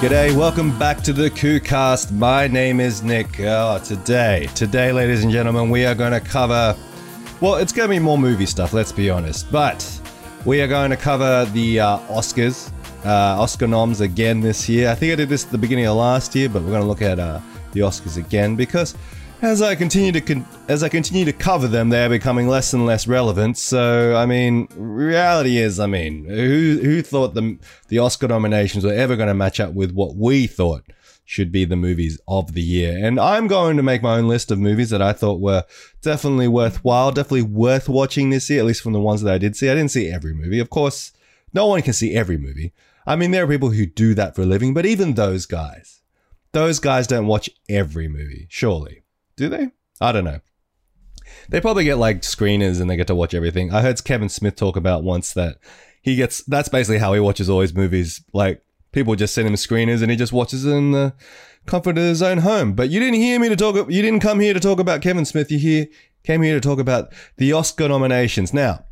G'day, 0.00 0.32
welcome 0.36 0.78
back 0.78 1.02
to 1.02 1.12
the 1.12 1.28
CooCast. 1.28 2.12
My 2.12 2.46
name 2.46 2.78
is 2.78 3.02
Nick. 3.02 3.40
Oh, 3.40 3.80
today, 3.84 4.48
today, 4.54 4.92
ladies 4.92 5.24
and 5.24 5.32
gentlemen, 5.32 5.70
we 5.70 5.84
are 5.86 5.94
going 5.96 6.12
to 6.12 6.20
cover. 6.20 6.76
Well, 7.40 7.56
it's 7.56 7.72
going 7.72 7.88
to 7.88 7.96
be 7.96 7.98
more 7.98 8.16
movie 8.16 8.46
stuff, 8.46 8.72
let's 8.72 8.92
be 8.92 9.10
honest. 9.10 9.50
But 9.50 9.84
we 10.44 10.60
are 10.60 10.68
going 10.68 10.90
to 10.90 10.96
cover 10.96 11.46
the 11.46 11.80
uh, 11.80 11.98
Oscars, 12.10 12.70
uh, 13.04 13.42
Oscar 13.42 13.66
noms 13.66 14.00
again 14.00 14.40
this 14.40 14.68
year. 14.68 14.88
I 14.88 14.94
think 14.94 15.14
I 15.14 15.16
did 15.16 15.28
this 15.30 15.44
at 15.44 15.50
the 15.50 15.58
beginning 15.58 15.86
of 15.86 15.96
last 15.96 16.32
year, 16.32 16.48
but 16.48 16.62
we're 16.62 16.70
going 16.70 16.82
to 16.82 16.86
look 16.86 17.02
at 17.02 17.18
uh, 17.18 17.40
the 17.72 17.80
Oscars 17.80 18.18
again 18.18 18.54
because 18.54 18.94
as 19.42 19.62
I 19.62 19.74
continue 19.74 20.12
to 20.12 20.20
con- 20.20 20.46
as 20.68 20.82
I 20.82 20.88
continue 20.88 21.24
to 21.24 21.32
cover 21.32 21.68
them, 21.68 21.88
they're 21.88 22.08
becoming 22.08 22.48
less 22.48 22.72
and 22.72 22.86
less 22.86 23.06
relevant. 23.06 23.56
So, 23.56 24.16
I 24.16 24.26
mean, 24.26 24.68
reality 24.74 25.58
is, 25.58 25.78
I 25.78 25.86
mean, 25.86 26.24
who 26.24 26.80
who 26.82 27.02
thought 27.02 27.34
the 27.34 27.58
the 27.88 27.98
Oscar 27.98 28.28
nominations 28.28 28.84
were 28.84 28.92
ever 28.92 29.16
going 29.16 29.28
to 29.28 29.34
match 29.34 29.60
up 29.60 29.74
with 29.74 29.92
what 29.92 30.16
we 30.16 30.46
thought 30.46 30.84
should 31.24 31.52
be 31.52 31.64
the 31.64 31.76
movies 31.76 32.18
of 32.26 32.54
the 32.54 32.62
year? 32.62 32.98
And 33.04 33.20
I'm 33.20 33.46
going 33.46 33.76
to 33.76 33.82
make 33.82 34.02
my 34.02 34.18
own 34.18 34.28
list 34.28 34.50
of 34.50 34.58
movies 34.58 34.90
that 34.90 35.02
I 35.02 35.12
thought 35.12 35.40
were 35.40 35.64
definitely 36.02 36.48
worthwhile, 36.48 37.12
definitely 37.12 37.42
worth 37.42 37.88
watching 37.88 38.30
this 38.30 38.50
year, 38.50 38.60
at 38.60 38.66
least 38.66 38.82
from 38.82 38.92
the 38.92 39.00
ones 39.00 39.22
that 39.22 39.32
I 39.32 39.38
did 39.38 39.56
see. 39.56 39.70
I 39.70 39.74
didn't 39.74 39.92
see 39.92 40.10
every 40.10 40.34
movie, 40.34 40.58
of 40.58 40.70
course. 40.70 41.12
No 41.54 41.66
one 41.66 41.82
can 41.82 41.92
see 41.92 42.14
every 42.14 42.36
movie. 42.36 42.72
I 43.06 43.16
mean, 43.16 43.30
there 43.30 43.44
are 43.44 43.48
people 43.48 43.70
who 43.70 43.86
do 43.86 44.14
that 44.14 44.34
for 44.34 44.42
a 44.42 44.46
living, 44.46 44.74
but 44.74 44.84
even 44.84 45.14
those 45.14 45.46
guys, 45.46 46.02
those 46.52 46.78
guys 46.78 47.06
don't 47.06 47.26
watch 47.26 47.48
every 47.68 48.06
movie, 48.06 48.46
surely. 48.50 49.02
Do 49.38 49.48
they? 49.48 49.70
I 50.00 50.10
don't 50.10 50.24
know. 50.24 50.40
They 51.48 51.60
probably 51.60 51.84
get 51.84 51.96
like 51.96 52.22
screeners 52.22 52.80
and 52.80 52.90
they 52.90 52.96
get 52.96 53.06
to 53.06 53.14
watch 53.14 53.34
everything. 53.34 53.72
I 53.72 53.82
heard 53.82 54.02
Kevin 54.02 54.28
Smith 54.28 54.56
talk 54.56 54.76
about 54.76 55.04
once 55.04 55.32
that 55.34 55.58
he 56.02 56.16
gets 56.16 56.42
that's 56.42 56.68
basically 56.68 56.98
how 56.98 57.12
he 57.14 57.20
watches 57.20 57.48
all 57.48 57.60
his 57.60 57.72
movies. 57.72 58.24
Like 58.32 58.62
people 58.90 59.14
just 59.14 59.34
send 59.34 59.46
him 59.46 59.54
screeners 59.54 60.02
and 60.02 60.10
he 60.10 60.16
just 60.16 60.32
watches 60.32 60.66
in 60.66 60.90
the 60.90 61.14
comfort 61.66 61.96
of 61.98 62.04
his 62.04 62.20
own 62.20 62.38
home. 62.38 62.72
But 62.72 62.90
you 62.90 62.98
didn't 62.98 63.20
hear 63.20 63.38
me 63.38 63.48
to 63.48 63.56
talk 63.56 63.76
you 63.76 64.02
didn't 64.02 64.20
come 64.20 64.40
here 64.40 64.54
to 64.54 64.60
talk 64.60 64.80
about 64.80 65.02
Kevin 65.02 65.24
Smith. 65.24 65.52
You 65.52 65.58
here 65.60 65.86
came 66.24 66.42
here 66.42 66.54
to 66.54 66.60
talk 66.60 66.80
about 66.80 67.12
the 67.36 67.52
Oscar 67.52 67.88
nominations. 67.88 68.52
Now, 68.52 68.84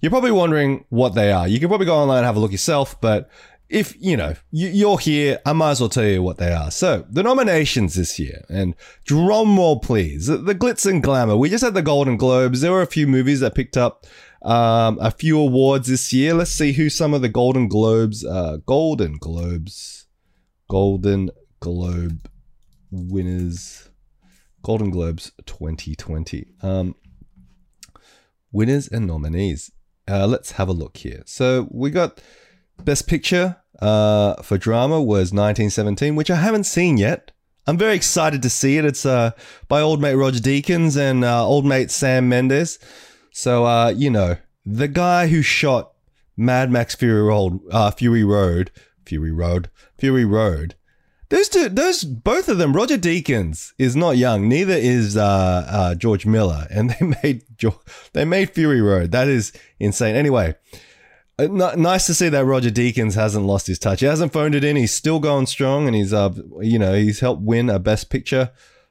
you're 0.00 0.10
probably 0.10 0.32
wondering 0.32 0.86
what 0.88 1.14
they 1.14 1.30
are. 1.30 1.46
You 1.46 1.60
can 1.60 1.68
probably 1.68 1.86
go 1.86 1.96
online 1.96 2.18
and 2.18 2.26
have 2.26 2.36
a 2.36 2.40
look 2.40 2.52
yourself, 2.52 2.98
but 3.02 3.28
if 3.70 3.94
you 4.00 4.16
know 4.16 4.34
you're 4.50 4.98
here, 4.98 5.38
I 5.46 5.52
might 5.52 5.70
as 5.70 5.80
well 5.80 5.88
tell 5.88 6.04
you 6.04 6.22
what 6.22 6.38
they 6.38 6.52
are. 6.52 6.72
So 6.72 7.06
the 7.08 7.22
nominations 7.22 7.94
this 7.94 8.18
year, 8.18 8.44
and 8.48 8.74
drum 9.04 9.56
roll 9.56 9.78
please, 9.78 10.26
the 10.26 10.54
glitz 10.54 10.90
and 10.90 11.00
glamour. 11.00 11.36
We 11.36 11.48
just 11.48 11.62
had 11.62 11.74
the 11.74 11.82
Golden 11.82 12.16
Globes. 12.16 12.60
There 12.60 12.72
were 12.72 12.82
a 12.82 12.86
few 12.86 13.06
movies 13.06 13.38
that 13.40 13.54
picked 13.54 13.76
up 13.76 14.06
um, 14.42 14.98
a 15.00 15.12
few 15.12 15.38
awards 15.38 15.86
this 15.86 16.12
year. 16.12 16.34
Let's 16.34 16.50
see 16.50 16.72
who 16.72 16.90
some 16.90 17.14
of 17.14 17.22
the 17.22 17.28
Golden 17.28 17.68
Globes, 17.68 18.24
uh, 18.24 18.58
Golden 18.66 19.18
Globes, 19.18 20.06
Golden 20.68 21.30
Globe 21.60 22.28
winners, 22.90 23.88
Golden 24.62 24.90
Globes 24.90 25.30
2020. 25.46 26.54
Um, 26.60 26.96
winners 28.50 28.88
and 28.88 29.06
nominees. 29.06 29.70
Uh, 30.08 30.26
let's 30.26 30.52
have 30.52 30.68
a 30.68 30.72
look 30.72 30.96
here. 30.96 31.22
So 31.24 31.68
we 31.70 31.90
got 31.90 32.20
Best 32.84 33.06
Picture 33.06 33.59
uh, 33.80 34.34
for 34.42 34.58
drama 34.58 35.00
was 35.00 35.32
1917, 35.32 36.16
which 36.16 36.30
I 36.30 36.36
haven't 36.36 36.64
seen 36.64 36.96
yet. 36.96 37.32
I'm 37.66 37.78
very 37.78 37.94
excited 37.94 38.42
to 38.42 38.50
see 38.50 38.78
it. 38.78 38.84
It's 38.84 39.06
uh, 39.06 39.32
by 39.68 39.80
old 39.80 40.00
mate 40.00 40.14
Roger 40.14 40.40
Deakins 40.40 40.96
and 40.96 41.24
uh, 41.24 41.46
old 41.46 41.64
mate 41.64 41.90
Sam 41.90 42.28
Mendes. 42.28 42.78
So, 43.32 43.64
uh, 43.64 43.92
you 43.94 44.10
know, 44.10 44.36
the 44.66 44.88
guy 44.88 45.28
who 45.28 45.42
shot 45.42 45.92
Mad 46.36 46.70
Max 46.70 46.94
Fury 46.94 47.22
Road, 47.22 47.60
uh, 47.70 47.90
Fury 47.90 48.24
Road, 48.24 48.70
Fury 49.04 49.30
Road, 49.30 49.70
Fury 49.98 50.24
Road. 50.24 50.74
Those 51.28 51.48
two, 51.48 51.68
those 51.68 52.02
both 52.02 52.48
of 52.48 52.58
them. 52.58 52.72
Roger 52.72 52.98
Deakins 52.98 53.72
is 53.78 53.94
not 53.94 54.16
young. 54.16 54.48
Neither 54.48 54.74
is 54.74 55.16
uh, 55.16 55.66
uh, 55.68 55.94
George 55.94 56.26
Miller, 56.26 56.66
and 56.70 56.90
they 56.90 57.14
made 57.22 57.44
they 58.12 58.24
made 58.24 58.50
Fury 58.50 58.80
Road. 58.80 59.12
That 59.12 59.28
is 59.28 59.52
insane. 59.78 60.16
Anyway, 60.16 60.56
nice 61.48 62.06
to 62.06 62.14
see 62.14 62.28
that 62.28 62.44
Roger 62.44 62.70
Deakins 62.70 63.14
hasn't 63.14 63.46
lost 63.46 63.66
his 63.66 63.78
touch. 63.78 64.00
He 64.00 64.06
hasn't 64.06 64.32
phoned 64.32 64.54
it 64.54 64.64
in. 64.64 64.76
He's 64.76 64.92
still 64.92 65.20
going 65.20 65.46
strong, 65.46 65.86
and 65.86 65.94
he's 65.94 66.12
uh, 66.12 66.30
you 66.60 66.78
know, 66.78 66.94
he's 66.94 67.20
helped 67.20 67.42
win 67.42 67.70
a 67.70 67.78
Best 67.78 68.10
Picture 68.10 68.50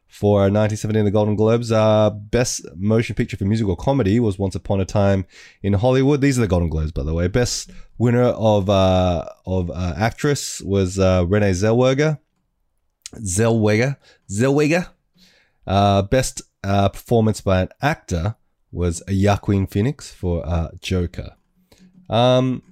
for 0.10 0.40
1917 0.40 1.06
the 1.06 1.12
Golden 1.12 1.36
Globes. 1.36 1.72
Uh, 1.72 2.10
Best 2.10 2.66
Motion 2.76 3.16
Picture 3.16 3.38
for 3.38 3.46
Musical 3.46 3.76
Comedy 3.76 4.20
was 4.20 4.40
Once 4.40 4.56
Upon 4.56 4.82
a 4.82 4.86
Time 4.86 5.26
in 5.62 5.74
Hollywood. 5.74 6.22
These 6.22 6.38
are 6.38 6.42
the 6.42 6.48
Golden 6.48 6.70
Globes, 6.70 6.92
by 6.92 7.04
the 7.04 7.14
way. 7.14 7.28
Best 7.28 7.72
winner 7.98 8.24
of 8.24 8.70
uh, 8.70 9.26
of 9.46 9.70
uh, 9.70 9.94
actress 9.96 10.62
was 10.62 11.00
uh, 11.00 11.26
Renee 11.28 11.52
Zellweger. 11.52 12.20
Zellweger. 13.16 13.98
Zellweger. 14.30 14.90
Uh, 15.66 16.02
best 16.02 16.42
uh, 16.64 16.90
performance 16.90 17.42
by 17.42 17.62
an 17.62 17.70
actor 17.82 18.36
was 18.72 19.04
Joaquin 19.08 19.68
Phoenix 19.68 20.12
for 20.12 20.46
uh, 20.46 20.70
Joker. 20.82 21.36
Um, 22.10 22.64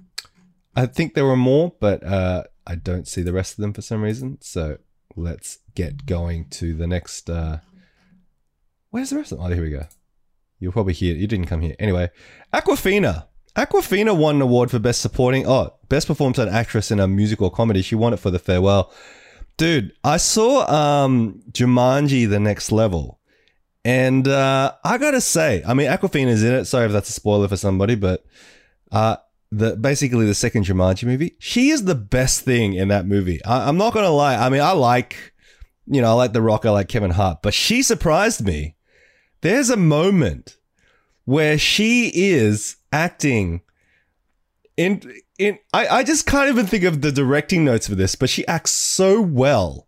I 0.74 0.86
think 0.86 1.14
there 1.14 1.24
were 1.24 1.36
more, 1.36 1.74
but 1.80 2.04
uh, 2.04 2.44
I 2.66 2.74
don't 2.74 3.08
see 3.08 3.22
the 3.22 3.32
rest 3.32 3.52
of 3.52 3.62
them 3.62 3.72
for 3.72 3.82
some 3.82 4.02
reason. 4.02 4.38
So 4.40 4.78
let's 5.16 5.58
get 5.74 6.06
going 6.06 6.46
to 6.50 6.74
the 6.74 6.86
next. 6.86 7.28
Uh, 7.30 7.58
where's 8.90 9.10
the 9.10 9.16
rest 9.16 9.32
of 9.32 9.38
them? 9.38 9.46
Oh, 9.46 9.54
here 9.54 9.62
we 9.62 9.70
go. 9.70 9.86
You'll 10.60 10.72
probably 10.72 10.92
hear. 10.92 11.14
You 11.14 11.26
didn't 11.26 11.46
come 11.46 11.60
here 11.60 11.76
anyway. 11.78 12.10
Awkwafina. 12.52 13.26
Awkwafina 13.56 14.16
won 14.16 14.36
an 14.36 14.42
award 14.42 14.70
for 14.70 14.78
best 14.78 15.00
supporting. 15.00 15.46
Oh, 15.46 15.74
best 15.88 16.06
performance 16.06 16.38
an 16.38 16.48
actress 16.48 16.90
in 16.90 17.00
a 17.00 17.08
musical 17.08 17.50
comedy. 17.50 17.82
She 17.82 17.94
won 17.94 18.12
it 18.12 18.18
for 18.18 18.30
The 18.30 18.38
Farewell. 18.38 18.92
Dude, 19.56 19.92
I 20.04 20.18
saw 20.18 20.66
um, 20.72 21.42
Jumanji: 21.50 22.28
The 22.28 22.38
Next 22.38 22.70
Level, 22.70 23.18
and 23.84 24.28
uh, 24.28 24.74
I 24.84 24.98
gotta 24.98 25.20
say, 25.20 25.64
I 25.66 25.74
mean, 25.74 25.88
Awkwafina's 25.88 26.44
in 26.44 26.54
it. 26.54 26.66
Sorry 26.66 26.86
if 26.86 26.92
that's 26.92 27.08
a 27.08 27.12
spoiler 27.12 27.48
for 27.48 27.56
somebody, 27.56 27.96
but 27.96 28.24
uh, 28.92 29.16
the 29.50 29.76
basically 29.76 30.26
the 30.26 30.34
second 30.34 30.64
Jumanji 30.64 31.04
movie. 31.04 31.36
She 31.38 31.70
is 31.70 31.84
the 31.84 31.94
best 31.94 32.42
thing 32.42 32.74
in 32.74 32.88
that 32.88 33.06
movie. 33.06 33.42
I, 33.44 33.68
am 33.68 33.76
not 33.76 33.94
gonna 33.94 34.10
lie. 34.10 34.36
I 34.36 34.48
mean, 34.48 34.60
I 34.60 34.72
like, 34.72 35.32
you 35.86 36.00
know, 36.00 36.10
I 36.10 36.12
like 36.12 36.32
The 36.32 36.42
Rock. 36.42 36.66
I 36.66 36.70
like 36.70 36.88
Kevin 36.88 37.12
Hart, 37.12 37.38
but 37.42 37.54
she 37.54 37.82
surprised 37.82 38.44
me. 38.44 38.76
There's 39.40 39.70
a 39.70 39.76
moment 39.76 40.58
where 41.24 41.58
she 41.58 42.10
is 42.14 42.76
acting 42.92 43.62
in 44.76 45.02
in. 45.38 45.58
I 45.72 45.88
I 45.88 46.02
just 46.04 46.26
can't 46.26 46.50
even 46.50 46.66
think 46.66 46.84
of 46.84 47.00
the 47.00 47.12
directing 47.12 47.64
notes 47.64 47.88
for 47.88 47.94
this, 47.94 48.14
but 48.14 48.30
she 48.30 48.46
acts 48.46 48.72
so 48.72 49.20
well 49.20 49.86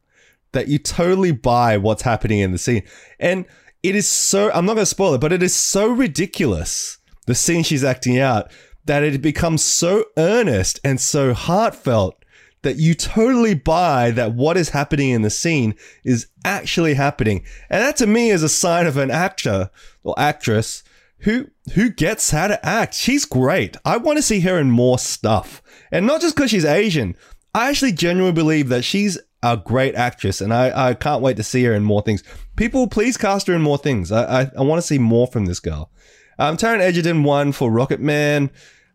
that 0.53 0.69
you 0.69 0.79
totally 0.79 1.33
buy 1.33 1.77
what's 1.77 2.03
happening 2.03 2.39
in 2.39 2.53
the 2.53 2.59
scene, 2.59 2.83
and 3.19 3.45
it 3.83 3.95
is 3.95 4.09
so. 4.09 4.51
I'm 4.53 4.65
not 4.65 4.75
gonna 4.75 4.87
spoil 4.87 5.15
it, 5.15 5.21
but 5.21 5.33
it 5.33 5.43
is 5.43 5.55
so 5.55 5.89
ridiculous. 5.89 6.99
The 7.27 7.35
scene 7.35 7.63
she's 7.63 7.85
acting 7.85 8.19
out 8.19 8.51
that 8.91 9.05
it 9.05 9.23
becomes 9.23 9.63
so 9.63 10.05
earnest 10.17 10.81
and 10.83 11.01
so 11.01 11.33
heartfelt 11.33 12.25
that 12.63 12.75
you 12.75 12.93
totally 12.93 13.55
buy 13.55 14.11
that 14.11 14.35
what 14.35 14.57
is 14.57 14.71
happening 14.71 15.11
in 15.11 15.23
the 15.23 15.31
scene 15.31 15.77
is 16.03 16.27
actually 16.45 16.95
happening. 16.95 17.45
And 17.71 17.85
that 17.85 17.97
to 17.99 18.09
me 18.09 18.31
is 18.31 18.43
a 18.43 18.49
sign 18.49 18.89
of 18.89 18.97
an 18.97 19.09
actor 19.09 19.71
or 20.03 20.19
actress 20.19 20.83
who 21.19 21.47
who 21.75 21.89
gets 21.89 22.33
how 22.33 22.49
to 22.49 22.67
act. 22.67 22.95
She's 22.95 23.25
great. 23.25 23.77
I 23.85 23.97
want 23.97 24.19
to 24.19 24.23
see 24.23 24.41
her 24.41 24.59
in 24.59 24.73
more 24.73 24.99
stuff. 24.99 25.63
And 25.93 26.05
not 26.05 26.21
just 26.21 26.35
because 26.35 26.51
she's 26.51 26.65
Asian. 26.65 27.15
I 27.55 27.71
actually 27.71 27.93
genuinely 27.93 28.33
believe 28.35 28.71
that 28.71 28.85
she's 28.85 29.21
a 29.41 29.57
great 29.57 29.95
actress 29.95 30.41
and 30.41 30.53
I, 30.53 30.89
I 30.89 30.95
can't 30.95 31.23
wait 31.23 31.37
to 31.37 31.45
see 31.45 31.63
her 31.63 31.75
in 31.75 31.85
more 31.85 32.03
things. 32.03 32.25
People, 32.57 32.89
please 32.89 33.17
cast 33.17 33.47
her 33.47 33.55
in 33.55 33.63
more 33.63 33.79
things. 33.79 34.11
I, 34.11 34.41
I, 34.41 34.51
I 34.59 34.63
want 34.63 34.81
to 34.81 34.87
see 34.87 34.99
more 34.99 35.29
from 35.29 35.47
this 35.47 35.61
girl. 35.61 35.93
Um, 36.41 36.57
Taron 36.57 36.81
Egerton 36.81 37.23
won 37.23 37.53
for 37.53 37.71
Rocket 37.71 38.01
Man. 38.01 38.51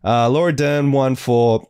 Uh, 0.06 0.30
Laura 0.30 0.52
Dern 0.54 0.92
won 0.92 1.16
for 1.16 1.68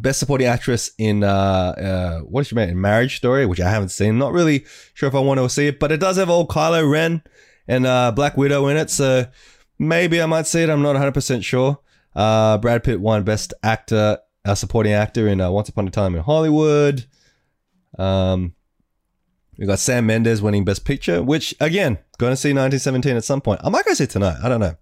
Best 0.00 0.20
Supporting 0.20 0.46
Actress 0.46 0.92
in 0.96 1.22
uh, 1.22 1.28
uh, 1.28 2.18
what 2.20 2.42
did 2.42 2.48
she 2.48 2.54
make 2.54 2.70
in 2.70 2.80
Marriage 2.80 3.16
Story, 3.16 3.44
which 3.44 3.60
I 3.60 3.68
haven't 3.68 3.90
seen. 3.90 4.18
Not 4.18 4.32
really 4.32 4.64
sure 4.94 5.08
if 5.08 5.14
I 5.14 5.20
want 5.20 5.38
to 5.38 5.48
see 5.50 5.66
it, 5.66 5.78
but 5.78 5.92
it 5.92 6.00
does 6.00 6.16
have 6.16 6.30
old 6.30 6.48
Kylo 6.48 6.90
Ren 6.90 7.22
and 7.66 7.86
uh, 7.86 8.12
Black 8.12 8.36
Widow 8.36 8.68
in 8.68 8.78
it, 8.78 8.90
so 8.90 9.26
maybe 9.78 10.22
I 10.22 10.26
might 10.26 10.46
see 10.46 10.62
it. 10.62 10.70
I'm 10.70 10.82
not 10.82 10.92
100 10.94 11.12
percent 11.12 11.44
sure. 11.44 11.78
Uh, 12.16 12.56
Brad 12.58 12.82
Pitt 12.82 13.00
won 13.00 13.22
Best 13.22 13.52
Actor, 13.62 14.18
uh, 14.44 14.54
Supporting 14.54 14.92
Actor 14.92 15.28
in 15.28 15.40
uh, 15.40 15.50
Once 15.50 15.68
Upon 15.68 15.86
a 15.86 15.90
Time 15.90 16.14
in 16.14 16.22
Hollywood. 16.22 17.04
Um, 17.98 18.54
we 19.58 19.66
got 19.66 19.78
Sam 19.78 20.06
Mendes 20.06 20.40
winning 20.40 20.64
Best 20.64 20.84
Picture, 20.84 21.22
which 21.22 21.54
again, 21.60 21.98
going 22.16 22.32
to 22.32 22.36
see 22.36 22.48
1917 22.50 23.16
at 23.16 23.24
some 23.24 23.40
point. 23.40 23.60
I 23.62 23.68
might 23.68 23.84
go 23.84 23.92
see 23.92 24.04
it 24.04 24.10
tonight. 24.10 24.38
I 24.42 24.48
don't 24.48 24.60
know. 24.60 24.76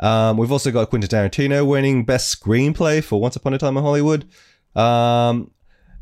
Um, 0.00 0.38
we've 0.38 0.50
also 0.50 0.70
got 0.70 0.90
Quentin 0.90 1.08
Tarantino 1.10 1.66
winning 1.66 2.04
Best 2.04 2.40
Screenplay 2.40 3.04
for 3.04 3.20
Once 3.20 3.36
Upon 3.36 3.54
a 3.54 3.58
Time 3.58 3.76
in 3.76 3.82
Hollywood. 3.82 4.26
Um, 4.74 5.52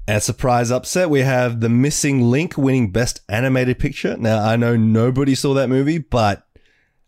and 0.06 0.22
surprise 0.22 0.70
upset, 0.70 1.10
we 1.10 1.20
have 1.20 1.60
The 1.60 1.68
Missing 1.68 2.30
Link 2.30 2.56
winning 2.56 2.90
Best 2.92 3.20
Animated 3.28 3.78
Picture. 3.78 4.16
Now, 4.16 4.42
I 4.42 4.56
know 4.56 4.76
nobody 4.76 5.34
saw 5.34 5.52
that 5.54 5.68
movie, 5.68 5.98
but 5.98 6.46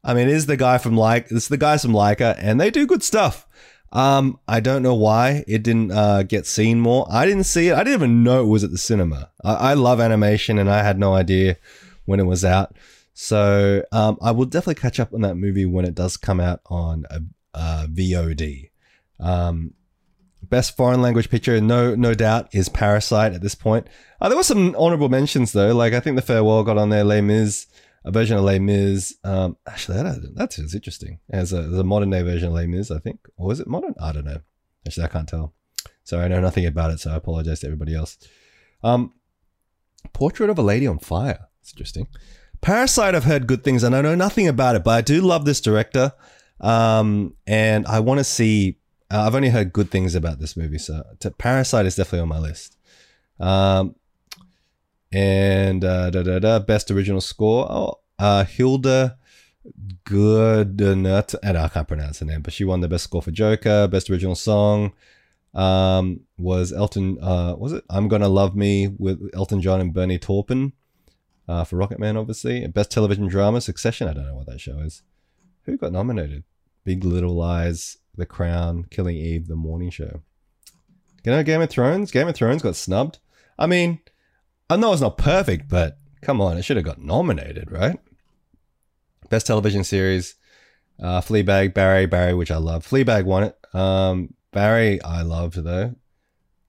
I 0.03 0.15
mean, 0.15 0.29
it 0.29 0.35
is 0.35 0.47
the 0.47 0.57
guy 0.57 0.79
from 0.79 0.97
like 0.97 1.31
it's 1.31 1.49
the 1.49 1.57
guys 1.57 1.83
from 1.83 1.93
Laika, 1.93 2.37
and 2.39 2.61
they 2.61 2.71
do 2.71 2.87
good 2.87 3.03
stuff. 3.03 3.47
Um, 3.93 4.39
I 4.47 4.61
don't 4.61 4.83
know 4.83 4.95
why 4.95 5.45
it 5.49 5.63
didn't 5.63 5.93
uh, 5.93 6.23
get 6.23 6.47
seen 6.47 6.81
more. 6.81 7.07
I 7.11 7.27
didn't 7.27 7.45
see 7.45 7.69
it. 7.69 7.75
I 7.75 7.79
didn't 7.79 7.95
even 7.95 8.23
know 8.23 8.43
it 8.43 8.49
was 8.49 8.65
at 8.65 8.71
the 8.71 8.79
cinema. 8.79 9.31
I, 9.43 9.55
I 9.55 9.75
love 9.75 10.01
animation, 10.01 10.59
and 10.59 10.71
I 10.71 10.83
had 10.83 10.99
no 10.99 11.15
idea 11.15 11.57
when 12.05 12.21
it 12.21 12.25
was 12.25 12.45
out. 12.45 12.75
So 13.13 13.83
um, 13.93 14.19
I 14.23 14.31
will 14.31 14.47
definitely 14.47 14.81
catch 14.81 15.01
up 15.01 15.13
on 15.13 15.21
that 15.23 15.37
movie 15.37 15.67
when 15.67 15.85
it 15.85 15.95
does 15.95 16.17
come 16.17 16.41
out 16.41 16.61
on 16.67 17.05
a, 17.11 17.21
a 17.55 17.89
VOD. 17.89 18.71
Um, 19.19 19.75
best 20.43 20.77
foreign 20.77 21.03
language 21.03 21.31
picture, 21.31 21.61
no 21.61 21.95
no 21.95 22.15
doubt, 22.15 22.49
is 22.55 22.69
Parasite 22.69 23.33
at 23.33 23.43
this 23.43 23.55
point. 23.55 23.87
Uh, 24.21 24.29
there 24.29 24.37
were 24.37 24.43
some 24.43 24.75
honorable 24.79 25.09
mentions 25.09 25.53
though. 25.53 25.75
Like 25.75 25.93
I 25.93 26.01
think 26.01 26.17
The 26.17 26.23
Farewell 26.23 26.65
got 26.65 26.79
on 26.79 26.91
there. 26.91 27.05
Les 27.05 27.21
Mis, 27.21 27.67
a 28.05 28.11
version 28.11 28.37
of 28.37 28.45
Les 28.45 28.59
Mis. 28.59 29.17
Um, 29.25 29.57
actually, 29.67 30.03
that, 30.03 30.35
that's 30.35 30.59
interesting. 30.75 31.21
As 31.31 31.53
a, 31.53 31.63
a 31.63 31.85
modern 31.85 32.11
day 32.11 32.23
version 32.23 32.49
of 32.49 32.55
Les 32.55 32.67
Mis, 32.67 32.91
I 32.91 32.99
think. 32.99 33.21
Or 33.37 33.53
is 33.53 33.61
it 33.61 33.67
modern? 33.67 33.95
I 34.01 34.13
don't 34.13 34.25
know. 34.25 34.41
Actually, 34.87 35.05
I 35.05 35.09
can't 35.09 35.29
tell. 35.29 35.55
So 36.05 36.21
I 36.21 36.29
know 36.29 36.41
nothing 36.41 36.67
about 36.67 36.91
it. 36.91 37.01
So 37.01 37.13
I 37.13 37.17
apologize 37.17 37.61
to 37.61 37.67
everybody 37.67 37.95
else. 37.95 38.19
Um, 38.83 39.13
Portrait 40.13 40.51
of 40.51 40.59
a 40.59 40.63
Lady 40.63 40.87
on 40.87 40.99
Fire. 40.99 41.49
It's 41.61 41.73
interesting. 41.73 42.09
Parasite, 42.61 43.15
I've 43.15 43.25
heard 43.25 43.47
good 43.47 43.65
things, 43.65 43.83
and 43.83 43.97
I 43.97 44.03
know 44.03 44.15
nothing 44.15 44.47
about 44.47 44.77
it, 44.77 44.85
but 44.85 44.91
I 44.91 45.01
do 45.01 45.21
love 45.21 45.45
this 45.45 45.61
director. 45.61 46.13
Um, 46.61 47.35
and 47.47 47.87
I 47.87 48.01
want 48.01 48.19
to 48.19 48.25
see. 48.25 48.77
Uh, 49.11 49.23
I've 49.27 49.35
only 49.35 49.49
heard 49.49 49.73
good 49.73 49.91
things 49.91 50.15
about 50.15 50.39
this 50.39 50.57
movie, 50.57 50.79
so 50.79 51.03
Parasite 51.39 51.87
is 51.87 51.97
definitely 51.97 52.21
on 52.21 52.29
my 52.29 52.39
list. 52.39 52.77
Um, 53.41 53.97
and 55.11 55.85
uh, 55.85 56.11
da, 56.11 56.23
da, 56.23 56.39
da, 56.39 56.59
best 56.61 56.91
original 56.91 57.21
score. 57.21 57.67
Oh, 57.71 58.01
uh, 58.19 58.45
Hilda 58.45 59.17
Goodnut, 60.05 61.35
and 61.43 61.59
I 61.59 61.69
can't 61.69 61.89
pronounce 61.89 62.21
her 62.21 62.27
name, 62.27 62.43
but 62.43 62.53
she 62.53 62.65
won 62.65 62.81
the 62.81 62.89
best 62.89 63.05
score 63.05 63.23
for 63.23 63.31
Joker. 63.31 63.89
Best 63.89 64.11
original 64.11 64.35
song 64.35 64.93
um, 65.55 66.21
was 66.39 66.73
Elton. 66.73 67.19
Uh, 67.21 67.55
was 67.57 67.73
it 67.73 67.85
"I'm 67.91 68.09
Gonna 68.09 68.29
Love 68.29 68.55
Me" 68.55 68.89
with 68.89 69.31
Elton 69.35 69.61
John 69.61 69.81
and 69.81 69.93
Bernie 69.93 70.19
Taupin 70.19 70.73
uh, 71.49 71.65
for 71.65 71.77
Rocketman, 71.77 72.19
obviously. 72.19 72.67
Best 72.67 72.91
television 72.91 73.27
drama, 73.29 73.61
Succession. 73.61 74.09
I 74.09 74.13
don't 74.15 74.27
know 74.27 74.35
what 74.35 74.47
that 74.47 74.61
show 74.61 74.79
is. 74.79 75.03
Who 75.65 75.77
got 75.77 75.93
nominated? 75.93 76.45
Big 76.85 77.05
Little 77.05 77.35
Lies, 77.35 77.99
The 78.17 78.27
Crown, 78.27 78.87
Killing 78.91 79.17
Eve, 79.17 79.49
The 79.49 79.57
Morning 79.57 79.91
Show. 79.91 80.23
You 81.25 81.33
know, 81.33 81.43
Game 81.43 81.61
of 81.61 81.69
Thrones. 81.69 82.11
Game 82.11 82.29
of 82.29 82.35
Thrones 82.35 82.63
got 82.63 82.77
snubbed. 82.77 83.19
I 83.59 83.67
mean, 83.67 84.01
I 84.71 84.77
know 84.77 84.93
it's 84.93 85.03
not 85.03 85.19
perfect, 85.19 85.69
but 85.69 85.99
come 86.23 86.41
on, 86.41 86.57
it 86.57 86.63
should 86.63 86.77
have 86.77 86.87
got 86.87 87.01
nominated, 87.01 87.71
right? 87.71 87.99
Best 89.29 89.47
television 89.47 89.85
series. 89.85 90.37
Uh, 91.01 91.21
Fleabag, 91.21 91.75
Barry, 91.75 92.07
Barry, 92.07 92.35
which 92.35 92.51
I 92.51 92.57
love. 92.57 92.87
Fleabag 92.87 93.25
won 93.25 93.45
it. 93.45 93.57
Um, 93.75 94.35
Barry, 94.53 95.01
I 95.03 95.23
loved 95.23 95.63
though. 95.63 95.95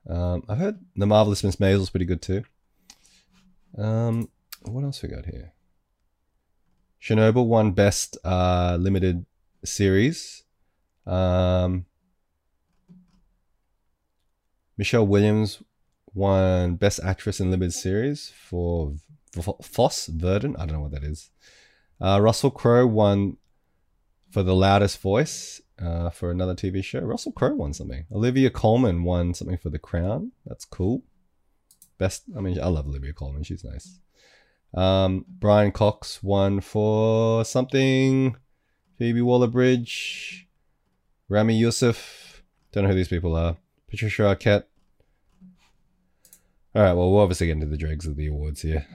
Um, 0.07 0.43
I've 0.49 0.57
heard 0.57 0.79
The 0.95 1.05
Marvelous 1.05 1.43
Miss 1.43 1.59
Maisel's 1.59 1.89
pretty 1.89 2.05
good 2.05 2.21
too. 2.21 2.43
Um, 3.77 4.29
what 4.63 4.83
else 4.83 5.01
we 5.01 5.09
got 5.09 5.25
here? 5.25 5.53
Chernobyl 7.01 7.47
won 7.47 7.71
Best 7.71 8.17
uh, 8.23 8.77
Limited 8.79 9.25
Series. 9.63 10.43
Um, 11.07 11.85
Michelle 14.77 15.07
Williams 15.07 15.63
won 16.13 16.75
Best 16.75 16.99
Actress 17.03 17.39
in 17.39 17.49
Limited 17.49 17.73
Series 17.73 18.29
for 18.29 18.93
Fosse/Verdon. 19.33 20.55
I 20.57 20.65
don't 20.65 20.73
know 20.73 20.81
what 20.81 20.91
that 20.91 21.03
is. 21.03 21.31
Uh, 21.99 22.19
Russell 22.21 22.51
Crowe 22.51 22.87
won 22.87 23.37
for 24.29 24.43
The 24.43 24.55
Loudest 24.55 24.99
Voice 25.01 25.61
uh, 25.79 26.09
for 26.09 26.31
another 26.31 26.55
TV 26.55 26.83
show. 26.83 26.99
Russell 26.99 27.31
Crowe 27.31 27.55
won 27.55 27.73
something. 27.73 28.05
Olivia 28.11 28.49
Colman 28.49 29.03
won 29.03 29.33
something 29.33 29.57
for 29.57 29.69
The 29.69 29.79
Crown. 29.79 30.31
That's 30.45 30.65
cool. 30.65 31.03
Best. 31.97 32.23
I 32.35 32.41
mean, 32.41 32.59
I 32.59 32.67
love 32.67 32.87
Olivia 32.87 33.13
Colman. 33.13 33.43
She's 33.43 33.63
nice. 33.63 33.99
Um, 34.73 35.25
Brian 35.27 35.71
Cox 35.71 36.23
won 36.23 36.61
for 36.61 37.43
something. 37.43 38.35
Phoebe 38.97 39.21
Waller-Bridge, 39.21 40.47
Ramy 41.27 41.55
Youssef. 41.55 42.43
Don't 42.71 42.83
know 42.83 42.89
who 42.89 42.95
these 42.95 43.07
people 43.07 43.35
are. 43.35 43.57
Patricia 43.89 44.21
Arquette. 44.23 44.65
All 46.73 46.83
right. 46.83 46.93
Well, 46.93 47.11
we'll 47.11 47.21
obviously 47.21 47.47
get 47.47 47.53
into 47.53 47.65
the 47.65 47.77
dregs 47.77 48.05
of 48.07 48.15
the 48.15 48.27
awards 48.27 48.61
here. 48.61 48.87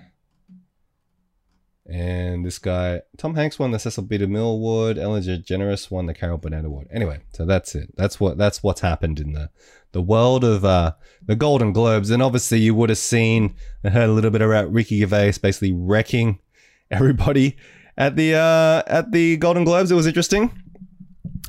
And 1.88 2.44
this 2.44 2.58
guy, 2.58 3.02
Tom 3.16 3.36
Hanks 3.36 3.60
won 3.60 3.70
the 3.70 3.78
Cecil 3.78 4.04
B. 4.04 4.18
DeMille 4.18 4.54
Award. 4.54 4.98
Ellen 4.98 5.22
DeGeneres 5.22 5.88
won 5.88 6.06
the 6.06 6.14
Carol 6.14 6.36
Burnett 6.36 6.64
Award. 6.64 6.88
Anyway, 6.90 7.20
so 7.32 7.46
that's 7.46 7.76
it. 7.76 7.94
That's 7.96 8.18
what 8.18 8.36
that's 8.36 8.62
what's 8.62 8.80
happened 8.80 9.20
in 9.20 9.32
the 9.32 9.50
the 9.92 10.02
world 10.02 10.42
of 10.42 10.64
uh, 10.64 10.92
the 11.24 11.36
Golden 11.36 11.72
Globes. 11.72 12.10
And 12.10 12.22
obviously, 12.22 12.58
you 12.58 12.74
would 12.74 12.88
have 12.88 12.98
seen 12.98 13.54
and 13.84 13.94
heard 13.94 14.08
a 14.08 14.12
little 14.12 14.32
bit 14.32 14.42
about 14.42 14.72
Ricky 14.72 14.98
Gervais 14.98 15.34
basically 15.40 15.72
wrecking 15.72 16.40
everybody 16.90 17.56
at 17.96 18.16
the 18.16 18.34
uh, 18.34 18.82
at 18.88 19.12
the 19.12 19.36
Golden 19.36 19.62
Globes. 19.62 19.92
It 19.92 19.94
was 19.94 20.08
interesting. 20.08 20.50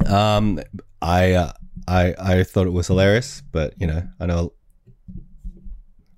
Um, 0.05 0.61
I 1.01 1.33
uh, 1.33 1.53
I 1.87 2.13
I 2.19 2.43
thought 2.43 2.67
it 2.67 2.73
was 2.73 2.85
hilarious, 2.85 3.41
but 3.51 3.73
you 3.79 3.87
know, 3.87 4.03
I 4.19 4.27
know 4.27 4.53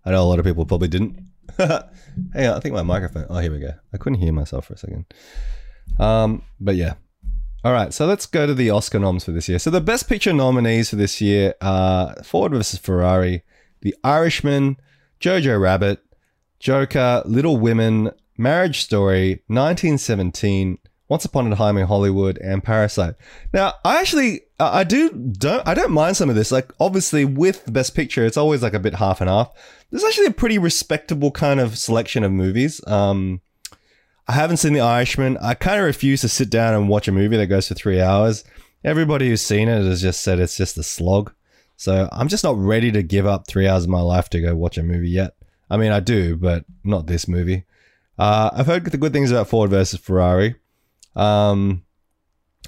I 0.04 0.12
know 0.12 0.24
a 0.24 0.28
lot 0.28 0.40
of 0.40 0.46
people 0.46 0.66
probably 0.66 0.90
didn't. 0.90 1.29
hey, 2.34 2.48
I 2.48 2.60
think 2.62 2.74
my 2.74 2.84
microphone. 2.84 3.26
Oh, 3.30 3.40
here 3.40 3.52
we 3.52 3.60
go. 3.60 3.72
I 3.94 3.98
couldn't 3.98 4.20
hear 4.20 4.32
myself 4.32 4.68
for 4.68 4.74
a 4.76 4.78
second. 4.78 5.06
Um, 6.00 6.44
but 6.60 6.76
yeah. 6.76 6.94
All 7.66 7.74
right, 7.74 7.94
so 7.94 8.06
let's 8.06 8.26
go 8.26 8.48
to 8.48 8.54
the 8.54 8.70
Oscar 8.70 9.00
noms 9.00 9.26
for 9.26 9.32
this 9.32 9.50
year. 9.50 9.60
So 9.60 9.70
the 9.70 9.82
Best 9.82 10.08
Picture 10.08 10.32
nominees 10.32 10.90
for 10.90 10.96
this 10.96 11.20
year 11.20 11.56
are 11.60 12.16
Ford 12.24 12.54
versus 12.54 12.80
Ferrari, 12.80 13.44
The 13.82 13.94
Irishman, 14.02 14.78
Jojo 15.20 15.60
Rabbit, 15.60 16.00
Joker, 16.62 17.22
Little 17.26 17.58
Women, 17.58 18.12
Marriage 18.38 18.80
Story, 18.80 19.44
1917, 19.48 20.78
Once 21.10 21.26
Upon 21.26 21.52
a 21.52 21.56
Time 21.56 21.76
in 21.76 21.88
Hollywood, 21.88 22.38
and 22.38 22.64
Parasite. 22.64 23.16
Now, 23.52 23.74
I 23.84 24.00
actually, 24.00 24.42
I 24.60 24.84
do 24.84 25.10
don't, 25.10 25.68
I 25.68 25.74
don't 25.74 25.92
mind 25.92 26.16
some 26.16 26.30
of 26.30 26.36
this. 26.36 26.52
Like, 26.52 26.72
obviously, 26.80 27.26
with 27.26 27.66
the 27.66 27.72
Best 27.72 27.96
Picture, 27.96 28.26
it's 28.26 28.38
always 28.38 28.62
like 28.62 28.76
a 28.76 28.80
bit 28.80 28.96
half 28.96 29.20
and 29.20 29.30
half. 29.30 29.52
There's 29.90 30.04
actually 30.04 30.28
a 30.28 30.32
pretty 30.32 30.60
respectable 30.60 31.32
kind 31.32 31.60
of 31.60 31.80
selection 31.80 32.24
of 32.24 32.32
movies. 32.32 32.80
Um, 32.86 33.42
I 34.28 34.34
haven't 34.34 34.58
seen 34.58 34.74
The 34.74 34.82
Irishman. 34.82 35.38
I 35.40 35.56
kind 35.56 35.80
of 35.80 35.86
refuse 35.86 36.22
to 36.22 36.30
sit 36.30 36.52
down 36.52 36.76
and 36.76 36.88
watch 36.88 37.08
a 37.08 37.12
movie 37.12 37.38
that 37.38 37.48
goes 37.48 37.68
for 37.68 37.74
three 37.74 38.00
hours. 38.00 38.44
Everybody 38.84 39.30
who's 39.30 39.42
seen 39.42 39.68
it 39.68 39.84
has 39.84 40.04
just 40.04 40.22
said 40.22 40.40
it's 40.40 40.56
just 40.56 40.78
a 40.78 40.84
slog. 40.84 41.34
So 41.76 42.08
I'm 42.12 42.28
just 42.28 42.44
not 42.44 42.58
ready 42.58 42.92
to 42.92 43.02
give 43.02 43.26
up 43.26 43.48
three 43.48 43.68
hours 43.68 43.86
of 43.86 43.90
my 43.90 44.02
life 44.02 44.30
to 44.30 44.42
go 44.42 44.56
watch 44.56 44.78
a 44.78 44.84
movie 44.84 45.10
yet. 45.10 45.34
I 45.72 45.78
mean, 45.78 45.92
I 45.92 46.02
do, 46.02 46.36
but 46.36 46.66
not 46.84 47.08
this 47.08 47.28
movie. 47.28 47.66
Uh, 48.20 48.52
I've 48.54 48.68
heard 48.68 48.86
the 48.86 48.98
good 48.98 49.14
things 49.14 49.32
about 49.32 49.48
Ford 49.48 49.72
versus 49.72 50.00
Ferrari. 50.00 50.56
Um, 51.16 51.84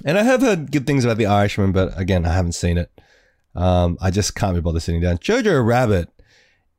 and 0.04 0.18
I 0.18 0.22
have 0.22 0.40
heard 0.40 0.72
good 0.72 0.86
things 0.86 1.04
about 1.04 1.18
The 1.18 1.26
Irishman, 1.26 1.72
but 1.72 1.98
again, 1.98 2.26
I 2.26 2.32
haven't 2.32 2.52
seen 2.52 2.78
it. 2.78 2.90
Um, 3.54 3.98
I 4.00 4.10
just 4.10 4.34
can't 4.34 4.54
be 4.54 4.60
bothered 4.60 4.82
sitting 4.82 5.00
down. 5.00 5.18
Jojo 5.18 5.64
Rabbit 5.64 6.08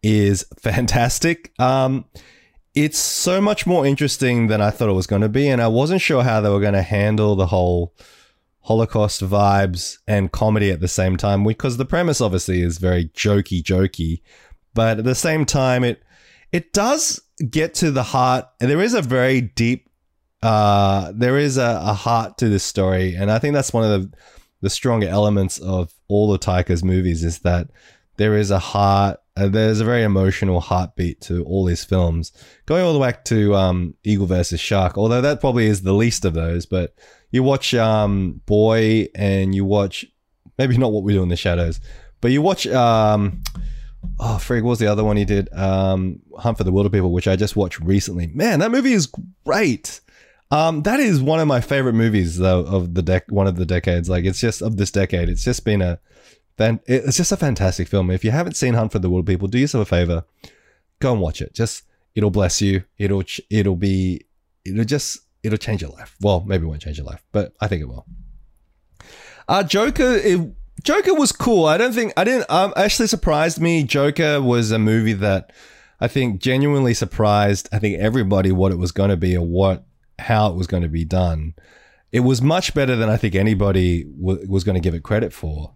is 0.02 0.46
fantastic. 0.60 1.54
Um, 1.60 2.06
it's 2.76 2.98
so 2.98 3.40
much 3.40 3.68
more 3.68 3.86
interesting 3.86 4.48
than 4.48 4.60
I 4.60 4.72
thought 4.72 4.90
it 4.90 4.94
was 4.94 5.08
going 5.08 5.22
to 5.22 5.30
be, 5.30 5.48
and 5.48 5.62
I 5.62 5.68
wasn't 5.68 6.02
sure 6.02 6.24
how 6.24 6.42
they 6.42 6.50
were 6.50 6.60
going 6.60 6.74
to 6.74 6.82
handle 6.82 7.36
the 7.36 7.48
whole 7.48 7.96
Holocaust 8.62 9.22
vibes 9.22 10.00
and 10.08 10.32
comedy 10.32 10.72
at 10.72 10.80
the 10.80 10.88
same 10.88 11.16
time, 11.16 11.44
because 11.44 11.78
the 11.78 11.86
premise 11.86 12.22
obviously 12.22 12.62
is 12.62 12.80
very 12.80 13.06
jokey, 13.10 13.62
jokey, 13.62 14.22
but 14.74 14.98
at 14.98 15.06
the 15.06 15.16
same 15.16 15.46
time, 15.46 15.84
it 15.84 16.02
it 16.52 16.74
does 16.74 17.22
get 17.50 17.76
to 17.76 17.92
the 17.92 18.04
heart, 18.04 18.46
and 18.60 18.72
there 18.72 18.82
is 18.82 18.94
a 18.94 19.02
very 19.02 19.42
deep, 19.42 19.90
uh, 20.44 21.12
there 21.16 21.38
is 21.38 21.58
a, 21.58 21.82
a 21.84 21.94
heart 21.94 22.38
to 22.40 22.50
this 22.50 22.64
story, 22.64 23.16
and 23.16 23.32
I 23.32 23.40
think 23.40 23.54
that's 23.54 23.74
one 23.74 23.84
of 23.84 24.02
the 24.02 24.18
the 24.62 24.70
stronger 24.70 25.08
elements 25.08 25.60
of 25.60 25.94
all 26.08 26.32
the 26.32 26.40
Taika's 26.40 26.86
movies 26.86 27.22
is 27.24 27.40
that 27.40 27.68
there 28.16 28.38
is 28.38 28.50
a 28.50 28.60
heart 28.60 29.20
uh, 29.36 29.48
there's 29.48 29.80
a 29.80 29.86
very 29.86 30.04
emotional 30.04 30.60
heartbeat 30.60 31.20
to 31.22 31.44
all 31.46 31.66
his 31.66 31.84
films, 31.84 32.32
going 32.66 32.84
all 32.84 32.94
the 32.94 33.00
way 33.00 33.08
back 33.08 33.26
to 33.26 33.56
um, 33.56 33.96
Eagle 34.04 34.28
versus 34.28 34.60
Shark. 34.60 34.98
Although 34.98 35.22
that 35.22 35.42
probably 35.42 35.66
is 35.66 35.82
the 35.82 35.94
least 35.94 36.24
of 36.24 36.34
those, 36.34 36.66
but 36.68 36.94
you 37.32 37.42
watch 37.42 37.74
um, 37.74 38.42
Boy 38.46 39.08
and 39.16 39.56
you 39.56 39.66
watch 39.66 40.06
maybe 40.60 40.78
not 40.78 40.92
what 40.92 41.04
we 41.04 41.14
do 41.14 41.24
in 41.24 41.30
the 41.30 41.36
shadows, 41.36 41.80
but 42.22 42.32
you 42.32 42.42
watch 42.42 42.68
um, 42.68 43.42
oh 44.20 44.38
frig, 44.40 44.62
what 44.62 44.72
was 44.72 44.80
the 44.80 44.88
other 44.88 45.04
one 45.04 45.18
he 45.18 45.26
did? 45.26 45.52
Um, 45.52 46.20
Hunt 46.38 46.58
for 46.58 46.64
the 46.64 46.72
Wilderpeople, 46.72 47.12
which 47.12 47.28
I 47.28 47.36
just 47.36 47.56
watched 47.56 47.80
recently. 47.80 48.28
Man, 48.28 48.60
that 48.60 48.72
movie 48.72 48.94
is 48.94 49.12
great. 49.46 50.00
Um, 50.54 50.84
that 50.84 51.00
is 51.00 51.20
one 51.20 51.40
of 51.40 51.48
my 51.48 51.62
favorite 51.62 51.94
movies 51.94 52.38
though 52.38 52.60
of 52.60 52.94
the 52.94 53.02
dec 53.02 53.24
one 53.30 53.48
of 53.48 53.56
the 53.56 53.66
decades. 53.66 54.08
Like 54.08 54.24
it's 54.24 54.40
just 54.40 54.62
of 54.62 54.78
this 54.78 54.92
decade. 54.92 55.28
It's 55.28 55.44
just 55.44 55.66
been 55.66 55.82
a 55.82 56.00
then 56.58 56.80
it's 56.86 57.18
just 57.18 57.32
a 57.32 57.38
fantastic 57.38 57.88
film. 57.88 58.12
If 58.12 58.24
you 58.24 58.30
haven't 58.30 58.56
seen 58.56 58.76
Hunt 58.76 58.92
for 58.92 59.00
the 59.00 59.10
Wilderpeople, 59.10 59.50
do 59.50 59.58
yourself 59.58 59.88
a 59.88 59.90
favor, 59.90 60.26
go 61.00 61.12
and 61.12 61.20
watch 61.20 61.42
it. 61.42 61.56
Just 61.56 61.86
it'll 62.14 62.30
bless 62.30 62.62
you. 62.62 62.84
It'll 63.00 63.24
it'll 63.50 63.76
be 63.76 64.28
it'll 64.64 64.86
just 64.86 65.22
it'll 65.42 65.58
change 65.58 65.82
your 65.82 65.90
life. 65.90 66.16
Well, 66.22 66.44
maybe 66.46 66.66
it 66.66 66.68
won't 66.68 66.84
change 66.84 67.00
your 67.00 67.08
life, 67.08 67.24
but 67.32 67.56
I 67.60 67.68
think 67.68 67.82
it 67.82 67.88
will. 67.88 68.06
Uh, 69.48 69.64
Joker, 69.64 70.18
it, 70.18 70.54
Joker 70.84 71.16
was 71.16 71.32
cool. 71.32 71.66
I 71.66 71.78
don't 71.78 71.94
think 71.94 72.14
I 72.16 72.24
didn't. 72.24 72.46
Um, 72.52 72.74
actually 72.78 73.08
surprised 73.08 73.60
me. 73.60 73.82
Joker 73.82 74.40
was 74.40 74.70
a 74.70 74.78
movie 74.78 75.14
that 75.14 75.52
I 76.00 76.08
think 76.08 76.42
genuinely 76.42 76.94
surprised. 76.94 77.70
I 77.72 77.80
think 77.80 78.00
everybody 78.00 78.52
what 78.52 78.72
it 78.72 78.78
was 78.78 78.92
going 78.92 79.10
to 79.10 79.18
be 79.18 79.36
or 79.36 79.48
what 79.48 79.84
how 80.24 80.50
it 80.50 80.56
was 80.56 80.68
going 80.68 80.84
to 80.84 80.90
be 80.90 81.06
done. 81.06 81.54
It 82.12 82.22
was 82.22 82.42
much 82.42 82.74
better 82.74 82.96
than 82.96 83.10
I 83.10 83.18
think 83.18 83.36
anybody 83.36 84.04
w- 84.04 84.46
was 84.48 84.64
going 84.64 84.76
to 84.76 84.82
give 84.82 84.94
it 84.94 85.04
credit 85.04 85.34
for. 85.34 85.72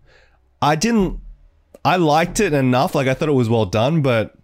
I 0.62 0.75
didn't. 0.75 1.20
I 1.84 1.96
liked 1.96 2.39
it 2.39 2.54
enough. 2.54 2.96
Like 2.96 3.08
I 3.08 3.13
thought 3.13 3.30
it 3.30 3.34
was 3.34 3.50
well 3.50 3.66
done, 3.66 4.01
but 4.01 4.38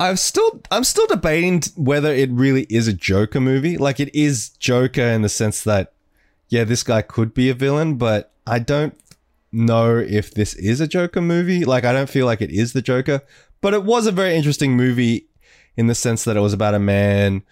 I'm 0.00 0.16
still 0.16 0.60
I'm 0.70 0.84
still 0.84 1.06
debating 1.06 1.62
whether 1.76 2.12
it 2.12 2.30
really 2.30 2.66
is 2.68 2.88
a 2.88 2.92
Joker 2.92 3.40
movie. 3.40 3.76
Like 3.76 4.00
it 4.00 4.12
is 4.14 4.48
Joker 4.50 5.02
in 5.02 5.22
the 5.22 5.28
sense 5.28 5.62
that 5.64 5.92
yeah, 6.48 6.64
this 6.64 6.82
guy 6.82 7.02
could 7.02 7.32
be 7.32 7.48
a 7.50 7.54
villain, 7.54 7.94
but 7.96 8.32
I 8.46 8.58
don't 8.58 8.98
know 9.52 9.96
if 9.96 10.32
this 10.32 10.54
is 10.54 10.80
a 10.80 10.88
Joker 10.88 11.20
movie. 11.20 11.64
Like 11.64 11.84
I 11.84 11.92
don't 11.92 12.10
feel 12.10 12.26
like 12.26 12.40
it 12.40 12.50
is 12.50 12.72
the 12.72 12.82
Joker, 12.82 13.22
but 13.60 13.74
it 13.74 13.84
was 13.84 14.06
a 14.06 14.12
very 14.12 14.34
interesting 14.34 14.76
movie 14.76 15.26
in 15.76 15.86
the 15.86 15.94
sense 15.94 16.24
that 16.24 16.36
it 16.36 16.40
was 16.40 16.52
about 16.52 16.74
a 16.74 16.78
man 16.78 17.42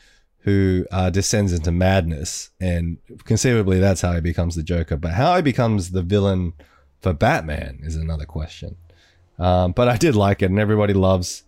who 0.42 0.86
uh, 0.90 1.10
descends 1.10 1.52
into 1.52 1.70
madness, 1.70 2.50
and 2.60 2.98
conceivably 3.24 3.78
that's 3.78 4.00
how 4.00 4.12
he 4.12 4.20
becomes 4.20 4.56
the 4.56 4.62
Joker. 4.62 4.96
But 4.96 5.12
how 5.12 5.36
he 5.36 5.42
becomes 5.42 5.90
the 5.90 6.02
villain 6.02 6.54
for 7.00 7.12
Batman 7.12 7.80
is 7.82 7.96
another 7.96 8.24
question. 8.24 8.76
Um, 9.38 9.72
but 9.72 9.88
I 9.88 9.96
did 9.96 10.14
like 10.14 10.42
it, 10.42 10.50
and 10.50 10.58
everybody 10.58 10.94
loves 10.94 11.44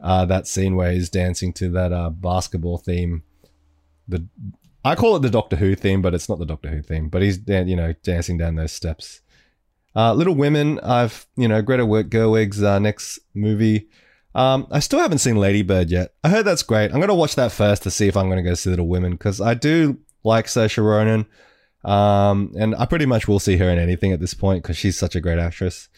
uh, 0.00 0.24
that 0.26 0.46
scene 0.46 0.76
where 0.76 0.92
he's 0.92 1.10
dancing 1.10 1.52
to 1.54 1.70
that 1.70 1.92
uh, 1.92 2.10
basketball 2.10 2.78
theme. 2.78 3.22
The 4.08 4.26
I 4.84 4.94
call 4.94 5.16
it 5.16 5.20
the 5.20 5.30
Doctor 5.30 5.56
Who 5.56 5.74
theme, 5.74 6.00
but 6.00 6.14
it's 6.14 6.28
not 6.28 6.38
the 6.38 6.46
Doctor 6.46 6.68
Who 6.68 6.82
theme. 6.82 7.08
But 7.08 7.22
he's 7.22 7.38
you 7.46 7.76
know 7.76 7.92
dancing 8.02 8.38
down 8.38 8.56
those 8.56 8.72
steps. 8.72 9.20
Uh, 9.94 10.14
Little 10.14 10.34
Women, 10.34 10.78
I've 10.80 11.26
you 11.36 11.48
know 11.48 11.60
Greta 11.62 11.84
Gerwig's 11.84 12.62
uh, 12.62 12.78
next 12.78 13.18
movie. 13.34 13.88
Um, 14.34 14.66
I 14.70 14.78
still 14.80 15.00
haven't 15.00 15.18
seen 15.18 15.36
Ladybird 15.36 15.90
yet. 15.90 16.14
I 16.22 16.28
heard 16.28 16.44
that's 16.44 16.62
great. 16.62 16.92
I'm 16.92 17.00
gonna 17.00 17.14
watch 17.14 17.34
that 17.34 17.52
first 17.52 17.82
to 17.82 17.90
see 17.90 18.06
if 18.06 18.16
I'm 18.16 18.28
gonna 18.28 18.42
go 18.42 18.54
see 18.54 18.70
Little 18.70 18.88
Women 18.88 19.12
because 19.12 19.40
I 19.40 19.54
do 19.54 19.98
like 20.22 20.46
Saoirse 20.46 20.82
Ronan, 20.82 21.26
um, 21.84 22.52
and 22.58 22.74
I 22.76 22.86
pretty 22.86 23.06
much 23.06 23.26
will 23.26 23.40
see 23.40 23.56
her 23.56 23.68
in 23.68 23.78
anything 23.78 24.12
at 24.12 24.20
this 24.20 24.34
point 24.34 24.62
because 24.62 24.76
she's 24.76 24.98
such 24.98 25.16
a 25.16 25.20
great 25.20 25.38
actress. 25.38 25.88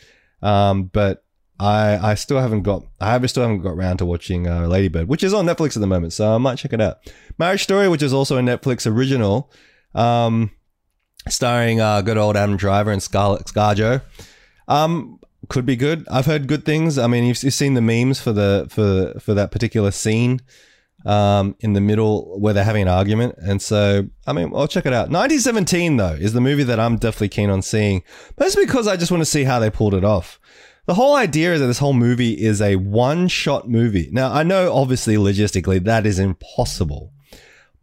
Um, 0.40 0.84
but 0.84 1.24
I 1.60 2.10
I 2.12 2.14
still 2.14 2.40
haven't 2.40 2.62
got 2.62 2.84
I 3.00 3.12
have 3.12 3.28
still 3.28 3.42
haven't 3.42 3.60
got 3.60 3.72
around 3.72 3.98
to 3.98 4.06
watching 4.06 4.48
uh, 4.48 4.66
Ladybird, 4.66 5.08
which 5.08 5.22
is 5.22 5.34
on 5.34 5.46
Netflix 5.46 5.76
at 5.76 5.80
the 5.80 5.86
moment, 5.86 6.12
so 6.12 6.34
I 6.34 6.38
might 6.38 6.56
check 6.56 6.72
it 6.72 6.80
out. 6.80 6.98
Marriage 7.38 7.62
Story, 7.62 7.88
which 7.88 8.02
is 8.02 8.12
also 8.12 8.38
a 8.38 8.40
Netflix 8.40 8.90
original, 8.90 9.52
um, 9.94 10.50
starring 11.28 11.80
uh, 11.80 12.00
good 12.00 12.16
old 12.16 12.36
Adam 12.36 12.56
Driver 12.56 12.90
and 12.90 13.02
Scarlett 13.02 13.44
ScarJo. 13.46 14.02
Um, 14.68 15.20
could 15.48 15.66
be 15.66 15.76
good. 15.76 16.06
I've 16.10 16.26
heard 16.26 16.46
good 16.46 16.64
things. 16.64 16.98
I 16.98 17.06
mean, 17.06 17.24
you've, 17.24 17.42
you've 17.42 17.54
seen 17.54 17.74
the 17.74 17.80
memes 17.80 18.20
for 18.20 18.32
the 18.32 18.66
for 18.70 19.18
for 19.20 19.34
that 19.34 19.50
particular 19.50 19.90
scene 19.90 20.40
um, 21.04 21.56
in 21.60 21.72
the 21.72 21.80
middle 21.80 22.38
where 22.38 22.54
they're 22.54 22.64
having 22.64 22.82
an 22.82 22.88
argument, 22.88 23.34
and 23.38 23.60
so 23.60 24.08
I 24.26 24.32
mean, 24.32 24.52
I'll 24.54 24.68
check 24.68 24.86
it 24.86 24.92
out. 24.92 25.10
1917 25.10 25.96
though 25.96 26.14
is 26.14 26.32
the 26.32 26.40
movie 26.40 26.62
that 26.64 26.78
I'm 26.78 26.96
definitely 26.96 27.30
keen 27.30 27.50
on 27.50 27.62
seeing. 27.62 28.02
mostly 28.38 28.64
because 28.66 28.86
I 28.86 28.96
just 28.96 29.10
want 29.10 29.20
to 29.22 29.26
see 29.26 29.44
how 29.44 29.58
they 29.58 29.70
pulled 29.70 29.94
it 29.94 30.04
off. 30.04 30.38
The 30.86 30.94
whole 30.94 31.14
idea 31.14 31.54
is 31.54 31.60
that 31.60 31.68
this 31.68 31.78
whole 31.78 31.92
movie 31.92 32.32
is 32.32 32.60
a 32.60 32.74
one-shot 32.74 33.68
movie. 33.68 34.08
Now, 34.10 34.32
I 34.32 34.42
know 34.42 34.74
obviously 34.74 35.14
logistically 35.14 35.84
that 35.84 36.06
is 36.06 36.18
impossible, 36.18 37.12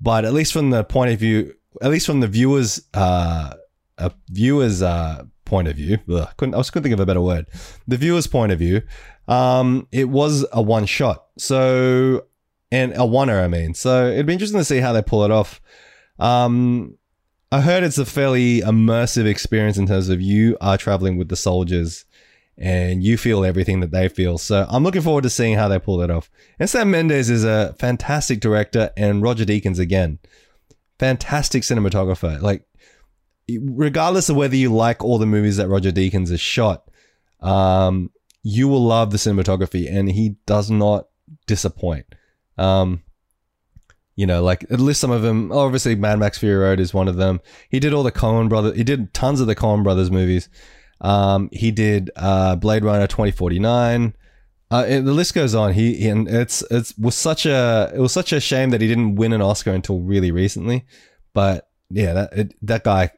but 0.02 0.26
at 0.26 0.34
least 0.34 0.52
from 0.52 0.70
the 0.70 0.84
point 0.84 1.14
of 1.14 1.20
view, 1.20 1.54
at 1.82 1.92
least 1.92 2.06
from 2.06 2.20
the 2.20 2.28
viewers, 2.28 2.82
uh, 2.94 3.54
a 4.00 4.12
viewer's 4.30 4.82
uh, 4.82 5.24
point 5.46 5.68
of 5.68 5.76
view, 5.76 5.98
ugh, 6.12 6.30
couldn't, 6.38 6.56
I 6.56 6.64
couldn't 6.64 6.84
think 6.84 6.94
of 6.94 7.00
a 7.00 7.06
better 7.06 7.22
word. 7.22 7.48
The 7.88 7.98
viewer's 7.98 8.28
point 8.28 8.52
of 8.52 8.60
view, 8.60 8.82
um, 9.28 9.88
it 9.92 10.10
was 10.10 10.46
a 10.52 10.62
one 10.62 10.86
shot. 10.86 11.26
So, 11.38 12.26
and 12.72 12.94
a 12.94 13.00
oneer, 13.00 13.44
I 13.44 13.48
mean. 13.48 13.74
So 13.74 14.08
it'd 14.08 14.26
be 14.26 14.34
interesting 14.34 14.60
to 14.60 14.66
see 14.66 14.80
how 14.80 14.94
they 14.94 15.02
pull 15.02 15.24
it 15.24 15.32
off. 15.32 15.62
Um, 16.20 16.98
I 17.52 17.62
heard 17.62 17.84
it's 17.84 17.98
a 17.98 18.06
fairly 18.06 18.62
immersive 18.62 19.26
experience 19.26 19.78
in 19.78 19.88
terms 19.88 20.10
of 20.10 20.22
you 20.22 20.56
are 20.62 20.78
traveling 20.78 21.18
with 21.18 21.30
the 21.30 21.36
soldiers 21.36 22.06
and 22.60 23.04
you 23.04 23.18
feel 23.18 23.44
everything 23.44 23.80
that 23.80 23.92
they 23.92 24.10
feel. 24.10 24.38
So 24.38 24.68
I'm 24.70 24.84
looking 24.84 25.02
forward 25.02 25.24
to 25.24 25.30
seeing 25.30 25.56
how 25.56 25.68
they 25.68 25.80
pull 25.80 25.98
that 25.98 26.12
off. 26.12 26.30
And 26.60 26.70
Sam 26.70 26.92
Mendes 26.92 27.30
is 27.30 27.44
a 27.44 27.74
fantastic 27.80 28.42
director, 28.42 28.92
and 28.98 29.24
Roger 29.24 29.46
Deakins 29.46 29.80
again, 29.80 30.20
fantastic 31.00 31.64
cinematographer. 31.64 32.40
Like 32.42 32.66
regardless 33.58 34.30
of 34.30 34.36
whether 34.36 34.56
you 34.56 34.74
like 34.74 35.04
all 35.04 35.18
the 35.18 35.26
movies 35.26 35.58
that 35.58 35.68
Roger 35.68 35.92
Deakins 35.92 36.30
has 36.30 36.42
shot, 36.42 36.90
um, 37.42 38.12
you 38.44 38.68
will 38.68 38.84
love 38.84 39.12
the 39.12 39.18
cinematography, 39.18 39.92
and 39.92 40.12
he 40.12 40.36
does 40.46 40.70
not 40.70 41.08
disappoint. 41.48 42.06
Um, 42.58 43.04
you 44.16 44.26
know, 44.26 44.44
like 44.44 44.66
at 44.70 44.80
least 44.80 45.00
some 45.00 45.12
of 45.12 45.22
them. 45.22 45.52
Obviously, 45.52 45.96
Mad 45.96 46.20
Max 46.20 46.38
Fury 46.38 46.58
Road 46.58 46.80
is 46.80 46.94
one 46.94 47.08
of 47.08 47.16
them. 47.16 47.40
He 47.70 47.80
did 47.80 47.94
all 47.94 48.04
the 48.04 48.12
Coen 48.12 48.50
brothers. 48.50 48.76
He 48.76 48.84
did 48.84 49.14
tons 49.14 49.40
of 49.40 49.48
the 49.48 49.56
Coen 49.56 49.84
brothers 49.84 50.12
movies. 50.12 50.50
Um, 51.02 51.50
he 51.54 51.72
did 51.72 52.12
uh, 52.16 52.58
Blade 52.58 52.84
Runner 52.84 53.08
twenty 53.08 53.32
forty 53.32 53.60
nine. 53.60 54.14
Uh, 54.72 54.86
the 54.86 55.02
list 55.02 55.34
goes 55.34 55.56
on. 55.56 55.74
He 55.74 56.08
and 56.08 56.28
it's 56.28 56.64
it's 56.70 56.98
was 56.98 57.16
such 57.16 57.46
a 57.46 57.92
it 57.96 58.00
was 58.00 58.12
such 58.12 58.34
a 58.34 58.40
shame 58.40 58.72
that 58.72 58.82
he 58.82 58.88
didn't 58.88 59.16
win 59.16 59.34
an 59.34 59.42
Oscar 59.42 59.72
until 59.72 60.02
really 60.02 60.32
recently. 60.32 60.86
But 61.34 61.70
yeah, 61.90 62.14
that 62.14 62.34
it, 62.34 62.54
that 62.62 62.84
guy 62.84 63.12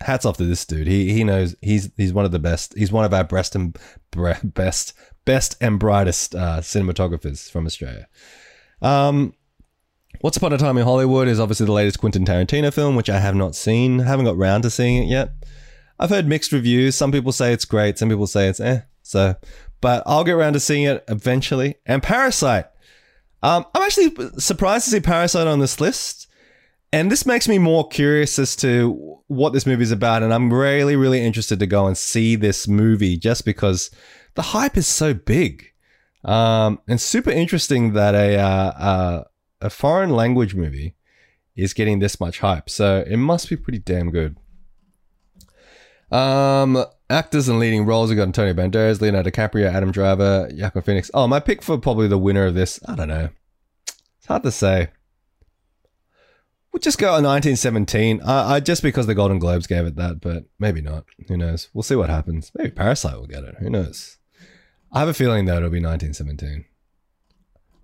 hats 0.00 0.24
off 0.24 0.36
to 0.38 0.44
this 0.44 0.64
dude. 0.64 0.86
He 0.86 1.12
he 1.12 1.24
knows 1.24 1.54
he's 1.60 1.90
he's 1.96 2.12
one 2.12 2.24
of 2.24 2.32
the 2.32 2.38
best. 2.38 2.76
He's 2.76 2.92
one 2.92 3.04
of 3.04 3.14
our 3.14 3.24
best 3.24 3.54
and 3.54 3.76
best 4.42 4.94
best 5.24 5.56
and 5.60 5.78
brightest 5.78 6.34
uh, 6.34 6.60
cinematographers 6.60 7.50
from 7.50 7.66
Australia. 7.66 8.08
Um, 8.82 9.34
Once 10.22 10.36
Upon 10.36 10.52
a 10.52 10.58
Time 10.58 10.78
in 10.78 10.84
Hollywood 10.84 11.28
is 11.28 11.38
obviously 11.38 11.66
the 11.66 11.72
latest 11.72 12.00
Quentin 12.00 12.24
Tarantino 12.24 12.72
film, 12.72 12.96
which 12.96 13.10
I 13.10 13.20
have 13.20 13.34
not 13.34 13.54
seen. 13.54 14.00
Haven't 14.00 14.24
got 14.24 14.36
round 14.36 14.62
to 14.64 14.70
seeing 14.70 15.02
it 15.02 15.06
yet. 15.06 15.32
I've 15.98 16.10
heard 16.10 16.26
mixed 16.26 16.52
reviews. 16.52 16.96
Some 16.96 17.12
people 17.12 17.32
say 17.32 17.52
it's 17.52 17.66
great. 17.66 17.98
Some 17.98 18.08
people 18.08 18.26
say 18.26 18.48
it's 18.48 18.60
eh. 18.60 18.80
So, 19.02 19.34
but 19.80 20.02
I'll 20.06 20.24
get 20.24 20.32
around 20.32 20.54
to 20.54 20.60
seeing 20.60 20.84
it 20.84 21.04
eventually. 21.08 21.76
And 21.84 22.02
Parasite. 22.02 22.66
Um, 23.42 23.66
I'm 23.74 23.82
actually 23.82 24.14
surprised 24.38 24.86
to 24.86 24.90
see 24.90 25.00
Parasite 25.00 25.46
on 25.46 25.60
this 25.60 25.80
list. 25.80 26.26
And 26.92 27.10
this 27.10 27.24
makes 27.24 27.46
me 27.46 27.58
more 27.58 27.86
curious 27.86 28.38
as 28.38 28.56
to 28.56 29.20
what 29.28 29.52
this 29.52 29.66
movie 29.66 29.84
is 29.84 29.92
about. 29.92 30.22
And 30.22 30.34
I'm 30.34 30.52
really, 30.52 30.96
really 30.96 31.24
interested 31.24 31.60
to 31.60 31.66
go 31.66 31.86
and 31.86 31.96
see 31.96 32.34
this 32.34 32.66
movie 32.66 33.16
just 33.16 33.44
because 33.44 33.90
the 34.34 34.42
hype 34.42 34.76
is 34.76 34.88
so 34.88 35.14
big. 35.14 35.66
Um, 36.24 36.80
and 36.88 37.00
super 37.00 37.30
interesting 37.30 37.92
that 37.92 38.14
a, 38.14 38.36
uh, 38.36 38.70
uh, 38.70 39.24
a 39.60 39.70
foreign 39.70 40.10
language 40.10 40.54
movie 40.54 40.96
is 41.54 41.72
getting 41.74 42.00
this 42.00 42.18
much 42.18 42.40
hype. 42.40 42.68
So 42.68 43.04
it 43.06 43.18
must 43.18 43.48
be 43.48 43.56
pretty 43.56 43.78
damn 43.78 44.10
good. 44.10 44.36
Um, 46.10 46.84
actors 47.08 47.48
and 47.48 47.60
leading 47.60 47.86
roles, 47.86 48.10
we've 48.10 48.16
got 48.16 48.24
Antonio 48.24 48.52
Banderas, 48.52 49.00
Leonardo 49.00 49.30
DiCaprio, 49.30 49.72
Adam 49.72 49.92
Driver, 49.92 50.50
Joaquin 50.52 50.82
Phoenix. 50.82 51.10
Oh, 51.14 51.28
my 51.28 51.38
pick 51.38 51.62
for 51.62 51.78
probably 51.78 52.08
the 52.08 52.18
winner 52.18 52.46
of 52.46 52.54
this, 52.54 52.80
I 52.88 52.96
don't 52.96 53.08
know. 53.08 53.28
It's 53.86 54.26
hard 54.26 54.42
to 54.42 54.50
say. 54.50 54.88
We'll 56.72 56.80
just 56.80 56.98
go 56.98 57.08
on 57.08 57.24
1917. 57.24 58.20
I, 58.22 58.54
I 58.54 58.60
just 58.60 58.82
because 58.82 59.06
the 59.06 59.14
Golden 59.14 59.38
Globes 59.38 59.66
gave 59.66 59.86
it 59.86 59.96
that, 59.96 60.20
but 60.20 60.44
maybe 60.58 60.80
not. 60.80 61.04
Who 61.28 61.36
knows? 61.36 61.68
We'll 61.74 61.82
see 61.82 61.96
what 61.96 62.10
happens. 62.10 62.52
Maybe 62.54 62.70
Parasite 62.70 63.16
will 63.16 63.26
get 63.26 63.44
it. 63.44 63.56
Who 63.58 63.70
knows? 63.70 64.18
I 64.92 65.00
have 65.00 65.08
a 65.08 65.14
feeling 65.14 65.46
that 65.46 65.56
it'll 65.56 65.70
be 65.70 65.82
1917. 65.82 66.64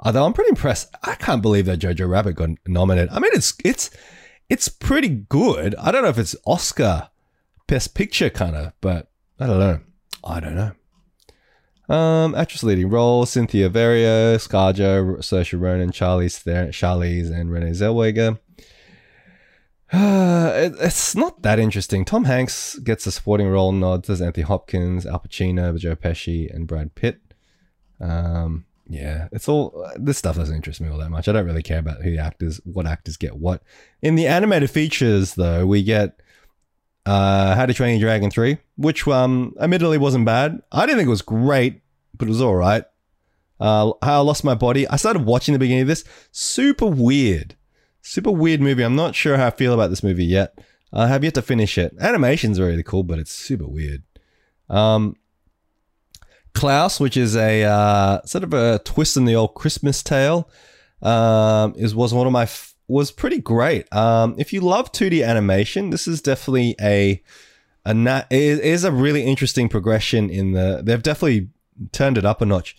Although 0.00 0.25
I'm 0.25 0.33
pretty 0.33 0.50
impressed. 0.50 0.95
I 1.02 1.14
can't 1.14 1.43
believe 1.43 1.66
that 1.66 1.78
Jojo 1.78 2.09
Rabbit 2.09 2.37
got 2.37 2.50
nominated. 2.66 3.11
I 3.11 3.19
mean, 3.19 3.33
it's 3.35 3.55
it's 3.64 3.90
it's 4.49 4.69
pretty 4.69 5.09
good. 5.09 5.75
I 5.76 5.90
don't 5.90 6.02
know 6.02 6.09
if 6.09 6.19
it's 6.19 6.37
Oscar 6.45 7.09
Best 7.66 7.95
Picture 7.95 8.31
kind 8.31 8.55
of, 8.55 8.73
but 8.81 9.11
I 9.40 9.47
don't 9.47 9.59
know. 9.59 9.81
I 10.23 10.40
don't 10.40 10.55
know. 10.55 10.73
Um, 11.95 12.35
actress 12.35 12.62
leading 12.62 12.90
role: 12.90 13.25
Cynthia 13.26 13.71
Erivo, 13.71 14.37
ScarJo, 14.37 15.19
Saoirse 15.19 15.61
Ronan, 15.61 15.90
Charlize, 15.90 16.43
Charlize, 16.73 17.33
and 17.33 17.50
Renee 17.50 17.71
Zellweger. 17.71 18.38
It, 20.57 20.75
it's 20.81 21.14
not 21.14 21.43
that 21.43 21.59
interesting. 21.59 22.05
Tom 22.05 22.25
Hanks 22.25 22.78
gets 22.78 23.07
a 23.07 23.12
supporting 23.12 23.49
role 23.49 23.73
nod. 23.73 24.05
There's 24.05 24.23
Anthony 24.23 24.45
Hopkins, 24.45 25.05
Al 25.05 25.21
Pacino, 25.21 25.76
Joe 25.76 25.95
Pesci, 25.95 26.52
and 26.52 26.66
Brad 26.66 26.95
Pitt. 26.95 27.21
Um, 28.00 28.64
yeah, 28.88 29.28
it's 29.33 29.49
all 29.49 29.87
this 29.97 30.19
stuff 30.19 30.37
doesn't 30.37 30.55
interest 30.55 30.81
me 30.81 30.88
all 30.88 30.99
that 30.99 31.11
much. 31.11 31.28
I 31.28 31.33
don't 31.33 31.45
really 31.45 31.62
care 31.62 31.78
about 31.78 32.02
who 32.02 32.11
the 32.11 32.19
actors, 32.19 32.61
what 32.64 32.87
actors 32.87 33.16
get 33.16 33.37
what. 33.37 33.62
In 34.00 34.14
the 34.14 34.26
animated 34.26 34.71
features, 34.71 35.35
though, 35.35 35.66
we 35.66 35.83
get 35.83 36.21
uh, 37.05 37.55
How 37.55 37.66
to 37.66 37.75
Train 37.75 37.99
Your 37.99 38.09
Dragon 38.09 38.31
Three, 38.31 38.59
which 38.76 39.07
um, 39.09 39.55
admittedly 39.61 39.99
wasn't 39.99 40.25
bad. 40.25 40.62
I 40.71 40.87
didn't 40.87 40.99
think 40.99 41.09
it 41.09 41.11
was 41.11 41.23
great, 41.23 41.83
but 42.16 42.28
it 42.28 42.31
was 42.31 42.43
all 42.43 42.57
right. 42.57 42.85
Uh, 43.59 43.93
How 44.02 44.21
I 44.21 44.25
Lost 44.25 44.45
My 44.45 44.55
Body. 44.55 44.87
I 44.88 44.97
started 44.97 45.25
watching 45.25 45.52
the 45.52 45.59
beginning 45.59 45.83
of 45.83 45.88
this. 45.88 46.05
Super 46.31 46.87
weird. 46.87 47.57
Super 48.06 48.30
weird 48.30 48.60
movie. 48.60 48.84
I'm 48.84 48.94
not 48.94 49.16
sure 49.16 49.36
how 49.36 49.48
I 49.48 49.50
feel 49.50 49.75
about 49.75 49.90
this 49.90 50.04
movie 50.04 50.25
yet. 50.25 50.60
I 50.92 51.08
have 51.08 51.25
yet 51.25 51.34
to 51.34 51.42
finish 51.42 51.76
it. 51.76 51.92
Animation's 52.00 52.60
really 52.60 52.84
cool, 52.84 53.02
but 53.02 53.18
it's 53.18 53.32
super 53.32 53.66
weird. 53.66 54.04
Um, 54.70 55.16
Klaus, 56.54 57.00
which 57.00 57.16
is 57.16 57.34
a 57.34 57.64
uh, 57.64 58.22
sort 58.22 58.44
of 58.44 58.54
a 58.54 58.78
twist 58.84 59.16
in 59.16 59.25
the 59.25 59.34
old 59.34 59.54
Christmas 59.54 60.04
tale, 60.04 60.48
um, 61.02 61.75
is 61.76 61.96
was 61.96 62.14
one 62.14 62.28
of 62.28 62.32
my 62.32 62.44
f- 62.44 62.76
was 62.86 63.10
pretty 63.10 63.40
great. 63.40 63.92
Um, 63.92 64.36
if 64.38 64.52
you 64.52 64.60
love 64.60 64.92
2D 64.92 65.26
animation, 65.26 65.90
this 65.90 66.06
is 66.06 66.22
definitely 66.22 66.76
a 66.80 67.20
a 67.84 67.92
na- 67.92 68.22
it 68.30 68.60
is 68.60 68.84
a 68.84 68.92
really 68.92 69.25
interesting 69.25 69.68
progression 69.68 70.30
in 70.30 70.52
the. 70.52 70.80
They've 70.80 71.02
definitely 71.02 71.48
turned 71.90 72.18
it 72.18 72.25
up 72.25 72.40
a 72.40 72.46
notch 72.46 72.76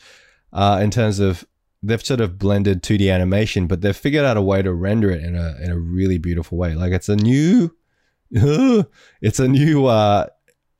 uh, 0.53 0.79
in 0.81 0.89
terms 0.89 1.19
of 1.19 1.45
they've 1.83 2.03
sort 2.03 2.21
of 2.21 2.37
blended 2.37 2.83
2D 2.83 3.13
animation, 3.13 3.67
but 3.67 3.81
they've 3.81 3.95
figured 3.95 4.25
out 4.25 4.37
a 4.37 4.41
way 4.41 4.61
to 4.61 4.73
render 4.73 5.11
it 5.11 5.23
in 5.23 5.35
a 5.35 5.55
in 5.61 5.71
a 5.71 5.77
really 5.77 6.17
beautiful 6.17 6.57
way. 6.57 6.73
Like 6.73 6.91
it's 6.91 7.09
a 7.09 7.15
new, 7.15 7.75
it's 8.31 9.39
a 9.39 9.47
new, 9.47 9.85
uh, 9.85 10.27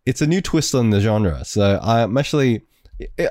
it's 0.05 0.21
a 0.21 0.27
new 0.27 0.41
twist 0.41 0.73
on 0.75 0.89
the 0.89 1.01
genre. 1.01 1.45
So 1.45 1.79
I'm 1.81 2.17
actually 2.17 2.63
it, 2.99 3.29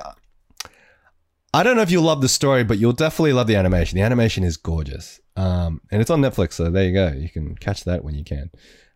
I 1.53 1.63
don't 1.63 1.75
know 1.75 1.81
if 1.81 1.91
you'll 1.91 2.03
love 2.03 2.21
the 2.21 2.29
story, 2.29 2.63
but 2.63 2.77
you'll 2.77 2.93
definitely 2.93 3.33
love 3.33 3.47
the 3.47 3.55
animation. 3.55 3.97
The 3.97 4.03
animation 4.03 4.43
is 4.43 4.57
gorgeous. 4.57 5.19
Um, 5.35 5.81
and 5.91 6.01
it's 6.01 6.09
on 6.09 6.21
Netflix, 6.21 6.53
so 6.53 6.69
there 6.69 6.85
you 6.85 6.93
go. 6.93 7.07
You 7.07 7.29
can 7.29 7.55
catch 7.55 7.83
that 7.85 8.03
when 8.03 8.15
you 8.15 8.23
can. 8.23 8.49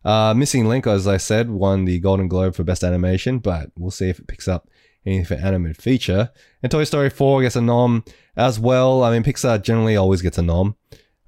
Uh, 0.03 0.33
Missing 0.35 0.67
Link, 0.67 0.87
as 0.87 1.07
I 1.07 1.17
said, 1.17 1.49
won 1.49 1.85
the 1.85 1.99
Golden 1.99 2.27
Globe 2.27 2.55
for 2.55 2.63
Best 2.63 2.83
Animation, 2.83 3.39
but 3.39 3.71
we'll 3.77 3.91
see 3.91 4.09
if 4.09 4.19
it 4.19 4.27
picks 4.27 4.47
up 4.47 4.67
anything 5.05 5.25
for 5.25 5.43
animated 5.43 5.77
feature. 5.77 6.31
And 6.61 6.71
Toy 6.71 6.83
Story 6.83 7.09
4 7.09 7.41
gets 7.41 7.55
a 7.55 7.61
nom 7.61 8.03
as 8.35 8.59
well. 8.59 9.03
I 9.03 9.11
mean, 9.11 9.23
Pixar 9.23 9.61
generally 9.61 9.95
always 9.95 10.21
gets 10.21 10.37
a 10.37 10.41
nom. 10.41 10.75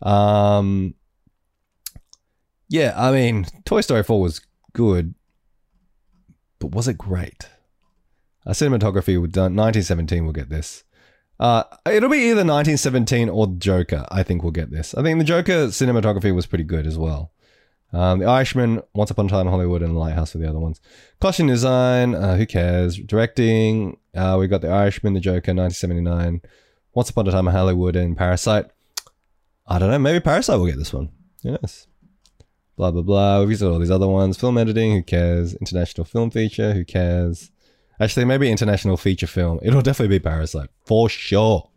Um, 0.01 0.95
yeah, 2.69 2.93
I 2.95 3.11
mean, 3.11 3.45
Toy 3.65 3.81
Story 3.81 4.03
4 4.03 4.21
was 4.21 4.41
good, 4.73 5.15
but 6.59 6.71
was 6.71 6.87
it 6.87 6.97
great? 6.97 7.49
Uh, 8.45 8.51
cinematography 8.51 9.19
would 9.19 9.31
done 9.31 9.55
1917 9.55 10.25
will 10.25 10.33
get 10.33 10.49
this. 10.49 10.83
Uh, 11.39 11.63
it'll 11.85 12.09
be 12.09 12.19
either 12.19 12.45
1917 12.45 13.29
or 13.29 13.47
Joker. 13.57 14.05
I 14.09 14.23
think 14.23 14.43
we'll 14.43 14.51
get 14.51 14.71
this. 14.71 14.93
I 14.95 15.01
think 15.01 15.19
the 15.19 15.25
Joker 15.25 15.67
cinematography 15.67 16.33
was 16.33 16.45
pretty 16.45 16.63
good 16.63 16.85
as 16.85 16.97
well. 16.97 17.32
Um, 17.93 18.19
the 18.19 18.25
Irishman, 18.25 18.81
Once 18.95 19.11
Upon 19.11 19.27
a 19.27 19.29
Time 19.29 19.47
in 19.47 19.51
Hollywood, 19.53 19.83
and 19.83 19.97
Lighthouse 19.97 20.35
are 20.35 20.39
the 20.39 20.49
other 20.49 20.59
ones. 20.59 20.81
Costume 21.21 21.47
design, 21.47 22.15
uh, 22.15 22.35
who 22.35 22.45
cares? 22.47 22.97
Directing, 22.97 23.97
uh, 24.15 24.37
we 24.39 24.47
got 24.47 24.61
The 24.61 24.69
Irishman, 24.69 25.13
The 25.13 25.19
Joker, 25.19 25.53
1979. 25.53 26.41
Once 26.95 27.09
Upon 27.09 27.27
a 27.27 27.31
Time 27.31 27.47
in 27.47 27.53
Hollywood, 27.53 27.95
and 27.95 28.17
Parasite. 28.17 28.65
I 29.67 29.79
don't 29.79 29.91
know. 29.91 29.99
Maybe 29.99 30.19
Parasite 30.19 30.57
will 30.57 30.65
get 30.65 30.77
this 30.77 30.93
one. 30.93 31.09
Yes. 31.43 31.87
Blah 32.75 32.91
blah 32.91 33.03
blah. 33.03 33.43
We've 33.43 33.59
got 33.59 33.71
all 33.71 33.79
these 33.79 33.91
other 33.91 34.07
ones. 34.07 34.37
Film 34.37 34.57
editing, 34.57 34.93
who 34.93 35.03
cares? 35.03 35.53
International 35.53 36.05
film 36.05 36.31
feature, 36.31 36.73
who 36.73 36.83
cares? 36.83 37.51
Actually, 37.99 38.25
maybe 38.25 38.49
international 38.49 38.97
feature 38.97 39.27
film. 39.27 39.59
It'll 39.61 39.81
definitely 39.81 40.17
be 40.17 40.23
Parasite 40.23 40.69
for 40.85 41.07
sure. 41.09 41.69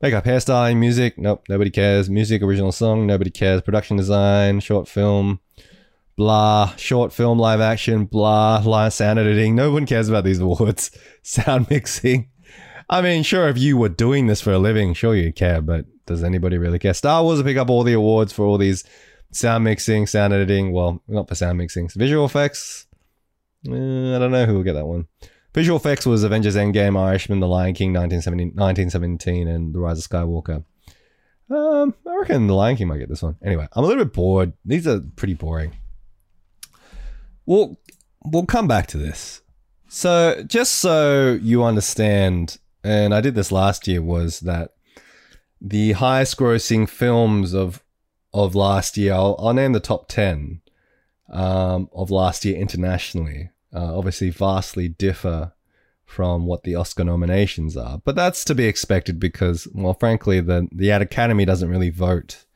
Makeup, 0.00 0.24
hairstyling, 0.24 0.76
music. 0.76 1.18
Nope, 1.18 1.42
nobody 1.48 1.70
cares. 1.70 2.08
Music, 2.08 2.40
original 2.40 2.70
song. 2.70 3.04
Nobody 3.04 3.30
cares. 3.30 3.62
Production 3.62 3.96
design, 3.96 4.60
short 4.60 4.86
film. 4.86 5.40
Blah. 6.16 6.74
Short 6.76 7.12
film, 7.12 7.40
live 7.40 7.60
action. 7.60 8.04
Blah. 8.04 8.62
Live 8.64 8.92
sound 8.92 9.18
editing. 9.18 9.56
No 9.56 9.72
one 9.72 9.86
cares 9.86 10.08
about 10.08 10.22
these 10.22 10.38
awards. 10.38 10.92
Sound 11.22 11.68
mixing. 11.68 12.30
I 12.88 13.02
mean, 13.02 13.22
sure, 13.22 13.48
if 13.48 13.58
you 13.58 13.76
were 13.76 13.88
doing 13.88 14.28
this 14.28 14.40
for 14.40 14.52
a 14.52 14.58
living, 14.58 14.94
sure 14.94 15.14
you'd 15.14 15.36
care, 15.36 15.60
but 15.60 15.84
does 16.06 16.24
anybody 16.24 16.56
really 16.56 16.78
care? 16.78 16.94
Star 16.94 17.22
Wars 17.22 17.38
will 17.38 17.44
pick 17.44 17.58
up 17.58 17.68
all 17.68 17.82
the 17.82 17.92
awards 17.92 18.32
for 18.32 18.46
all 18.46 18.56
these 18.56 18.84
sound 19.32 19.64
mixing, 19.64 20.06
sound 20.06 20.32
editing. 20.32 20.72
Well, 20.72 21.02
not 21.06 21.28
for 21.28 21.34
sound 21.34 21.58
mixing. 21.58 21.88
Visual 21.88 22.24
effects. 22.24 22.86
Eh, 23.66 23.72
I 23.72 24.18
don't 24.18 24.30
know 24.30 24.46
who 24.46 24.54
will 24.54 24.62
get 24.62 24.74
that 24.74 24.86
one. 24.86 25.06
Visual 25.54 25.78
effects 25.78 26.06
was 26.06 26.22
Avengers 26.22 26.56
Endgame, 26.56 26.98
Irishman, 26.98 27.40
The 27.40 27.48
Lion 27.48 27.74
King 27.74 27.92
1917, 27.92 29.48
and 29.48 29.74
The 29.74 29.78
Rise 29.78 29.98
of 29.98 30.10
Skywalker. 30.10 30.64
Um, 31.50 31.94
I 32.06 32.16
reckon 32.16 32.46
The 32.46 32.54
Lion 32.54 32.76
King 32.76 32.88
might 32.88 32.98
get 32.98 33.08
this 33.08 33.22
one. 33.22 33.36
Anyway, 33.42 33.66
I'm 33.72 33.84
a 33.84 33.86
little 33.86 34.04
bit 34.04 34.12
bored. 34.12 34.52
These 34.64 34.86
are 34.86 35.00
pretty 35.00 35.34
boring. 35.34 35.76
We'll, 37.46 37.80
we'll 38.24 38.46
come 38.46 38.68
back 38.68 38.86
to 38.88 38.98
this. 38.98 39.40
So, 39.88 40.42
just 40.46 40.74
so 40.74 41.38
you 41.40 41.64
understand, 41.64 42.58
and 42.84 43.14
I 43.14 43.22
did 43.22 43.34
this 43.34 43.50
last 43.50 43.88
year, 43.88 44.02
was 44.02 44.40
that 44.40 44.74
the 45.60 45.92
highest 45.92 46.36
grossing 46.36 46.88
films 46.88 47.54
of 47.54 47.82
of 48.32 48.54
last 48.54 48.96
year, 48.96 49.14
I'll, 49.14 49.36
I'll 49.38 49.54
name 49.54 49.72
the 49.72 49.80
top 49.80 50.08
10 50.08 50.60
um, 51.30 51.88
of 51.92 52.10
last 52.10 52.44
year 52.44 52.56
internationally 52.56 53.50
uh, 53.74 53.96
obviously 53.96 54.30
vastly 54.30 54.88
differ 54.88 55.52
from 56.04 56.46
what 56.46 56.62
the 56.62 56.74
Oscar 56.74 57.04
nominations 57.04 57.76
are. 57.76 57.98
But 58.02 58.16
that's 58.16 58.42
to 58.44 58.54
be 58.54 58.64
expected 58.64 59.20
because, 59.20 59.68
well, 59.74 59.94
frankly, 59.94 60.40
the 60.40 60.68
the 60.72 60.90
Ad 60.90 61.02
Academy 61.02 61.44
doesn't 61.44 61.68
really 61.68 61.90
vote 61.90 62.46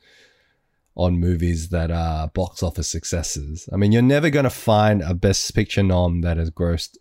on 0.95 1.19
movies 1.19 1.69
that 1.69 1.91
are 1.91 2.27
box 2.29 2.61
office 2.61 2.87
successes. 2.87 3.67
I 3.71 3.77
mean, 3.77 3.91
you're 3.91 4.01
never 4.01 4.29
going 4.29 4.43
to 4.43 4.49
find 4.49 5.01
a 5.01 5.13
Best 5.13 5.53
Picture 5.53 5.83
nom 5.83 6.21
that 6.21 6.37
has 6.37 6.51
grossed 6.51 6.97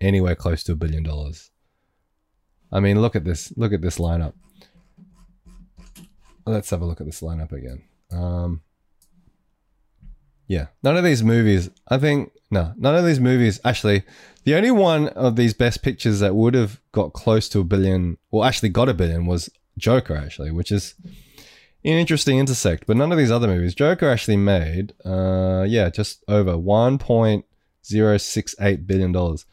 anywhere 0.00 0.34
close 0.34 0.62
to 0.64 0.72
a 0.72 0.76
billion 0.76 1.02
dollars. 1.02 1.50
I 2.72 2.80
mean, 2.80 3.00
look 3.00 3.16
at 3.16 3.24
this. 3.24 3.52
Look 3.56 3.72
at 3.72 3.80
this 3.80 3.98
lineup. 3.98 4.34
Let's 6.44 6.70
have 6.70 6.82
a 6.82 6.86
look 6.86 7.00
at 7.00 7.06
this 7.06 7.22
lineup 7.22 7.52
again. 7.52 7.82
Um, 8.12 8.62
yeah, 10.46 10.66
none 10.82 10.96
of 10.96 11.04
these 11.04 11.22
movies. 11.22 11.70
I 11.88 11.98
think 11.98 12.32
no, 12.50 12.72
none 12.76 12.94
of 12.94 13.04
these 13.04 13.20
movies. 13.20 13.60
Actually, 13.64 14.04
the 14.44 14.54
only 14.54 14.70
one 14.70 15.08
of 15.08 15.36
these 15.36 15.54
best 15.54 15.82
pictures 15.82 16.20
that 16.20 16.34
would 16.34 16.54
have 16.54 16.80
got 16.92 17.12
close 17.12 17.48
to 17.50 17.60
a 17.60 17.64
billion, 17.64 18.18
or 18.30 18.44
actually 18.44 18.68
got 18.68 18.88
a 18.88 18.94
billion, 18.94 19.26
was 19.26 19.50
Joker. 19.78 20.16
Actually, 20.16 20.52
which 20.52 20.70
is 20.70 20.94
an 21.84 21.92
interesting 21.92 22.38
intersect. 22.38 22.86
But 22.86 22.96
none 22.96 23.12
of 23.12 23.18
these 23.18 23.30
other 23.30 23.48
movies. 23.48 23.74
Joker 23.74 24.08
actually 24.08 24.36
made, 24.36 24.92
uh, 25.04 25.64
yeah, 25.68 25.90
just 25.90 26.24
over 26.28 26.56
one 26.56 26.98
point 26.98 27.44
zero 27.84 28.16
six 28.18 28.54
eight 28.60 28.86
billion 28.86 29.12
dollars. 29.12 29.46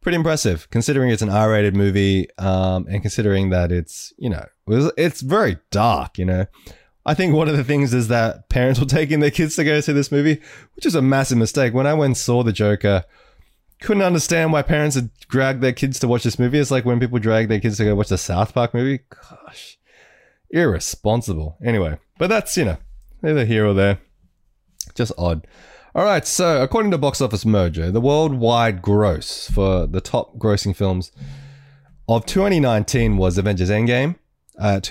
Pretty 0.00 0.16
impressive, 0.16 0.68
considering 0.70 1.10
it's 1.10 1.20
an 1.20 1.28
R-rated 1.28 1.76
movie, 1.76 2.26
um, 2.38 2.86
and 2.88 3.02
considering 3.02 3.50
that 3.50 3.70
it's 3.70 4.12
you 4.16 4.30
know 4.30 4.46
it's 4.66 5.20
very 5.20 5.58
dark. 5.70 6.18
You 6.18 6.24
know, 6.24 6.46
I 7.06 7.14
think 7.14 7.34
one 7.34 7.48
of 7.48 7.56
the 7.56 7.64
things 7.64 7.94
is 7.94 8.08
that 8.08 8.48
parents 8.48 8.78
were 8.78 8.86
taking 8.98 9.20
their 9.20 9.30
kids 9.30 9.56
to 9.56 9.64
go 9.64 9.80
see 9.80 9.92
this 9.92 10.12
movie, 10.12 10.40
which 10.74 10.86
is 10.86 10.94
a 10.94 11.02
massive 11.02 11.38
mistake. 11.38 11.74
When 11.74 11.86
I 11.86 11.94
went 11.94 12.10
and 12.10 12.16
saw 12.16 12.42
The 12.42 12.52
Joker, 12.52 13.04
couldn't 13.80 14.02
understand 14.02 14.52
why 14.52 14.62
parents 14.62 14.96
had 14.96 15.10
dragged 15.28 15.62
their 15.62 15.72
kids 15.72 15.98
to 16.00 16.08
watch 16.08 16.22
this 16.22 16.38
movie. 16.38 16.58
It's 16.58 16.70
like 16.70 16.84
when 16.84 17.00
people 17.00 17.18
drag 17.18 17.48
their 17.48 17.60
kids 17.60 17.78
to 17.78 17.84
go 17.84 17.94
watch 17.94 18.08
the 18.08 18.18
South 18.18 18.52
Park 18.52 18.74
movie. 18.74 19.00
Gosh, 19.08 19.78
irresponsible. 20.50 21.56
Anyway, 21.64 21.98
but 22.18 22.28
that's, 22.28 22.56
you 22.56 22.66
know, 22.66 22.76
neither 23.22 23.44
here 23.46 23.66
or 23.66 23.74
there. 23.74 23.98
Just 24.94 25.12
odd. 25.16 25.46
All 25.94 26.04
right, 26.04 26.26
so 26.26 26.62
according 26.62 26.92
to 26.92 26.98
Box 26.98 27.20
Office 27.20 27.44
Mojo, 27.44 27.92
the 27.92 28.00
worldwide 28.00 28.80
gross 28.80 29.50
for 29.50 29.86
the 29.86 30.00
top 30.00 30.38
grossing 30.38 30.76
films 30.76 31.10
of 32.08 32.26
2019 32.26 33.16
was 33.16 33.38
Avengers 33.38 33.70
Endgame 33.70 34.16
at 34.60 34.84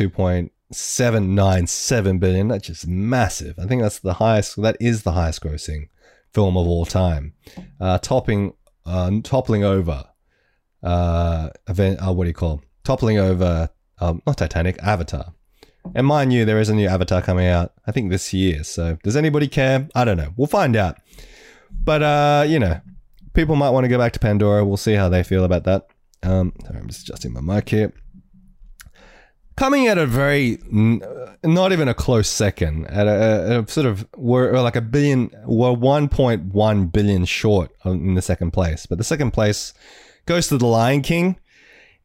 2. 0.71 0.75
797 0.75 2.19
billion. 2.19 2.47
That's 2.47 2.67
just 2.67 2.88
massive. 2.88 3.58
I 3.60 3.65
think 3.65 3.82
that's 3.82 3.99
the 3.99 4.15
highest, 4.15 4.62
that 4.62 4.77
is 4.79 5.03
the 5.03 5.13
highest 5.13 5.41
grossing 5.41 5.89
film 6.34 6.58
of 6.58 6.67
all 6.67 6.86
time. 6.86 7.34
Uh, 7.79 7.97
topping, 7.97 8.53
uh, 8.86 9.12
toppling 9.23 9.63
over, 9.63 10.05
uh, 10.84 11.49
event, 11.67 11.99
uh, 12.05 12.13
what 12.13 12.25
do 12.25 12.29
you 12.29 12.34
call, 12.34 12.62
toppling 12.84 13.17
over, 13.17 13.69
um, 13.99 14.21
not 14.27 14.38
Titanic, 14.38 14.82
Avatar. 14.84 15.34
And 15.95 16.05
mind 16.05 16.34
you, 16.34 16.45
there 16.45 16.60
is 16.60 16.69
a 16.69 16.75
new 16.75 16.88
Avatar 16.88 17.21
coming 17.21 17.47
out, 17.47 17.73
I 17.88 17.91
think 17.91 18.12
this 18.12 18.32
year. 18.34 18.63
So 18.63 18.97
does 19.03 19.15
anybody 19.15 19.47
care? 19.47 19.88
I 19.95 20.05
don't 20.05 20.17
know. 20.17 20.34
We'll 20.38 20.47
find 20.47 20.75
out. 20.75 20.97
But, 21.84 22.03
uh, 22.03 22.45
you 22.47 22.60
know, 22.60 22.79
people 23.34 23.55
might 23.55 23.71
want 23.71 23.86
to 23.86 23.89
go 23.89 23.97
back 23.97 24.13
to 24.13 24.19
Pandora. 24.19 24.65
We'll 24.65 24.77
see 24.77 24.93
how 24.93 25.10
they 25.10 25.23
feel 25.23 25.43
about 25.43 25.63
that. 25.63 25.88
Um, 26.21 26.53
sorry, 26.63 26.79
I'm 26.79 26.88
just 26.89 27.08
adjusting 27.08 27.34
my 27.34 27.41
mic 27.41 27.69
here 27.69 27.93
coming 29.60 29.88
at 29.88 29.98
a 29.98 30.06
very 30.06 30.58
not 30.72 31.74
even 31.74 31.89
a 31.89 31.93
close 31.93 32.30
second 32.30 32.88
at 32.88 33.08
a, 33.08 33.60
a 33.60 33.67
sort 33.67 33.86
of 33.86 34.08
we're 34.15 34.58
like 34.62 34.78
a 34.78 34.82
billion 34.82 35.30
we're 35.45 35.76
1.1 35.76 36.91
billion 36.93 37.26
short 37.26 37.69
in 37.84 38.15
the 38.15 38.22
second 38.22 38.52
place. 38.52 38.86
But 38.86 39.00
the 39.00 39.04
second 39.04 39.32
place 39.32 39.74
goes 40.26 40.48
to 40.48 40.58
the 40.58 40.65
lion 40.65 41.02
king 41.02 41.38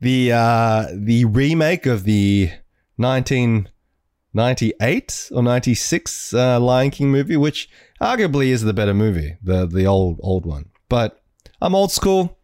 the 0.01 0.33
uh 0.33 0.88
the 0.93 1.27
remake 1.27 1.87
of 1.87 2.03
the 2.03 2.51
1998 2.97 5.31
or 5.33 5.45
96 5.45 6.35
uh, 6.35 6.59
lion 6.59 6.90
king 6.90 7.12
movie 7.12 7.37
which 7.37 7.69
arguably 8.01 8.49
is 8.49 8.62
the 8.62 8.75
better 8.75 8.95
movie 8.95 9.37
the 9.40 9.64
the 9.64 9.87
old 9.87 10.19
old 10.23 10.45
one. 10.45 10.71
But 10.88 11.23
i'm 11.62 11.77
old 11.77 11.93
school 11.93 12.37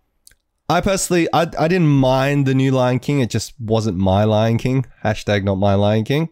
I 0.71 0.81
personally, 0.81 1.27
I, 1.33 1.51
I 1.59 1.67
didn't 1.67 1.89
mind 1.89 2.47
the 2.47 2.55
new 2.55 2.71
Lion 2.71 3.01
King. 3.01 3.19
It 3.19 3.29
just 3.29 3.55
wasn't 3.59 3.97
my 3.97 4.23
Lion 4.23 4.57
King. 4.57 4.87
Hashtag 5.03 5.43
not 5.43 5.57
my 5.57 5.75
Lion 5.75 6.05
King. 6.05 6.29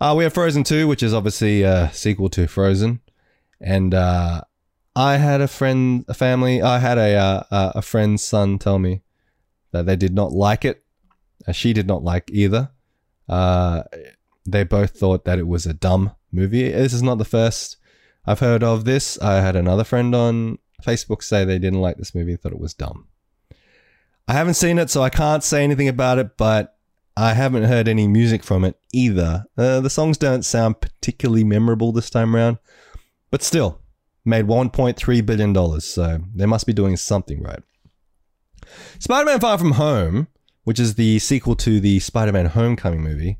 Uh, 0.00 0.14
we 0.18 0.24
have 0.24 0.32
Frozen 0.32 0.64
2, 0.64 0.88
which 0.88 1.04
is 1.04 1.14
obviously 1.14 1.62
a 1.62 1.88
sequel 1.92 2.28
to 2.30 2.48
Frozen. 2.48 3.00
And 3.60 3.94
uh, 3.94 4.40
I 4.96 5.18
had 5.18 5.40
a 5.40 5.46
friend, 5.46 6.04
a 6.08 6.14
family, 6.14 6.60
I 6.60 6.80
had 6.80 6.98
a 6.98 7.14
uh, 7.14 7.72
a 7.76 7.80
friend's 7.82 8.24
son 8.24 8.58
tell 8.58 8.80
me 8.80 9.02
that 9.70 9.86
they 9.86 9.94
did 9.94 10.14
not 10.14 10.32
like 10.32 10.64
it. 10.64 10.82
Uh, 11.46 11.52
she 11.52 11.72
did 11.72 11.86
not 11.86 12.02
like 12.02 12.28
either. 12.32 12.70
Uh, 13.28 13.84
they 14.48 14.64
both 14.64 14.98
thought 14.98 15.24
that 15.26 15.38
it 15.38 15.46
was 15.46 15.64
a 15.64 15.74
dumb 15.74 16.10
movie. 16.32 16.72
This 16.72 16.92
is 16.92 17.04
not 17.04 17.18
the 17.18 17.24
first 17.24 17.76
I've 18.26 18.40
heard 18.40 18.64
of 18.64 18.84
this. 18.84 19.16
I 19.20 19.34
had 19.34 19.54
another 19.54 19.84
friend 19.84 20.12
on 20.12 20.58
Facebook 20.82 21.22
say 21.22 21.44
they 21.44 21.60
didn't 21.60 21.80
like 21.80 21.98
this 21.98 22.16
movie, 22.16 22.34
thought 22.34 22.52
it 22.52 22.58
was 22.58 22.74
dumb. 22.74 23.07
I 24.28 24.34
haven't 24.34 24.54
seen 24.54 24.78
it, 24.78 24.90
so 24.90 25.02
I 25.02 25.08
can't 25.08 25.42
say 25.42 25.64
anything 25.64 25.88
about 25.88 26.18
it, 26.18 26.36
but 26.36 26.76
I 27.16 27.32
haven't 27.32 27.64
heard 27.64 27.88
any 27.88 28.06
music 28.06 28.44
from 28.44 28.62
it 28.62 28.78
either. 28.92 29.46
Uh, 29.56 29.80
the 29.80 29.88
songs 29.88 30.18
don't 30.18 30.44
sound 30.44 30.82
particularly 30.82 31.44
memorable 31.44 31.92
this 31.92 32.10
time 32.10 32.36
around, 32.36 32.58
but 33.30 33.42
still, 33.42 33.80
made 34.26 34.46
$1.3 34.46 35.26
billion, 35.26 35.80
so 35.80 36.20
they 36.34 36.44
must 36.44 36.66
be 36.66 36.74
doing 36.74 36.98
something 36.98 37.42
right. 37.42 37.62
Spider 38.98 39.24
Man 39.24 39.40
Far 39.40 39.56
From 39.56 39.72
Home, 39.72 40.28
which 40.64 40.78
is 40.78 40.96
the 40.96 41.18
sequel 41.20 41.56
to 41.56 41.80
the 41.80 41.98
Spider 41.98 42.32
Man 42.32 42.46
Homecoming 42.46 43.02
movie, 43.02 43.38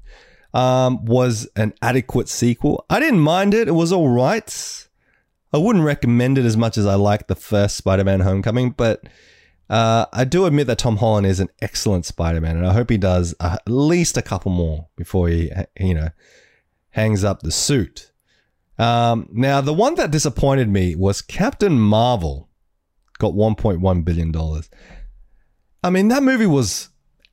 um, 0.54 1.04
was 1.04 1.46
an 1.54 1.74
adequate 1.82 2.30
sequel. 2.30 2.86
I 2.88 2.98
didn't 2.98 3.20
mind 3.20 3.52
it, 3.52 3.68
it 3.68 3.72
was 3.72 3.92
all 3.92 4.08
right. 4.08 4.88
I 5.52 5.58
wouldn't 5.58 5.84
recommend 5.84 6.38
it 6.38 6.46
as 6.46 6.56
much 6.56 6.78
as 6.78 6.86
I 6.86 6.94
liked 6.94 7.28
the 7.28 7.34
first 7.34 7.76
Spider 7.76 8.04
Man 8.04 8.20
Homecoming, 8.20 8.70
but 8.70 9.02
uh, 9.70 10.06
I 10.12 10.24
do 10.24 10.46
admit 10.46 10.66
that 10.68 10.78
Tom 10.78 10.96
Holland 10.96 11.26
is 11.26 11.40
an 11.40 11.48
excellent 11.60 12.06
Spider 12.06 12.40
Man, 12.40 12.56
and 12.56 12.66
I 12.66 12.72
hope 12.72 12.90
he 12.90 12.96
does 12.98 13.34
at 13.40 13.62
least 13.66 14.16
a 14.16 14.22
couple 14.22 14.50
more 14.50 14.88
before 14.96 15.28
he, 15.28 15.50
you 15.78 15.94
know, 15.94 16.08
hangs 16.90 17.22
up 17.22 17.42
the 17.42 17.52
suit. 17.52 18.12
Um, 18.78 19.28
now, 19.32 19.60
the 19.60 19.74
one 19.74 19.96
that 19.96 20.10
disappointed 20.10 20.68
me 20.68 20.94
was 20.94 21.20
Captain 21.20 21.78
Marvel 21.78 22.48
got 23.18 23.34
$1.1 23.34 24.04
billion. 24.04 24.34
I 25.82 25.90
mean, 25.90 26.08
that 26.08 26.22
movie 26.22 26.46
was 26.46 26.88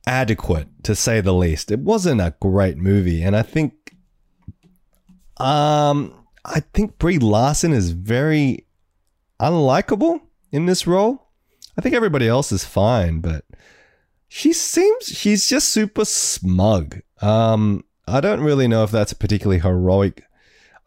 adequate 0.06 0.68
to 0.82 0.94
say 0.94 1.20
the 1.20 1.32
least. 1.32 1.70
It 1.70 1.80
wasn't 1.80 2.20
a 2.20 2.34
great 2.40 2.76
movie, 2.76 3.22
and 3.22 3.34
I 3.34 3.42
think, 3.42 3.94
um, 5.38 6.12
I 6.44 6.60
think 6.74 6.98
Brie 6.98 7.18
Larson 7.18 7.72
is 7.72 7.92
very 7.92 8.66
unlikable 9.40 10.20
in 10.52 10.66
this 10.66 10.86
role. 10.86 11.25
I 11.78 11.82
think 11.82 11.94
everybody 11.94 12.26
else 12.26 12.52
is 12.52 12.64
fine, 12.64 13.20
but 13.20 13.44
she 14.28 14.52
seems 14.52 15.06
she's 15.06 15.48
just 15.48 15.68
super 15.68 16.04
smug. 16.04 17.00
Um, 17.20 17.84
I 18.06 18.20
don't 18.20 18.40
really 18.40 18.68
know 18.68 18.82
if 18.84 18.90
that's 18.90 19.12
a 19.12 19.16
particularly 19.16 19.60
heroic. 19.60 20.22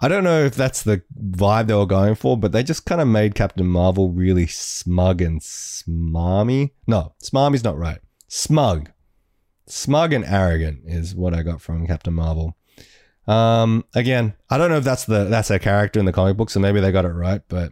I 0.01 0.07
don't 0.07 0.23
know 0.23 0.43
if 0.43 0.55
that's 0.55 0.83
the 0.83 1.03
vibe 1.19 1.67
they 1.67 1.73
were 1.73 1.85
going 1.85 2.15
for, 2.15 2.37
but 2.37 2.53
they 2.53 2.63
just 2.63 2.85
kind 2.85 3.01
of 3.01 3.07
made 3.07 3.35
Captain 3.35 3.67
Marvel 3.67 4.11
really 4.11 4.47
smug 4.47 5.21
and 5.21 5.41
smarmy. 5.41 6.71
No, 6.87 7.13
smarmy's 7.21 7.63
not 7.63 7.77
right. 7.77 7.99
Smug. 8.29 8.91
Smug 9.67 10.13
and 10.13 10.23
arrogant 10.25 10.81
is 10.85 11.13
what 11.13 11.33
I 11.33 11.43
got 11.43 11.61
from 11.61 11.85
Captain 11.85 12.13
Marvel. 12.13 12.55
Um, 13.27 13.85
again, 13.93 14.33
I 14.49 14.57
don't 14.57 14.69
know 14.69 14.77
if 14.77 14.83
that's 14.83 15.05
the 15.05 15.25
that's 15.25 15.49
her 15.49 15.59
character 15.59 15.99
in 15.99 16.05
the 16.05 16.13
comic 16.13 16.37
book, 16.37 16.49
so 16.49 16.59
maybe 16.59 16.79
they 16.79 16.91
got 16.91 17.05
it 17.05 17.09
right, 17.09 17.41
but 17.47 17.71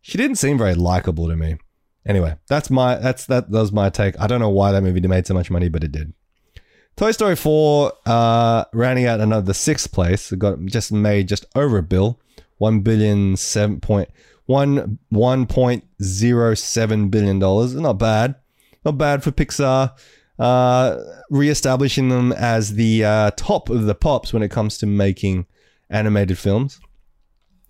she 0.00 0.18
didn't 0.18 0.36
seem 0.36 0.58
very 0.58 0.74
likable 0.74 1.28
to 1.28 1.36
me. 1.36 1.58
Anyway, 2.06 2.34
that's 2.48 2.70
my 2.70 2.96
that's 2.96 3.26
that, 3.26 3.50
that 3.50 3.58
was 3.58 3.72
my 3.72 3.88
take. 3.88 4.18
I 4.20 4.26
don't 4.26 4.40
know 4.40 4.50
why 4.50 4.72
that 4.72 4.82
movie 4.82 5.00
made 5.00 5.26
so 5.26 5.34
much 5.34 5.50
money, 5.50 5.68
but 5.68 5.84
it 5.84 5.92
did. 5.92 6.12
Toy 6.96 7.12
Story 7.12 7.36
4, 7.36 7.92
uh, 8.04 8.64
rounding 8.74 9.06
out 9.06 9.20
another 9.20 9.54
sixth 9.54 9.92
place, 9.92 10.30
it 10.30 10.38
got 10.38 10.62
just 10.66 10.92
made 10.92 11.26
just 11.26 11.46
over 11.54 11.78
a 11.78 11.82
bill, 11.82 12.20
one 12.58 12.80
billion 12.80 13.36
seven 13.36 13.80
point 13.80 14.10
one 14.46 14.98
one 15.08 15.46
point 15.46 15.84
zero 16.02 16.54
seven 16.54 17.08
billion 17.08 17.38
dollars. 17.38 17.74
Not 17.74 17.94
bad, 17.94 18.34
not 18.84 18.98
bad 18.98 19.22
for 19.22 19.30
Pixar. 19.30 19.92
Uh, 20.38 20.98
re-establishing 21.30 22.08
them 22.08 22.32
as 22.32 22.74
the 22.74 23.04
uh, 23.04 23.30
top 23.36 23.70
of 23.70 23.84
the 23.84 23.94
pops 23.94 24.32
when 24.32 24.42
it 24.42 24.50
comes 24.50 24.76
to 24.78 24.86
making 24.86 25.46
animated 25.88 26.36
films. 26.36 26.80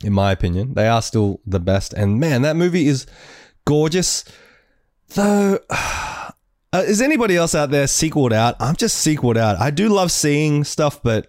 In 0.03 0.13
my 0.13 0.33
opinion, 0.33 0.75
they 0.75 0.89
are 0.89 1.03
still 1.03 1.41
the 1.47 1.61
best. 1.61 1.93
And 1.93 2.19
man, 2.19 2.43
that 2.43 2.57
movie 2.57 2.89
is 2.89 3.07
gorgeous. 3.65 4.25
Though, 5.15 5.59
uh, 5.71 6.31
is 6.75 7.01
anybody 7.01 7.37
else 7.37 7.55
out 7.55 7.71
there 7.71 7.87
sequeled 7.87 8.33
out? 8.33 8.57
I'm 8.61 8.77
just 8.77 8.99
sequeled 8.99 9.37
out. 9.37 9.61
I 9.61 9.71
do 9.71 9.89
love 9.89 10.11
seeing 10.11 10.65
stuff, 10.65 11.03
but 11.03 11.29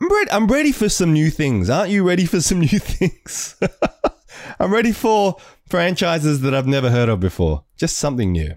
I'm 0.00 0.12
ready. 0.12 0.30
I'm 0.30 0.46
ready 0.46 0.72
for 0.72 0.88
some 0.88 1.12
new 1.12 1.30
things. 1.30 1.70
Aren't 1.70 1.90
you 1.90 2.06
ready 2.06 2.24
for 2.24 2.40
some 2.40 2.60
new 2.60 2.78
things? 2.78 3.56
I'm 4.60 4.72
ready 4.72 4.92
for 4.92 5.36
franchises 5.68 6.40
that 6.42 6.54
I've 6.54 6.66
never 6.66 6.90
heard 6.90 7.08
of 7.08 7.20
before. 7.20 7.64
Just 7.76 7.98
something 7.98 8.32
new. 8.32 8.54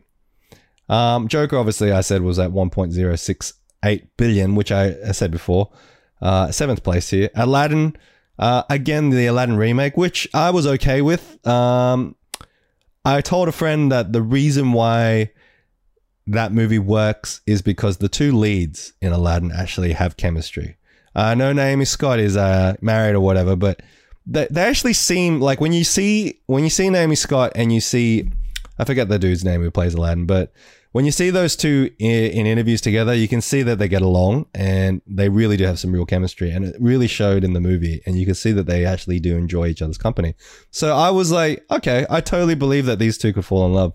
Um, 0.89 1.27
Joker, 1.27 1.58
obviously, 1.58 1.91
I 1.91 2.01
said 2.01 2.21
was 2.21 2.39
at 2.39 2.51
1.068 2.51 4.08
billion, 4.17 4.56
which 4.56 4.71
I 4.71 5.12
said 5.12 5.32
before. 5.32 5.71
Uh, 6.21 6.51
seventh 6.51 6.84
place 6.84 7.10
here. 7.10 7.30
Aladdin, 7.34 7.95
uh, 8.38 8.63
again, 8.69 9.10
the 9.10 9.25
Aladdin 9.25 9.58
remake, 9.58 9.97
which 9.97 10.27
I 10.34 10.51
was 10.51 10.67
okay 10.67 11.01
with. 11.01 11.45
Um, 11.47 12.15
I 13.04 13.22
told 13.22 13.48
a 13.48 13.52
friend 13.52 13.92
that 13.92 14.14
the 14.14 14.22
reason 14.22 14.74
why 14.74 15.32
that 16.28 16.52
movie 16.52 16.80
works 16.80 17.42
is 17.48 17.62
because 17.62 17.98
the 17.98 18.10
two 18.10 18.32
leads 18.32 18.94
in 19.02 19.12
Aladdin 19.12 19.52
actually 19.52 19.94
have 19.94 20.18
chemistry. 20.18 20.78
I 21.16 21.36
know 21.36 21.52
Naomi 21.52 21.86
Scott 21.86 22.20
is 22.20 22.38
uh, 22.38 22.76
married 22.82 23.16
or 23.16 23.22
whatever, 23.22 23.56
but 23.56 23.82
they, 24.26 24.48
they 24.50 24.62
actually 24.62 24.94
seem 24.94 25.42
like 25.42 25.60
when 25.60 25.74
you 25.74 25.84
see 25.84 26.40
when 26.46 26.64
you 26.64 26.70
see 26.70 26.90
Naomi 26.90 27.16
Scott 27.16 27.52
and 27.56 27.74
you 27.74 27.82
see 27.82 28.30
I 28.78 28.86
forget 28.86 29.10
the 29.10 29.20
dude's 29.20 29.44
name 29.44 29.62
who 29.62 29.72
plays 29.72 29.94
Aladdin, 29.94 30.26
but 30.26 30.54
when 30.91 31.06
you 31.06 31.12
see 31.12 31.30
those 31.30 31.56
two 31.56 31.89
in, 31.99 32.32
in, 32.32 32.45
interviews 32.45 32.82
together, 32.82 33.13
you 33.13 33.27
can 33.27 33.41
see 33.41 33.63
that 33.63 33.80
they 33.80 33.88
get 33.88 34.01
along 34.01 34.47
and 34.54 35.01
they 35.08 35.30
really 35.30 35.56
do 35.56 35.65
have 35.65 35.80
some 35.80 35.93
real 35.93 36.06
chemistry. 36.06 36.51
And 36.51 36.65
it 36.65 36.75
really 36.80 37.08
showed 37.08 37.43
in 37.43 37.54
the 37.54 37.62
movie. 37.62 38.01
And 38.06 38.17
you 38.17 38.25
can 38.25 38.36
see 38.36 38.51
that 38.51 38.65
they 38.65 38.86
actually 38.86 39.19
do 39.19 39.38
enjoy 39.38 39.67
each 39.67 39.82
other's 39.82 39.97
company. 39.97 40.36
So 40.69 40.95
I 40.95 41.10
was 41.10 41.32
like, 41.32 41.65
okay, 41.71 42.06
I 42.10 42.19
totally 42.19 42.56
believe 42.56 42.86
that 42.88 42.99
these 42.99 43.17
two 43.17 43.32
could 43.32 43.45
fall 43.45 43.65
in 43.65 43.73
love. 43.73 43.93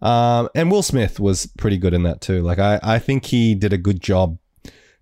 Um, 0.00 0.48
and 0.54 0.70
Will 0.70 0.82
Smith 0.82 1.20
was 1.20 1.46
pretty 1.46 1.76
good 1.76 1.94
in 1.94 2.02
that 2.04 2.20
too. 2.20 2.42
Like, 2.42 2.58
I, 2.58 2.80
I 2.82 2.98
think 2.98 3.26
he 3.26 3.54
did 3.54 3.72
a 3.72 3.78
good 3.78 4.00
job 4.00 4.38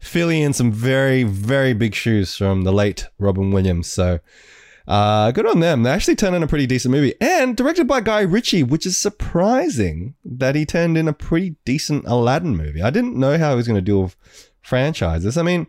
filling 0.01 0.43
in 0.43 0.53
some 0.53 0.73
very, 0.73 1.23
very 1.23 1.75
big 1.75 1.95
shoes 1.95 2.37
from 2.37 2.63
the 2.63 2.73
late 2.73 3.07
Robin 3.19 3.51
Williams. 3.51 3.87
So, 3.87 4.19
uh, 4.91 5.31
good 5.31 5.47
on 5.47 5.61
them. 5.61 5.85
They 5.85 5.91
actually 5.91 6.17
turned 6.17 6.35
in 6.35 6.43
a 6.43 6.49
pretty 6.49 6.67
decent 6.67 6.91
movie 6.91 7.15
and 7.21 7.57
directed 7.57 7.87
by 7.87 8.01
Guy 8.01 8.23
Ritchie, 8.23 8.65
which 8.65 8.85
is 8.85 8.99
surprising 8.99 10.17
that 10.25 10.57
he 10.57 10.67
turned 10.67 10.99
in 10.99 11.07
a 11.07 11.13
pretty 11.13 11.55
decent 11.65 12.05
Aladdin 12.09 12.57
movie. 12.57 12.83
I 12.83 12.91
didn't 12.91 13.17
know 13.17 13.39
how 13.39 13.51
he 13.51 13.57
was 13.57 13.69
going 13.69 13.77
to 13.77 13.83
deal 13.83 14.03
with 14.03 14.17
franchises. 14.61 15.39
I 15.39 15.43
mean, 15.43 15.69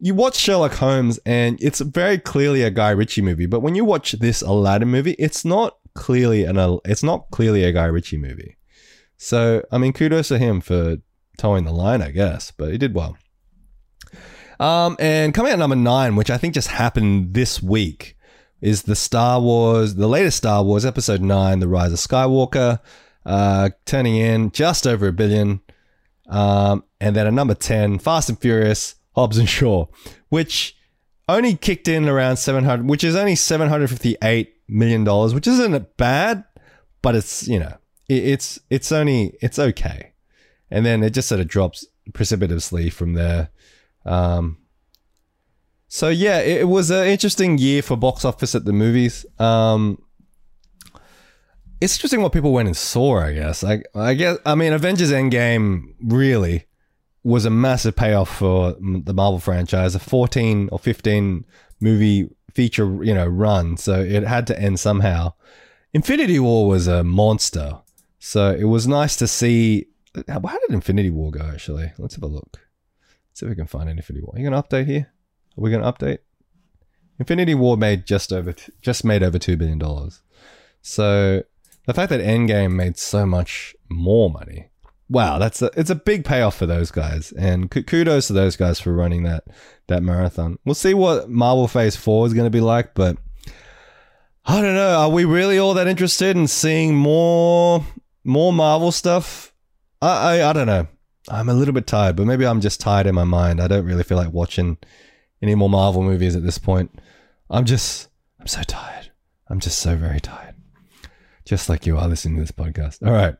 you 0.00 0.16
watch 0.16 0.36
Sherlock 0.36 0.72
Holmes 0.72 1.20
and 1.24 1.62
it's 1.62 1.78
very 1.78 2.18
clearly 2.18 2.62
a 2.62 2.72
Guy 2.72 2.90
Ritchie 2.90 3.22
movie, 3.22 3.46
but 3.46 3.60
when 3.60 3.76
you 3.76 3.84
watch 3.84 4.10
this 4.12 4.42
Aladdin 4.42 4.88
movie, 4.88 5.12
it's 5.12 5.44
not 5.44 5.78
clearly 5.94 6.42
an 6.42 6.56
it's 6.84 7.04
not 7.04 7.30
clearly 7.30 7.62
a 7.62 7.70
Guy 7.70 7.86
Ritchie 7.86 8.18
movie. 8.18 8.56
So, 9.16 9.62
I 9.70 9.78
mean, 9.78 9.92
kudos 9.92 10.26
to 10.26 10.38
him 10.38 10.60
for 10.60 10.96
toeing 11.38 11.64
the 11.64 11.72
line, 11.72 12.02
I 12.02 12.10
guess, 12.10 12.50
but 12.50 12.72
he 12.72 12.78
did 12.78 12.94
well. 12.94 13.16
Um, 14.62 14.96
and 15.00 15.34
coming 15.34 15.52
out 15.52 15.58
number 15.58 15.74
nine, 15.74 16.14
which 16.14 16.30
I 16.30 16.38
think 16.38 16.54
just 16.54 16.68
happened 16.68 17.34
this 17.34 17.60
week, 17.60 18.16
is 18.60 18.82
the 18.82 18.94
Star 18.94 19.40
Wars, 19.40 19.96
the 19.96 20.06
latest 20.06 20.36
Star 20.36 20.62
Wars, 20.62 20.86
Episode 20.86 21.20
Nine, 21.20 21.58
The 21.58 21.66
Rise 21.66 21.92
of 21.92 21.98
Skywalker, 21.98 22.78
uh, 23.26 23.70
turning 23.86 24.14
in 24.14 24.52
just 24.52 24.86
over 24.86 25.08
a 25.08 25.12
billion. 25.12 25.60
Um, 26.28 26.84
and 27.00 27.16
then 27.16 27.26
at 27.26 27.32
number 27.32 27.54
ten, 27.54 27.98
Fast 27.98 28.28
and 28.28 28.38
Furious, 28.38 28.94
Hobbs 29.16 29.36
and 29.36 29.48
Shaw, 29.48 29.86
which 30.28 30.76
only 31.28 31.56
kicked 31.56 31.88
in 31.88 32.08
around 32.08 32.36
700, 32.36 32.88
which 32.88 33.02
is 33.02 33.16
only 33.16 33.34
758 33.34 34.54
million 34.68 35.02
dollars, 35.02 35.34
which 35.34 35.48
isn't 35.48 35.96
bad, 35.96 36.44
but 37.02 37.16
it's 37.16 37.48
you 37.48 37.58
know 37.58 37.76
it, 38.08 38.24
it's 38.24 38.60
it's 38.70 38.92
only 38.92 39.36
it's 39.42 39.58
okay, 39.58 40.12
and 40.70 40.86
then 40.86 41.02
it 41.02 41.10
just 41.10 41.28
sort 41.28 41.40
of 41.40 41.48
drops 41.48 41.84
precipitously 42.14 42.90
from 42.90 43.14
there. 43.14 43.50
Um, 44.04 44.58
so 45.88 46.08
yeah, 46.08 46.40
it, 46.40 46.68
was 46.68 46.90
an 46.90 47.06
interesting 47.06 47.58
year 47.58 47.82
for 47.82 47.96
box 47.96 48.24
office 48.24 48.54
at 48.54 48.64
the 48.64 48.72
movies. 48.72 49.26
Um, 49.38 50.02
it's 51.80 51.96
interesting 51.96 52.22
what 52.22 52.32
people 52.32 52.52
went 52.52 52.66
and 52.66 52.76
saw. 52.76 53.18
I 53.18 53.34
guess. 53.34 53.62
I, 53.62 53.82
I 53.94 54.14
guess. 54.14 54.38
I 54.46 54.54
mean, 54.54 54.72
Avengers 54.72 55.12
Endgame 55.12 55.94
really 56.02 56.64
was 57.24 57.44
a 57.44 57.50
massive 57.50 57.94
payoff 57.94 58.34
for 58.38 58.72
the 58.80 59.12
Marvel 59.12 59.38
franchise. 59.38 59.94
A 59.94 59.98
fourteen 59.98 60.68
or 60.72 60.78
fifteen 60.78 61.44
movie 61.80 62.30
feature, 62.52 63.04
you 63.04 63.12
know, 63.14 63.26
run. 63.26 63.76
So 63.76 64.00
it 64.00 64.22
had 64.22 64.46
to 64.46 64.58
end 64.58 64.80
somehow. 64.80 65.34
Infinity 65.92 66.38
War 66.38 66.68
was 66.68 66.86
a 66.86 67.04
monster. 67.04 67.80
So 68.18 68.54
it 68.54 68.64
was 68.64 68.86
nice 68.88 69.16
to 69.16 69.26
see. 69.26 69.88
How 70.28 70.38
did 70.38 70.70
Infinity 70.70 71.10
War 71.10 71.30
go? 71.30 71.42
Actually, 71.42 71.92
let's 71.98 72.14
have 72.14 72.24
a 72.24 72.28
look. 72.28 72.60
See 73.34 73.46
if 73.46 73.50
we 73.50 73.56
can 73.56 73.66
find 73.66 73.88
Infinity 73.88 74.24
War. 74.24 74.34
Are 74.34 74.38
you 74.38 74.50
to 74.50 74.62
update 74.62 74.86
here? 74.86 75.12
Are 75.56 75.60
we 75.60 75.70
to 75.70 75.78
update? 75.78 76.18
Infinity 77.18 77.54
War 77.54 77.76
made 77.76 78.06
just 78.06 78.32
over 78.32 78.54
just 78.80 79.04
made 79.04 79.22
over 79.22 79.38
two 79.38 79.56
billion 79.56 79.78
dollars. 79.78 80.22
So 80.80 81.42
the 81.86 81.94
fact 81.94 82.10
that 82.10 82.20
Endgame 82.20 82.72
made 82.72 82.96
so 82.96 83.26
much 83.26 83.74
more 83.88 84.30
money, 84.30 84.68
wow, 85.08 85.38
that's 85.38 85.62
a 85.62 85.70
it's 85.76 85.90
a 85.90 85.94
big 85.94 86.24
payoff 86.24 86.56
for 86.56 86.66
those 86.66 86.90
guys, 86.90 87.32
and 87.32 87.70
kudos 87.70 88.26
to 88.26 88.32
those 88.32 88.56
guys 88.56 88.80
for 88.80 88.92
running 88.92 89.22
that 89.22 89.44
that 89.86 90.02
marathon. 90.02 90.58
We'll 90.64 90.74
see 90.74 90.94
what 90.94 91.30
Marvel 91.30 91.68
Phase 91.68 91.96
Four 91.96 92.26
is 92.26 92.34
going 92.34 92.46
to 92.46 92.50
be 92.50 92.60
like, 92.60 92.94
but 92.94 93.18
I 94.44 94.60
don't 94.60 94.74
know. 94.74 94.98
Are 94.98 95.10
we 95.10 95.24
really 95.24 95.58
all 95.58 95.74
that 95.74 95.86
interested 95.86 96.36
in 96.36 96.48
seeing 96.48 96.94
more 96.96 97.84
more 98.24 98.52
Marvel 98.52 98.90
stuff? 98.90 99.52
I 100.00 100.38
I, 100.40 100.50
I 100.50 100.52
don't 100.52 100.66
know. 100.66 100.88
I'm 101.28 101.48
a 101.48 101.54
little 101.54 101.74
bit 101.74 101.86
tired, 101.86 102.16
but 102.16 102.26
maybe 102.26 102.46
I'm 102.46 102.60
just 102.60 102.80
tired 102.80 103.06
in 103.06 103.14
my 103.14 103.24
mind. 103.24 103.60
I 103.60 103.68
don't 103.68 103.84
really 103.84 104.02
feel 104.02 104.18
like 104.18 104.32
watching 104.32 104.78
any 105.40 105.54
more 105.54 105.70
Marvel 105.70 106.02
movies 106.02 106.36
at 106.36 106.42
this 106.42 106.58
point. 106.58 106.98
I'm 107.50 107.64
just 107.64 108.08
I'm 108.40 108.46
so 108.46 108.62
tired. 108.62 109.10
I'm 109.48 109.60
just 109.60 109.78
so 109.78 109.96
very 109.96 110.20
tired 110.20 110.52
just 111.44 111.68
like 111.68 111.86
you 111.86 111.96
are 111.98 112.08
listening 112.08 112.36
to 112.36 112.40
this 112.42 112.52
podcast. 112.52 113.06
All 113.06 113.12
right. 113.12 113.36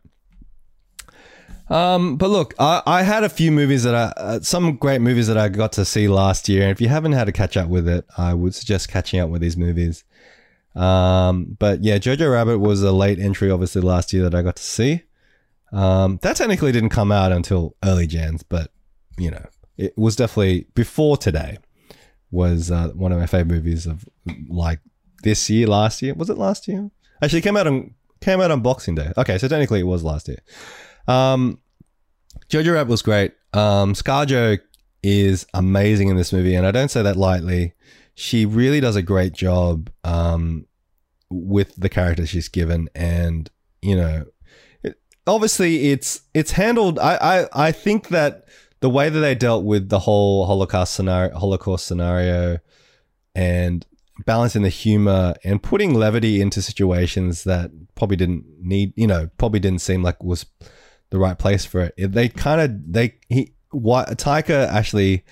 Um, 1.68 2.16
but 2.16 2.29
look, 2.29 2.55
I, 2.59 2.83
I 2.85 3.03
had 3.03 3.25
a 3.25 3.29
few 3.29 3.51
movies 3.51 3.85
that 3.85 3.95
I, 3.95 4.21
uh, 4.21 4.40
some 4.40 4.77
great 4.77 5.01
movies 5.01 5.29
that 5.29 5.38
I 5.38 5.49
got 5.49 5.73
to 5.73 5.85
see 5.85 6.09
last 6.09 6.49
year. 6.49 6.62
And 6.62 6.71
if 6.71 6.81
you 6.81 6.88
haven't 6.88 7.12
had 7.12 7.25
to 7.25 7.33
catch 7.33 7.57
up 7.57 7.68
with 7.68 7.88
it, 7.88 8.05
I 8.18 8.35
would 8.35 8.55
suggest 8.55 8.88
catching 8.88 9.21
up 9.21 9.31
with 9.31 9.40
these 9.40 9.57
movies. 9.57 10.05
Um, 10.75 11.57
but 11.59 11.83
yeah, 11.83 11.99
Jojo 11.99 12.31
Rabbit 12.33 12.59
was 12.59 12.83
a 12.83 12.92
late 12.92 13.18
entry, 13.18 13.51
obviously, 13.51 13.81
last 13.81 14.12
year 14.12 14.25
that 14.25 14.35
I 14.35 14.42
got 14.42 14.57
to 14.57 14.62
see. 14.62 15.03
Um, 15.72 16.18
that 16.22 16.37
technically 16.37 16.72
didn't 16.72 16.90
come 16.90 17.11
out 17.11 17.32
until 17.32 17.76
early 17.85 18.06
Jans, 18.06 18.42
but 18.42 18.70
you 19.18 19.30
know, 19.30 19.46
it 19.76 19.96
was 19.96 20.16
definitely 20.16 20.66
before 20.74 21.16
today. 21.16 21.58
Was 22.30 22.70
uh, 22.70 22.88
one 22.88 23.12
of 23.12 23.18
my 23.18 23.26
favorite 23.26 23.56
movies 23.56 23.87
of 23.87 24.08
like 24.48 24.80
this 25.22 25.50
year, 25.50 25.66
last 25.66 26.00
year. 26.00 26.14
Was 26.14 26.30
it 26.30 26.38
last 26.38 26.66
year? 26.66 26.90
Actually, 27.22 27.40
it 27.40 27.42
came 27.42 27.56
out 27.56 27.66
on 27.66 27.94
came 28.20 28.40
out 28.40 28.50
on 28.50 28.61
Boxing 28.61 28.94
Day. 28.94 29.12
Okay, 29.18 29.38
so 29.38 29.48
technically 29.48 29.80
it 29.80 29.87
was 29.87 30.02
last 30.02 30.28
year. 30.28 30.38
Um, 31.06 31.58
Jojo 32.48 32.74
Rabbit 32.74 32.90
was 32.90 33.02
great. 33.02 33.35
Um, 33.52 33.94
ScarJo 33.94 34.58
is 35.02 35.46
amazing 35.52 36.08
in 36.08 36.16
this 36.16 36.32
movie, 36.32 36.54
and 36.54 36.66
I 36.66 36.70
don't 36.70 36.90
say 36.90 37.02
that 37.02 37.16
lightly. 37.16 37.74
She 38.14 38.46
really 38.46 38.80
does 38.80 38.96
a 38.96 39.02
great 39.02 39.32
job 39.32 39.90
um, 40.04 40.66
with 41.30 41.74
the 41.76 41.88
character 41.88 42.26
she's 42.26 42.48
given, 42.48 42.88
and 42.94 43.50
you 43.82 43.96
know, 43.96 44.24
obviously 45.26 45.90
it's 45.90 46.22
it's 46.35 46.52
handled. 46.52 46.98
I, 46.98 47.16
I 47.54 47.68
I 47.68 47.72
think 47.72 48.08
that 48.08 48.46
the 48.80 48.90
way 48.90 49.08
that 49.08 49.20
they 49.20 49.35
dealt 49.35 49.64
with 49.64 49.88
the 49.88 50.00
whole 50.00 50.46
Holocaust 50.46 50.94
scenario, 50.94 51.37
Holocaust 51.38 51.87
scenario, 51.87 52.58
and 53.35 53.87
balancing 54.26 54.62
the 54.62 54.68
humor 54.68 55.35
and 55.44 55.62
putting 55.62 55.94
levity 55.94 56.40
into 56.40 56.61
situations 56.61 57.44
that 57.44 57.70
probably 57.94 58.16
didn't 58.16 58.44
need, 58.61 58.92
you 58.96 59.06
know, 59.06 59.30
probably 59.38 59.61
didn't 59.61 59.80
seem 59.80 60.02
like 60.02 60.22
was 60.22 60.46
the 61.11 61.18
right 61.18 61.38
place 61.38 61.64
for 61.64 61.92
it. 61.96 62.12
They 62.12 62.28
kind 62.28 62.61
of 62.61 62.92
they 62.92 63.18
he 63.28 63.52
what 63.70 64.08
Taika 64.18 64.68
actually 64.68 65.24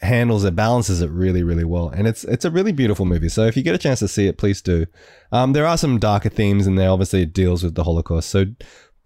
handles 0.00 0.44
it, 0.44 0.54
balances 0.54 1.02
it 1.02 1.10
really, 1.10 1.42
really 1.42 1.64
well, 1.64 1.88
and 1.88 2.06
it's 2.06 2.24
it's 2.24 2.44
a 2.44 2.50
really 2.50 2.72
beautiful 2.72 3.04
movie. 3.04 3.28
So 3.28 3.46
if 3.46 3.56
you 3.56 3.62
get 3.62 3.74
a 3.74 3.78
chance 3.78 3.98
to 3.98 4.08
see 4.08 4.26
it, 4.26 4.38
please 4.38 4.62
do. 4.62 4.86
Um, 5.32 5.52
there 5.52 5.66
are 5.66 5.76
some 5.76 5.98
darker 5.98 6.28
themes 6.28 6.66
in 6.66 6.76
there. 6.76 6.90
Obviously, 6.90 7.22
it 7.22 7.32
deals 7.32 7.62
with 7.62 7.74
the 7.74 7.84
Holocaust, 7.84 8.30
so 8.30 8.46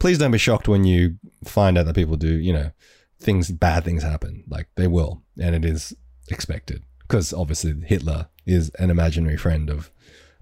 please 0.02 0.18
don't 0.18 0.32
be 0.32 0.38
shocked 0.38 0.66
when 0.66 0.82
you 0.82 1.16
find 1.44 1.78
out 1.78 1.86
that 1.86 1.94
people 1.94 2.16
do, 2.16 2.34
you 2.34 2.52
know, 2.52 2.72
things 3.20 3.52
bad 3.52 3.84
things 3.84 4.02
happen. 4.02 4.42
Like 4.48 4.66
they 4.74 4.88
will, 4.88 5.22
and 5.40 5.54
it 5.54 5.64
is 5.64 5.94
expected 6.28 6.82
because 7.02 7.32
obviously 7.32 7.72
Hitler 7.86 8.26
is 8.44 8.70
an 8.80 8.90
imaginary 8.90 9.36
friend 9.36 9.70
of 9.70 9.92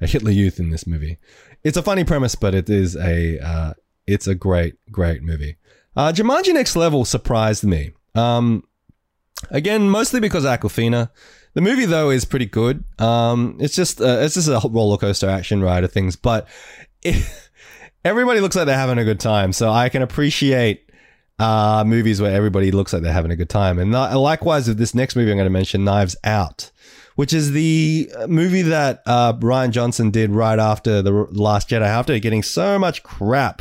a 0.00 0.06
Hitler 0.06 0.30
Youth 0.30 0.58
in 0.58 0.70
this 0.70 0.86
movie. 0.86 1.18
It's 1.62 1.76
a 1.76 1.82
funny 1.82 2.04
premise, 2.04 2.34
but 2.34 2.54
it 2.54 2.70
is 2.70 2.96
a 2.96 3.38
uh, 3.38 3.74
it's 4.06 4.26
a 4.26 4.34
great 4.34 4.76
great 4.90 5.22
movie. 5.22 5.58
Uh, 5.94 6.10
Jumanji 6.10 6.54
Next 6.54 6.74
Level 6.74 7.04
surprised 7.04 7.62
me. 7.62 7.90
Um, 8.14 8.64
again, 9.50 9.90
mostly 9.90 10.20
because 10.20 10.44
Awkwafina. 10.46 11.10
The 11.52 11.60
movie 11.60 11.84
though 11.84 12.08
is 12.08 12.24
pretty 12.24 12.46
good. 12.46 12.82
Um, 12.98 13.58
it's 13.60 13.76
just 13.76 14.00
uh, 14.00 14.20
it's 14.20 14.36
just 14.36 14.48
a 14.48 14.66
roller 14.66 14.96
coaster 14.96 15.28
action 15.28 15.60
ride 15.60 15.84
of 15.84 15.92
things, 15.92 16.16
but 16.16 16.48
it, 17.02 17.49
everybody 18.04 18.40
looks 18.40 18.56
like 18.56 18.66
they're 18.66 18.76
having 18.76 18.98
a 18.98 19.04
good 19.04 19.20
time. 19.20 19.52
So 19.52 19.70
I 19.70 19.88
can 19.88 20.02
appreciate 20.02 20.90
uh, 21.38 21.84
movies 21.86 22.20
where 22.20 22.34
everybody 22.34 22.70
looks 22.70 22.92
like 22.92 23.02
they're 23.02 23.12
having 23.12 23.30
a 23.30 23.36
good 23.36 23.50
time. 23.50 23.78
And 23.78 23.92
likewise 23.92 24.68
with 24.68 24.78
this 24.78 24.94
next 24.94 25.16
movie 25.16 25.30
I'm 25.30 25.36
going 25.36 25.46
to 25.46 25.50
mention, 25.50 25.84
Knives 25.84 26.16
Out 26.24 26.70
which 27.20 27.34
is 27.34 27.52
the 27.52 28.10
movie 28.28 28.62
that 28.62 29.02
uh, 29.04 29.34
Rian 29.34 29.72
Johnson 29.72 30.10
did 30.10 30.30
right 30.30 30.58
after 30.58 31.02
the 31.02 31.12
Last 31.12 31.68
Jedi, 31.68 31.82
after 31.82 32.18
getting 32.18 32.42
so 32.42 32.78
much 32.78 33.02
crap 33.02 33.60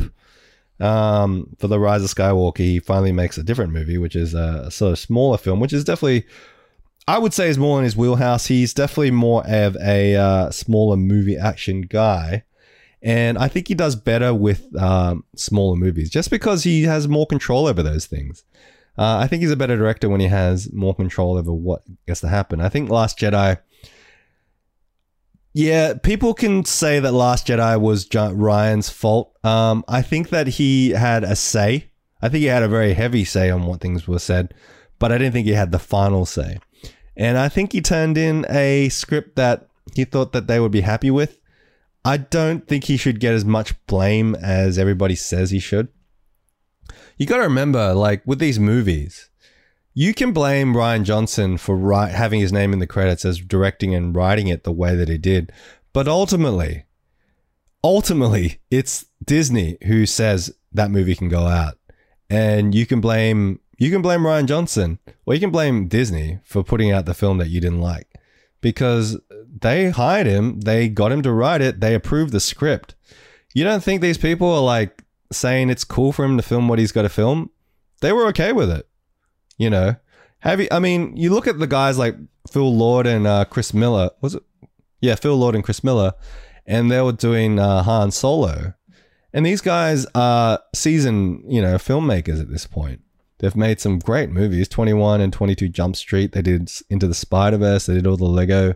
um, 0.80 1.54
for 1.58 1.68
the 1.68 1.78
Rise 1.78 2.02
of 2.02 2.08
Skywalker. 2.08 2.56
He 2.56 2.80
finally 2.80 3.12
makes 3.12 3.36
a 3.36 3.42
different 3.42 3.74
movie, 3.74 3.98
which 3.98 4.16
is 4.16 4.32
a 4.32 4.70
sort 4.70 4.92
of 4.92 4.98
smaller 4.98 5.36
film, 5.36 5.60
which 5.60 5.74
is 5.74 5.84
definitely. 5.84 6.26
I 7.06 7.18
would 7.18 7.34
say 7.34 7.50
is 7.50 7.58
more 7.58 7.78
in 7.78 7.84
his 7.84 7.96
wheelhouse. 7.96 8.46
He's 8.46 8.72
definitely 8.72 9.10
more 9.10 9.46
of 9.46 9.76
a 9.76 10.16
uh, 10.16 10.50
smaller 10.50 10.96
movie 10.96 11.36
action 11.36 11.82
guy. 11.82 12.44
And 13.02 13.38
I 13.38 13.48
think 13.48 13.68
he 13.68 13.74
does 13.74 13.96
better 13.96 14.34
with 14.34 14.74
um, 14.76 15.24
smaller 15.34 15.76
movies 15.76 16.10
just 16.10 16.30
because 16.30 16.64
he 16.64 16.82
has 16.82 17.08
more 17.08 17.26
control 17.26 17.66
over 17.66 17.82
those 17.82 18.06
things. 18.06 18.44
Uh, 18.98 19.16
I 19.18 19.26
think 19.26 19.40
he's 19.40 19.50
a 19.50 19.56
better 19.56 19.76
director 19.76 20.08
when 20.08 20.20
he 20.20 20.26
has 20.26 20.70
more 20.72 20.94
control 20.94 21.38
over 21.38 21.52
what 21.52 21.82
gets 22.06 22.20
to 22.20 22.28
happen. 22.28 22.60
I 22.60 22.68
think 22.68 22.90
Last 22.90 23.18
Jedi. 23.18 23.58
Yeah, 25.54 25.94
people 25.94 26.34
can 26.34 26.64
say 26.64 27.00
that 27.00 27.12
Last 27.12 27.46
Jedi 27.46 27.80
was 27.80 28.06
Rian's 28.08 28.90
fault. 28.90 29.34
Um, 29.42 29.84
I 29.88 30.02
think 30.02 30.28
that 30.28 30.46
he 30.46 30.90
had 30.90 31.24
a 31.24 31.34
say. 31.34 31.90
I 32.22 32.28
think 32.28 32.42
he 32.42 32.46
had 32.46 32.62
a 32.62 32.68
very 32.68 32.92
heavy 32.92 33.24
say 33.24 33.50
on 33.50 33.64
what 33.64 33.80
things 33.80 34.06
were 34.06 34.18
said, 34.18 34.52
but 34.98 35.10
I 35.10 35.18
didn't 35.18 35.32
think 35.32 35.46
he 35.46 35.54
had 35.54 35.72
the 35.72 35.78
final 35.78 36.26
say. 36.26 36.58
And 37.16 37.38
I 37.38 37.48
think 37.48 37.72
he 37.72 37.80
turned 37.80 38.16
in 38.18 38.46
a 38.50 38.90
script 38.90 39.36
that 39.36 39.68
he 39.94 40.04
thought 40.04 40.32
that 40.32 40.46
they 40.46 40.60
would 40.60 40.72
be 40.72 40.82
happy 40.82 41.10
with. 41.10 41.39
I 42.04 42.16
don't 42.16 42.66
think 42.66 42.84
he 42.84 42.96
should 42.96 43.20
get 43.20 43.34
as 43.34 43.44
much 43.44 43.74
blame 43.86 44.34
as 44.34 44.78
everybody 44.78 45.14
says 45.14 45.50
he 45.50 45.58
should. 45.58 45.88
You 47.18 47.26
got 47.26 47.36
to 47.36 47.42
remember, 47.42 47.92
like 47.92 48.22
with 48.26 48.38
these 48.38 48.58
movies, 48.58 49.28
you 49.92 50.14
can 50.14 50.32
blame 50.32 50.72
Rian 50.72 51.04
Johnson 51.04 51.58
for 51.58 52.06
having 52.06 52.40
his 52.40 52.52
name 52.52 52.72
in 52.72 52.78
the 52.78 52.86
credits 52.86 53.24
as 53.24 53.38
directing 53.38 53.94
and 53.94 54.14
writing 54.14 54.48
it 54.48 54.64
the 54.64 54.72
way 54.72 54.96
that 54.96 55.08
he 55.08 55.18
did, 55.18 55.52
but 55.92 56.08
ultimately, 56.08 56.84
ultimately, 57.84 58.60
it's 58.70 59.06
Disney 59.22 59.76
who 59.86 60.06
says 60.06 60.54
that 60.72 60.90
movie 60.90 61.14
can 61.14 61.28
go 61.28 61.42
out, 61.42 61.76
and 62.30 62.74
you 62.74 62.86
can 62.86 63.00
blame 63.00 63.60
you 63.76 63.90
can 63.90 64.02
blame 64.02 64.20
Rian 64.20 64.46
Johnson 64.46 64.98
or 65.24 65.34
you 65.34 65.40
can 65.40 65.50
blame 65.50 65.88
Disney 65.88 66.38
for 66.44 66.62
putting 66.62 66.90
out 66.90 67.06
the 67.06 67.14
film 67.14 67.38
that 67.38 67.48
you 67.48 67.60
didn't 67.60 67.80
like 67.80 68.09
because 68.60 69.18
they 69.60 69.90
hired 69.90 70.26
him, 70.26 70.60
they 70.60 70.88
got 70.88 71.12
him 71.12 71.22
to 71.22 71.32
write 71.32 71.60
it, 71.60 71.80
they 71.80 71.94
approved 71.94 72.32
the 72.32 72.40
script. 72.40 72.94
You 73.54 73.64
don't 73.64 73.82
think 73.82 74.00
these 74.00 74.18
people 74.18 74.48
are 74.52 74.62
like 74.62 75.02
saying 75.32 75.70
it's 75.70 75.84
cool 75.84 76.12
for 76.12 76.24
him 76.24 76.36
to 76.36 76.42
film 76.42 76.68
what 76.68 76.78
he's 76.78 76.92
got 76.92 77.02
to 77.02 77.08
film, 77.08 77.50
they 78.00 78.12
were 78.12 78.26
okay 78.28 78.52
with 78.52 78.70
it. 78.70 78.86
You 79.58 79.70
know, 79.70 79.96
have 80.40 80.60
you? 80.60 80.68
I 80.70 80.78
mean, 80.78 81.16
you 81.16 81.30
look 81.30 81.46
at 81.46 81.58
the 81.58 81.66
guys 81.66 81.98
like 81.98 82.16
Phil 82.50 82.74
Lord 82.74 83.06
and 83.06 83.26
uh, 83.26 83.44
Chris 83.44 83.74
Miller. 83.74 84.10
Was 84.20 84.34
it? 84.34 84.42
Yeah, 85.00 85.14
Phil 85.14 85.36
Lord 85.36 85.54
and 85.54 85.64
Chris 85.64 85.84
Miller, 85.84 86.12
and 86.66 86.90
they 86.90 87.00
were 87.00 87.12
doing 87.12 87.58
uh, 87.58 87.82
Han 87.82 88.10
Solo. 88.10 88.74
And 89.32 89.46
these 89.46 89.60
guys 89.60 90.06
are 90.14 90.60
seasoned, 90.74 91.44
you 91.46 91.62
know, 91.62 91.76
filmmakers 91.76 92.40
at 92.40 92.50
this 92.50 92.66
point. 92.66 93.00
They've 93.40 93.56
made 93.56 93.80
some 93.80 93.98
great 93.98 94.30
movies, 94.30 94.68
21 94.68 95.20
and 95.20 95.32
22 95.32 95.68
Jump 95.68 95.96
Street. 95.96 96.32
They 96.32 96.42
did 96.42 96.70
Into 96.88 97.08
the 97.08 97.14
Spider 97.14 97.56
Verse. 97.56 97.86
They 97.86 97.94
did 97.94 98.06
all 98.06 98.16
the 98.16 98.24
Lego 98.24 98.74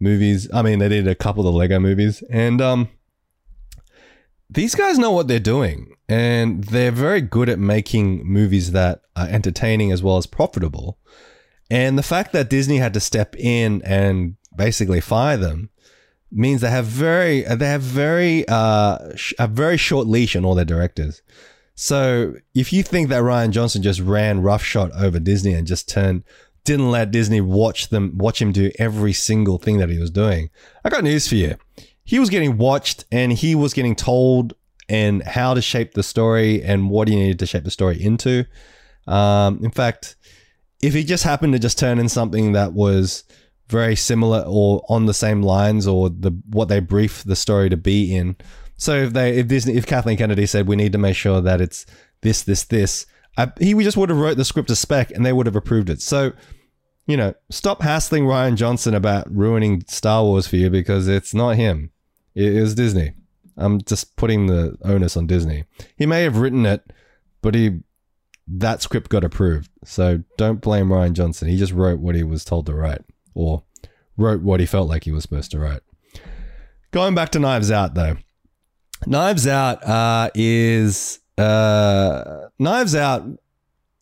movies. 0.00 0.48
I 0.52 0.62
mean, 0.62 0.78
they 0.78 0.88
did 0.88 1.06
a 1.06 1.14
couple 1.14 1.46
of 1.46 1.52
the 1.52 1.58
Lego 1.58 1.78
movies, 1.78 2.22
and 2.30 2.60
um, 2.60 2.88
these 4.50 4.74
guys 4.74 4.98
know 4.98 5.10
what 5.10 5.28
they're 5.28 5.38
doing 5.38 5.94
and 6.08 6.64
they're 6.64 6.90
very 6.90 7.20
good 7.20 7.48
at 7.48 7.58
making 7.58 8.26
movies 8.26 8.72
that 8.72 9.02
are 9.14 9.28
entertaining 9.28 9.92
as 9.92 10.02
well 10.02 10.16
as 10.16 10.26
profitable. 10.26 10.98
And 11.70 11.98
the 11.98 12.02
fact 12.02 12.32
that 12.32 12.48
Disney 12.48 12.78
had 12.78 12.94
to 12.94 13.00
step 13.00 13.36
in 13.36 13.82
and 13.82 14.36
basically 14.56 15.00
fire 15.00 15.36
them 15.36 15.68
means 16.32 16.62
they 16.62 16.70
have 16.70 16.86
very 16.86 17.42
they 17.42 17.68
have 17.68 17.82
very 17.82 18.46
uh, 18.48 18.98
a 19.38 19.46
very 19.46 19.76
short 19.76 20.06
leash 20.06 20.34
on 20.34 20.46
all 20.46 20.54
their 20.54 20.64
directors. 20.64 21.20
So 21.80 22.34
if 22.54 22.72
you 22.72 22.82
think 22.82 23.08
that 23.08 23.22
Rian 23.22 23.50
Johnson 23.50 23.82
just 23.82 24.00
ran 24.00 24.42
roughshod 24.42 24.90
over 24.92 25.20
Disney 25.20 25.54
and 25.54 25.66
just 25.66 25.88
turned 25.88 26.24
didn't 26.64 26.90
let 26.90 27.12
Disney 27.12 27.40
watch 27.40 27.88
them 27.88 28.18
watch 28.18 28.42
him 28.42 28.52
do 28.52 28.70
every 28.78 29.12
single 29.12 29.58
thing 29.58 29.78
that 29.78 29.88
he 29.88 29.98
was 29.98 30.10
doing, 30.10 30.50
I 30.84 30.90
got 30.90 31.04
news 31.04 31.28
for 31.28 31.36
you 31.36 31.56
he 32.08 32.18
was 32.18 32.30
getting 32.30 32.56
watched 32.56 33.04
and 33.12 33.30
he 33.30 33.54
was 33.54 33.74
getting 33.74 33.94
told 33.94 34.54
and 34.88 35.22
how 35.24 35.52
to 35.52 35.60
shape 35.60 35.92
the 35.92 36.02
story 36.02 36.62
and 36.62 36.88
what 36.88 37.06
he 37.06 37.14
needed 37.14 37.38
to 37.38 37.44
shape 37.44 37.64
the 37.64 37.70
story 37.70 38.02
into. 38.02 38.46
Um, 39.06 39.60
in 39.62 39.70
fact, 39.70 40.16
if 40.80 40.94
he 40.94 41.04
just 41.04 41.22
happened 41.22 41.52
to 41.52 41.58
just 41.58 41.78
turn 41.78 41.98
in 41.98 42.08
something 42.08 42.52
that 42.52 42.72
was 42.72 43.24
very 43.68 43.94
similar 43.94 44.42
or 44.46 44.82
on 44.88 45.04
the 45.04 45.12
same 45.12 45.42
lines 45.42 45.86
or 45.86 46.08
the 46.08 46.30
what 46.48 46.68
they 46.70 46.80
briefed 46.80 47.26
the 47.26 47.36
story 47.36 47.68
to 47.68 47.76
be 47.76 48.16
in. 48.16 48.36
So 48.78 48.94
if 48.94 49.12
they 49.12 49.36
if 49.36 49.48
Disney 49.48 49.74
if 49.76 49.86
Kathleen 49.86 50.16
Kennedy 50.16 50.46
said 50.46 50.66
we 50.66 50.76
need 50.76 50.92
to 50.92 50.98
make 50.98 51.16
sure 51.16 51.40
that 51.40 51.60
it's 51.60 51.84
this 52.22 52.42
this 52.42 52.64
this, 52.64 53.06
I, 53.36 53.52
he 53.60 53.74
we 53.74 53.84
just 53.84 53.96
would 53.96 54.08
have 54.08 54.18
wrote 54.18 54.36
the 54.36 54.44
script 54.44 54.68
to 54.68 54.76
spec 54.76 55.10
and 55.10 55.26
they 55.26 55.32
would 55.32 55.46
have 55.46 55.56
approved 55.56 55.90
it. 55.90 56.00
So 56.00 56.32
you 57.06 57.16
know, 57.16 57.34
stop 57.50 57.82
hassling 57.82 58.24
Rian 58.24 58.56
Johnson 58.56 58.94
about 58.94 59.34
ruining 59.34 59.82
Star 59.88 60.22
Wars 60.22 60.46
for 60.46 60.56
you 60.56 60.70
because 60.70 61.08
it's 61.08 61.34
not 61.34 61.56
him. 61.56 61.90
It 62.34 62.52
is 62.52 62.74
Disney. 62.74 63.14
I'm 63.56 63.80
just 63.80 64.14
putting 64.16 64.46
the 64.46 64.76
onus 64.84 65.16
on 65.16 65.26
Disney. 65.26 65.64
He 65.96 66.06
may 66.06 66.22
have 66.22 66.36
written 66.36 66.64
it, 66.64 66.92
but 67.42 67.54
he 67.54 67.80
that 68.46 68.80
script 68.80 69.10
got 69.10 69.24
approved. 69.24 69.70
So 69.84 70.22
don't 70.36 70.60
blame 70.60 70.88
Rian 70.88 71.14
Johnson. 71.14 71.48
He 71.48 71.56
just 71.56 71.72
wrote 71.72 71.98
what 71.98 72.14
he 72.14 72.22
was 72.22 72.44
told 72.44 72.66
to 72.66 72.74
write 72.74 73.02
or 73.34 73.64
wrote 74.16 74.42
what 74.42 74.60
he 74.60 74.66
felt 74.66 74.88
like 74.88 75.04
he 75.04 75.12
was 75.12 75.22
supposed 75.22 75.50
to 75.50 75.58
write. 75.58 75.80
Going 76.92 77.14
back 77.14 77.30
to 77.30 77.38
Knives 77.38 77.70
Out 77.70 77.94
though. 77.94 78.16
Knives 79.06 79.46
Out 79.46 79.84
uh, 79.84 80.30
is 80.34 81.20
uh, 81.36 82.48
Knives 82.58 82.94
Out 82.94 83.26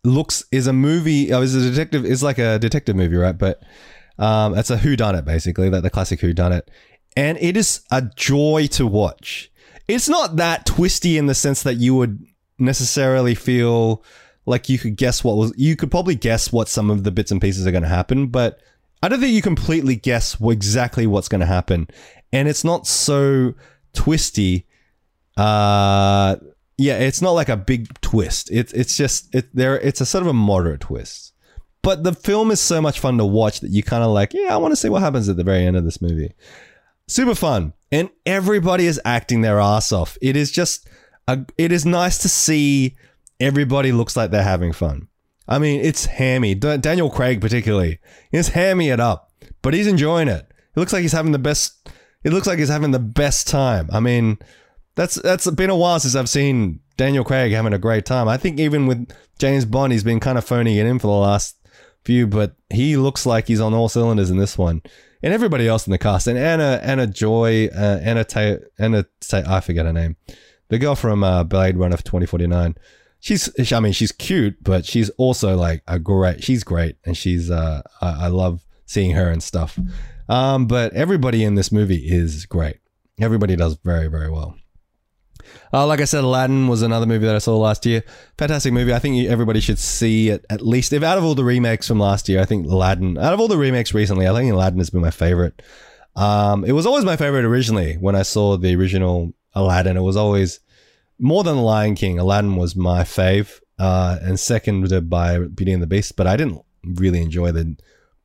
looks 0.05 0.45
is 0.51 0.67
a 0.67 0.73
movie. 0.73 1.33
Oh, 1.33 1.43
is 1.43 1.55
a 1.55 1.71
detective. 1.71 2.05
Is 2.05 2.23
like 2.23 2.39
a 2.39 2.59
detective 2.59 2.97
movie, 2.97 3.17
right? 3.17 3.37
But 3.37 3.63
um, 4.19 4.57
it's 4.57 4.71
a 4.71 4.79
Who 4.79 4.97
Done 4.97 5.15
It 5.15 5.25
basically, 5.25 5.69
like 5.69 5.83
the 5.83 5.91
classic 5.91 6.21
Who 6.21 6.33
Done 6.33 6.53
It, 6.53 6.71
and 7.17 7.37
it 7.39 7.57
is 7.57 7.83
a 7.91 8.03
joy 8.17 8.69
to 8.73 8.87
watch. 8.87 9.51
It's 9.89 10.09
not 10.09 10.37
that 10.37 10.67
twisty 10.67 11.19
in 11.19 11.27
the 11.27 11.35
sense 11.35 11.63
that 11.63 11.75
you 11.75 11.95
would 11.95 12.25
necessarily 12.59 13.35
feel 13.35 14.03
like 14.47 14.69
you 14.69 14.79
could 14.79 14.97
guess 14.97 15.23
what 15.23 15.37
was. 15.37 15.53
You 15.57 15.77
could 15.77 15.91
probably 15.91 16.15
guess 16.15 16.53
what 16.53 16.69
some 16.69 16.91
of 16.91 17.05
the 17.05 17.11
bits 17.11 17.31
and 17.31 17.41
pieces 17.41 17.67
are 17.67 17.73
going 17.73 17.83
to 17.83 17.89
happen, 17.89 18.29
but 18.29 18.61
I 19.03 19.09
don't 19.09 19.21
think 19.21 19.35
you 19.35 19.43
completely 19.43 19.97
guess 19.97 20.37
exactly 20.41 21.07
what's 21.07 21.29
going 21.29 21.41
to 21.41 21.47
happen, 21.47 21.89
and 22.33 22.49
it's 22.49 22.65
not 22.65 22.87
so 22.87 23.55
twisty. 23.93 24.67
Uh, 25.37 26.37
yeah, 26.79 26.99
it's 26.99 27.23
not 27.23 27.33
like 27.33 27.49
a 27.49 27.57
big 27.57 27.89
twist. 28.01 28.51
It's 28.51 28.73
it's 28.73 28.97
just 28.97 29.35
it 29.35 29.55
there. 29.55 29.79
It's 29.81 30.01
a 30.01 30.07
sort 30.07 30.23
of 30.23 30.29
a 30.29 30.35
moderate 30.35 30.81
twist, 30.81 31.33
but 31.83 32.05
the 32.05 32.15
film 32.15 32.51
is 32.51 32.61
so 32.61 32.81
much 32.83 33.01
fun 33.01 33.19
to 33.19 33.25
watch 33.25 33.61
that 33.61 33.71
you 33.71 33.83
kind 33.83 34.03
of 34.03 34.11
like. 34.11 34.35
Yeah, 34.35 34.55
I 34.55 34.57
want 34.59 34.73
to 34.73 34.77
see 34.77 34.89
what 34.89 35.03
happens 35.03 35.29
at 35.29 35.37
the 35.37 35.45
very 35.45 35.65
end 35.65 35.77
of 35.77 35.85
this 35.85 36.03
movie. 36.03 36.35
Super 37.09 37.35
fun, 37.35 37.73
and 37.93 38.11
everybody 38.25 38.87
is 38.87 39.01
acting 39.05 39.41
their 39.41 39.61
ass 39.61 39.93
off. 39.93 40.19
It 40.21 40.37
is 40.37 40.51
just 40.51 40.89
a, 41.29 41.45
it 41.57 41.73
is 41.73 41.87
nice 41.87 42.19
to 42.19 42.29
see 42.29 42.97
everybody 43.41 43.93
looks 43.93 44.17
like 44.17 44.31
they're 44.31 44.43
having 44.43 44.73
fun. 44.73 45.09
I 45.49 45.59
mean, 45.59 45.81
it's 45.81 46.07
hammy. 46.07 46.55
Daniel 46.55 47.09
Craig 47.09 47.41
particularly, 47.41 48.01
is 48.33 48.49
hammy 48.49 48.89
it 48.89 49.01
up, 49.01 49.31
but 49.63 49.75
he's 49.75 49.87
enjoying 49.87 50.29
it. 50.29 50.47
It 50.51 50.81
looks 50.81 50.93
like 50.93 51.03
he's 51.03 51.13
having 51.13 51.33
the 51.33 51.39
best. 51.39 51.89
It 52.25 52.33
looks 52.33 52.47
like 52.47 52.59
he's 52.59 52.69
having 52.69 52.91
the 52.91 52.99
best 52.99 53.47
time. 53.47 53.89
I 53.93 54.01
mean, 54.01 54.39
that's 54.97 55.15
that's 55.17 55.49
been 55.53 55.71
a 55.71 55.77
while 55.77 56.01
since 56.01 56.17
I've 56.17 56.29
seen 56.29 56.81
Daniel 56.97 57.23
Craig 57.25 57.53
having 57.53 57.73
a 57.73 57.79
great 57.79 58.05
time. 58.05 58.27
I 58.27 58.37
think 58.37 58.59
even 58.59 58.87
with 58.87 59.09
James 59.39 59.65
Bond, 59.65 59.93
he's 59.93 60.03
been 60.03 60.21
kind 60.21 60.39
of 60.39 60.45
phoning 60.45 60.77
it 60.77 60.87
in 60.87 60.99
for 60.99 61.07
the 61.07 61.13
last 61.13 61.57
few, 62.05 62.27
but 62.27 62.57
he 62.71 62.97
looks 62.97 63.27
like 63.27 63.47
he's 63.47 63.61
on 63.61 63.75
all 63.75 63.89
cylinders 63.89 64.31
in 64.31 64.39
this 64.39 64.57
one, 64.57 64.83
and 65.23 65.33
everybody 65.35 65.69
else 65.69 65.87
in 65.87 65.91
the 65.91 65.99
cast, 65.99 66.27
and 66.27 66.39
Anna 66.39 66.81
Anna 66.83 67.07
Joy, 67.07 67.69
uh, 67.69 68.01
Anna 68.03 68.25
Ta- 68.25 68.65
Anna 68.79 69.05
Ta- 69.21 69.45
I 69.47 69.61
forget 69.61 69.87
her 69.87 69.93
name, 69.93 70.17
the 70.69 70.79
girl 70.79 70.95
from 70.95 71.23
uh, 71.23 71.45
Blade 71.45 71.77
Runner 71.77 71.97
twenty 71.99 72.27
forty 72.27 72.47
nine. 72.47 72.75
She's 73.21 73.73
I 73.73 73.81
mean 73.81 73.93
she's 73.93 74.13
cute, 74.13 74.63
but 74.63 74.87
she's 74.87 75.11
also 75.11 75.57
like 75.57 75.83
a 75.87 75.99
great. 75.99 76.43
She's 76.45 76.65
great, 76.65 76.97
and 77.05 77.17
she's 77.17 77.51
uh 77.51 77.83
I, 78.01 78.25
I 78.25 78.29
love 78.29 78.65
seeing 78.87 79.13
her 79.13 79.31
and 79.31 79.43
stuff. 79.43 79.79
Um, 80.29 80.67
but 80.67 80.93
everybody 80.93 81.45
in 81.45 81.55
this 81.55 81.71
movie 81.71 82.09
is 82.09 82.47
great. 82.47 82.79
Everybody 83.21 83.57
does 83.57 83.77
very 83.85 84.09
very 84.09 84.31
well. 84.31 84.57
Uh, 85.73 85.87
like 85.87 86.01
I 86.01 86.05
said, 86.05 86.25
Aladdin 86.25 86.69
was 86.69 86.83
another 86.83 87.07
movie 87.07 87.27
that 87.27 87.35
I 87.35 87.39
saw 87.39 87.57
last 87.57 87.87
year. 87.87 88.03
Fantastic 88.39 88.73
movie. 88.73 88.93
I 88.93 88.99
think 88.99 89.29
everybody 89.29 89.61
should 89.61 89.79
see 89.79 90.31
it 90.31 90.45
at 90.51 90.63
least. 90.63 90.93
If 90.93 91.03
out 91.03 91.19
of 91.19 91.25
all 91.25 91.35
the 91.35 91.45
remakes 91.45 91.87
from 91.87 91.99
last 91.99 92.29
year, 92.29 92.41
I 92.41 92.45
think 92.45 92.67
Aladdin, 92.67 93.19
out 93.19 93.33
of 93.33 93.41
all 93.41 93.49
the 93.49 93.59
remakes 93.59 93.95
recently, 93.95 94.27
I 94.27 94.33
think 94.33 94.53
Aladdin 94.53 94.79
has 94.79 94.91
been 94.91 95.01
my 95.03 95.11
favorite. 95.11 95.63
Um, 96.15 96.65
it 96.65 96.73
was 96.73 96.87
always 96.87 97.05
my 97.05 97.17
favorite 97.17 97.45
originally 97.45 97.95
when 97.95 98.17
I 98.17 98.23
saw 98.23 98.57
the 98.57 98.75
original 98.75 99.35
Aladdin. 99.55 99.97
It 99.97 100.03
was 100.03 100.17
always 100.17 100.61
more 101.19 101.45
than 101.45 101.57
The 101.57 101.63
Lion 101.63 101.95
King. 101.95 102.19
Aladdin 102.19 102.57
was 102.57 102.77
my 102.77 103.03
fave, 103.03 103.61
uh, 103.79 104.19
and 104.23 104.41
seconded 104.41 105.11
by 105.11 105.39
Beauty 105.41 105.73
and 105.73 105.83
the 105.83 105.87
Beast. 105.87 106.17
But 106.17 106.27
I 106.27 106.37
didn't 106.37 106.63
really 106.85 107.21
enjoy 107.21 107.53
the 107.53 107.77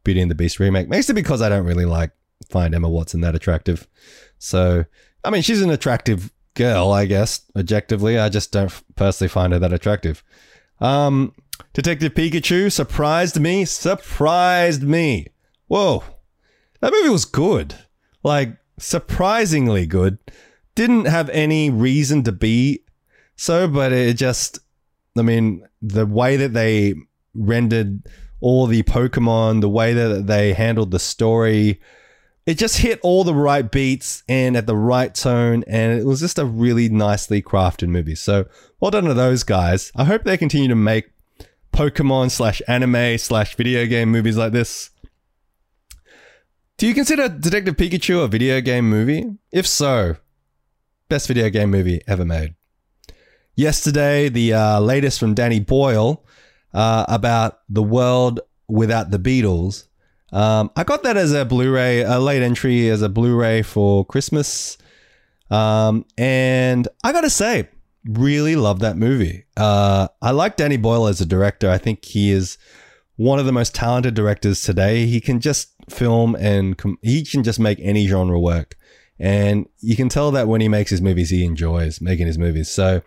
Beauty 0.03 0.21
and 0.21 0.31
the 0.31 0.36
Beast 0.36 0.60
remake, 0.60 0.89
mostly 0.89 1.13
because 1.13 1.41
I 1.41 1.49
don't 1.49 1.65
really 1.65 1.86
like 1.86 2.12
find 2.49 2.73
Emma 2.73 2.89
Watson 2.89 3.21
that 3.21 3.36
attractive. 3.36 3.88
So, 4.39 4.86
I 5.23 5.29
mean, 5.29 5.41
she's 5.41 5.62
an 5.62 5.69
attractive 5.69 6.31
girl, 6.53 6.91
I 6.91 7.05
guess, 7.05 7.41
objectively. 7.55 8.17
I 8.17 8.29
just 8.29 8.51
don't 8.51 8.71
personally 8.95 9.29
find 9.29 9.53
her 9.53 9.59
that 9.59 9.73
attractive. 9.73 10.23
Um, 10.79 11.33
Detective 11.73 12.13
Pikachu 12.13 12.71
surprised 12.71 13.39
me. 13.39 13.65
Surprised 13.65 14.83
me. 14.83 15.27
Whoa. 15.67 16.03
That 16.79 16.91
movie 16.91 17.09
was 17.09 17.25
good. 17.25 17.75
Like, 18.23 18.57
surprisingly 18.77 19.85
good. 19.85 20.17
Didn't 20.75 21.05
have 21.05 21.29
any 21.29 21.69
reason 21.69 22.23
to 22.23 22.31
be 22.31 22.83
so, 23.35 23.67
but 23.67 23.91
it 23.91 24.17
just, 24.17 24.59
I 25.17 25.21
mean, 25.21 25.67
the 25.81 26.05
way 26.05 26.37
that 26.37 26.53
they 26.53 26.93
rendered 27.33 28.07
all 28.39 28.67
the 28.67 28.83
Pokemon, 28.83 29.61
the 29.61 29.69
way 29.69 29.93
that 29.93 30.27
they 30.27 30.53
handled 30.53 30.91
the 30.91 30.99
story, 30.99 31.81
it 32.45 32.58
just 32.58 32.77
hit 32.77 32.99
all 33.04 33.23
the 33.23 33.36
right 33.36 33.69
beats 33.69 34.23
and 34.27 34.58
at 34.58 34.65
the 34.65 34.75
right 34.75 35.13
tone, 35.13 35.63
and 35.67 35.99
it 35.99 36.06
was 36.06 36.19
just 36.19 36.39
a 36.39 36.45
really 36.45 36.89
nicely 36.89 37.41
crafted 37.41 37.89
movie. 37.89 38.15
So 38.15 38.45
well 38.80 38.91
done 38.91 39.04
to 39.06 39.13
those 39.13 39.43
guys. 39.43 39.91
I 39.95 40.06
hope 40.06 40.23
they 40.23 40.38
continue 40.38 40.67
to 40.69 40.75
make 40.75 41.12
Pokemon 41.71 42.32
slash 42.32 42.62
anime 42.67 43.17
slash 43.17 43.56
video 43.56 43.86
game 43.86 44.10
movies 44.10 44.38
like 44.38 44.51
this. 44.51 44.89
Do 46.77 46.88
you 46.88 46.95
consider 46.95 47.30
Detective 47.30 47.75
Pikachu 47.77 48.23
a 48.23 48.27
video 48.27 48.60
game 48.60 48.89
movie? 48.89 49.38
If 49.51 49.67
so, 49.67 50.15
best 51.10 51.27
video 51.27 51.49
game 51.49 51.69
movie 51.69 52.01
ever 52.08 52.25
made. 52.25 52.56
Yesterday, 53.54 54.30
the 54.30 54.54
uh, 54.54 54.80
latest 54.80 55.19
from 55.19 55.36
Danny 55.36 55.60
Boyle 55.60 56.25
uh, 56.73 57.06
about 57.08 57.60
the 57.69 57.84
world 57.84 58.39
without 58.67 59.12
the 59.12 59.19
Beatles 59.19 59.86
um, 60.31 60.71
I 60.75 60.83
got 60.83 61.03
that 61.03 61.17
as 61.17 61.33
a 61.33 61.45
Blu-ray, 61.45 62.01
a 62.01 62.19
late 62.19 62.41
entry 62.41 62.89
as 62.89 63.01
a 63.01 63.09
Blu-ray 63.09 63.61
for 63.61 64.05
Christmas, 64.05 64.77
um, 65.49 66.05
and 66.17 66.87
I 67.03 67.11
gotta 67.11 67.29
say, 67.29 67.67
really 68.05 68.55
love 68.55 68.79
that 68.79 68.97
movie. 68.97 69.45
Uh, 69.57 70.07
I 70.21 70.31
like 70.31 70.57
Danny 70.57 70.77
Boyle 70.77 71.07
as 71.07 71.21
a 71.21 71.25
director. 71.25 71.69
I 71.69 71.77
think 71.77 72.05
he 72.05 72.31
is 72.31 72.57
one 73.17 73.37
of 73.37 73.45
the 73.45 73.51
most 73.51 73.75
talented 73.75 74.15
directors 74.15 74.61
today. 74.61 75.05
He 75.05 75.21
can 75.21 75.39
just 75.39 75.73
film 75.89 76.35
and 76.35 76.77
com- 76.77 76.97
he 77.01 77.23
can 77.25 77.43
just 77.43 77.59
make 77.59 77.79
any 77.81 78.07
genre 78.07 78.39
work, 78.39 78.75
and 79.19 79.67
you 79.81 79.95
can 79.95 80.09
tell 80.09 80.31
that 80.31 80.47
when 80.47 80.61
he 80.61 80.67
makes 80.67 80.89
his 80.89 81.01
movies, 81.01 81.29
he 81.29 81.45
enjoys 81.45 82.01
making 82.01 82.27
his 82.27 82.37
movies. 82.37 82.69
So, 82.69 83.01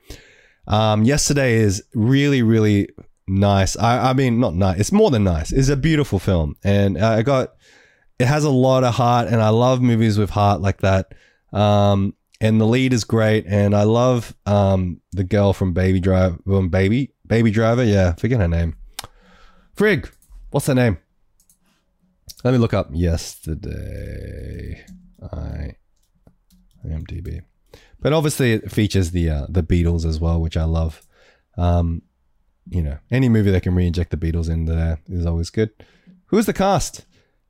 um, 0.67 1.05
yesterday 1.05 1.55
is 1.55 1.83
really, 1.95 2.43
really 2.43 2.89
nice. 3.27 3.77
I, 3.77 4.11
I 4.11 4.13
mean, 4.13 4.41
not 4.41 4.55
nice. 4.55 4.79
It's 4.81 4.93
more 4.93 5.11
than 5.11 5.25
nice. 5.25 5.53
It's 5.53 5.69
a 5.69 5.77
beautiful 5.77 6.19
film, 6.19 6.57
and 6.65 6.99
I 6.99 7.23
got 7.23 7.55
it 8.19 8.27
has 8.27 8.45
a 8.45 8.51
lot 8.51 8.85
of 8.85 8.95
heart, 8.95 9.29
and 9.29 9.41
I 9.41 9.49
love 9.49 9.81
movies 9.81 10.19
with 10.19 10.31
heart 10.31 10.61
like 10.61 10.81
that. 10.81 11.13
Um, 11.53 12.15
and 12.41 12.61
the 12.61 12.67
lead 12.67 12.93
is 12.93 13.05
great, 13.05 13.47
and 13.47 13.75
I 13.75 13.85
love 13.85 14.35
um 14.47 15.01
the 15.13 15.25
girl 15.25 15.53
from 15.53 15.73
Baby 15.73 16.01
Driver, 16.01 16.39
um, 16.47 16.69
Baby 16.69 17.13
Baby 17.27 17.51
Driver. 17.51 17.85
Yeah, 17.85 18.15
forget 18.15 18.41
her 18.41 18.49
name. 18.49 18.77
Frig, 19.77 20.11
what's 20.51 20.67
her 20.67 20.75
name? 20.75 20.99
Let 22.45 22.53
me 22.53 22.59
look 22.59 22.75
up 22.75 22.89
yesterday. 22.93 24.85
I 25.33 25.77
IMDb, 26.87 27.41
but 28.01 28.13
obviously 28.13 28.53
it 28.53 28.71
features 28.71 29.13
the 29.13 29.31
uh, 29.31 29.47
the 29.49 29.63
Beatles 29.63 30.05
as 30.05 30.21
well, 30.21 30.41
which 30.41 30.57
I 30.57 30.65
love. 30.65 31.03
Um, 31.57 32.03
you 32.69 32.83
know, 32.83 32.99
any 33.11 33.29
movie 33.29 33.51
that 33.51 33.63
can 33.63 33.75
re-inject 33.75 34.11
the 34.11 34.17
Beatles 34.17 34.51
in 34.51 34.65
there 34.65 34.99
is 35.09 35.27
always 35.27 35.51
good. 35.51 35.71
Who's 36.27 36.47
the 36.47 36.53
cast? 36.53 37.05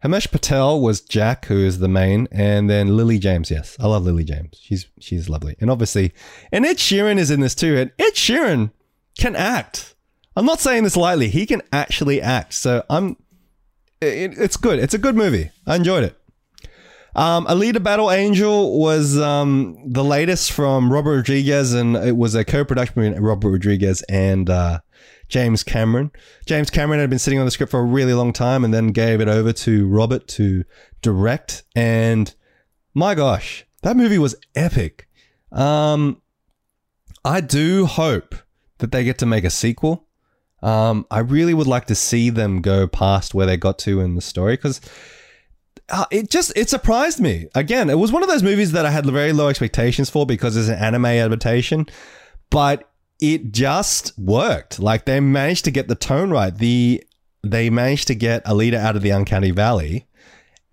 Himesh 0.04 0.30
Patel 0.30 0.80
was 0.80 1.00
Jack, 1.00 1.46
who 1.46 1.56
is 1.56 1.78
the 1.78 1.88
main, 1.88 2.28
and 2.30 2.68
then 2.68 2.94
Lily 2.94 3.18
James. 3.18 3.50
Yes, 3.50 3.74
I 3.80 3.86
love 3.86 4.04
Lily 4.04 4.24
James. 4.24 4.58
She's 4.60 4.86
she's 5.00 5.30
lovely, 5.30 5.56
and 5.60 5.70
obviously, 5.70 6.12
and 6.52 6.66
Ed 6.66 6.76
Sheeran 6.76 7.16
is 7.16 7.30
in 7.30 7.40
this 7.40 7.54
too. 7.54 7.76
And 7.78 7.90
Ed 7.98 8.12
Sheeran 8.12 8.70
can 9.18 9.34
act. 9.34 9.94
I'm 10.36 10.44
not 10.44 10.60
saying 10.60 10.84
this 10.84 10.96
lightly. 10.96 11.28
He 11.28 11.46
can 11.46 11.62
actually 11.72 12.20
act. 12.20 12.52
So 12.52 12.84
I'm. 12.90 13.16
It, 14.02 14.36
it's 14.36 14.58
good. 14.58 14.78
It's 14.78 14.92
a 14.92 14.98
good 14.98 15.16
movie. 15.16 15.50
I 15.66 15.76
enjoyed 15.76 16.04
it. 16.04 16.20
Um, 17.16 17.46
Alita 17.46 17.82
Battle 17.82 18.10
Angel 18.10 18.78
was 18.78 19.16
um, 19.18 19.78
the 19.86 20.04
latest 20.04 20.52
from 20.52 20.92
Robert 20.92 21.16
Rodriguez, 21.16 21.72
and 21.72 21.96
it 21.96 22.16
was 22.16 22.34
a 22.34 22.44
co-production 22.44 22.94
between 22.94 23.22
Robert 23.22 23.50
Rodriguez 23.50 24.02
and 24.02 24.50
uh, 24.50 24.80
James 25.34 25.64
Cameron. 25.64 26.12
James 26.46 26.70
Cameron 26.70 27.00
had 27.00 27.10
been 27.10 27.18
sitting 27.18 27.40
on 27.40 27.44
the 27.44 27.50
script 27.50 27.72
for 27.72 27.80
a 27.80 27.84
really 27.84 28.14
long 28.14 28.32
time 28.32 28.64
and 28.64 28.72
then 28.72 28.92
gave 28.92 29.20
it 29.20 29.26
over 29.26 29.52
to 29.52 29.88
Robert 29.88 30.28
to 30.28 30.62
direct. 31.02 31.64
And 31.74 32.32
my 32.94 33.16
gosh, 33.16 33.66
that 33.82 33.96
movie 33.96 34.18
was 34.18 34.36
epic. 34.54 35.08
Um, 35.50 36.22
I 37.24 37.40
do 37.40 37.86
hope 37.86 38.36
that 38.78 38.92
they 38.92 39.02
get 39.02 39.18
to 39.18 39.26
make 39.26 39.42
a 39.42 39.50
sequel. 39.50 40.06
Um, 40.62 41.04
I 41.10 41.18
really 41.18 41.52
would 41.52 41.66
like 41.66 41.86
to 41.86 41.96
see 41.96 42.30
them 42.30 42.62
go 42.62 42.86
past 42.86 43.34
where 43.34 43.44
they 43.44 43.56
got 43.56 43.76
to 43.80 43.98
in 43.98 44.14
the 44.14 44.20
story 44.20 44.54
because 44.54 44.80
uh, 45.88 46.04
it 46.12 46.30
just 46.30 46.52
it 46.54 46.70
surprised 46.70 47.18
me. 47.18 47.48
Again, 47.56 47.90
it 47.90 47.98
was 47.98 48.12
one 48.12 48.22
of 48.22 48.28
those 48.28 48.44
movies 48.44 48.70
that 48.70 48.86
I 48.86 48.92
had 48.92 49.04
very 49.04 49.32
low 49.32 49.48
expectations 49.48 50.08
for 50.08 50.26
because 50.26 50.56
it's 50.56 50.68
an 50.68 50.78
anime 50.78 51.06
adaptation, 51.06 51.86
but 52.50 52.88
it 53.32 53.52
just 53.52 54.16
worked. 54.18 54.78
Like 54.78 55.04
they 55.04 55.20
managed 55.20 55.64
to 55.64 55.70
get 55.70 55.88
the 55.88 55.94
tone 55.94 56.30
right. 56.30 56.54
The 56.54 57.02
they 57.42 57.70
managed 57.70 58.08
to 58.08 58.14
get 58.14 58.44
Alita 58.44 58.74
out 58.74 58.96
of 58.96 59.02
the 59.02 59.10
uncanny 59.10 59.50
valley 59.50 60.06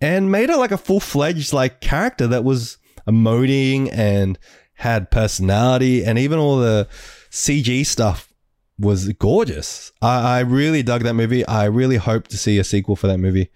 and 0.00 0.32
made 0.32 0.50
her 0.50 0.56
like 0.56 0.72
a 0.72 0.78
full 0.78 1.00
fledged 1.00 1.52
like 1.52 1.80
character 1.80 2.26
that 2.26 2.44
was 2.44 2.78
emoting 3.06 3.90
and 3.92 4.38
had 4.74 5.10
personality 5.10 6.04
and 6.04 6.18
even 6.18 6.38
all 6.38 6.58
the 6.58 6.88
CG 7.30 7.86
stuff 7.86 8.32
was 8.78 9.08
gorgeous. 9.12 9.92
I, 10.00 10.38
I 10.38 10.40
really 10.40 10.82
dug 10.82 11.02
that 11.02 11.14
movie. 11.14 11.46
I 11.46 11.64
really 11.64 11.96
hope 11.96 12.28
to 12.28 12.38
see 12.38 12.58
a 12.58 12.64
sequel 12.64 12.96
for 12.96 13.06
that 13.06 13.18
movie. 13.18 13.50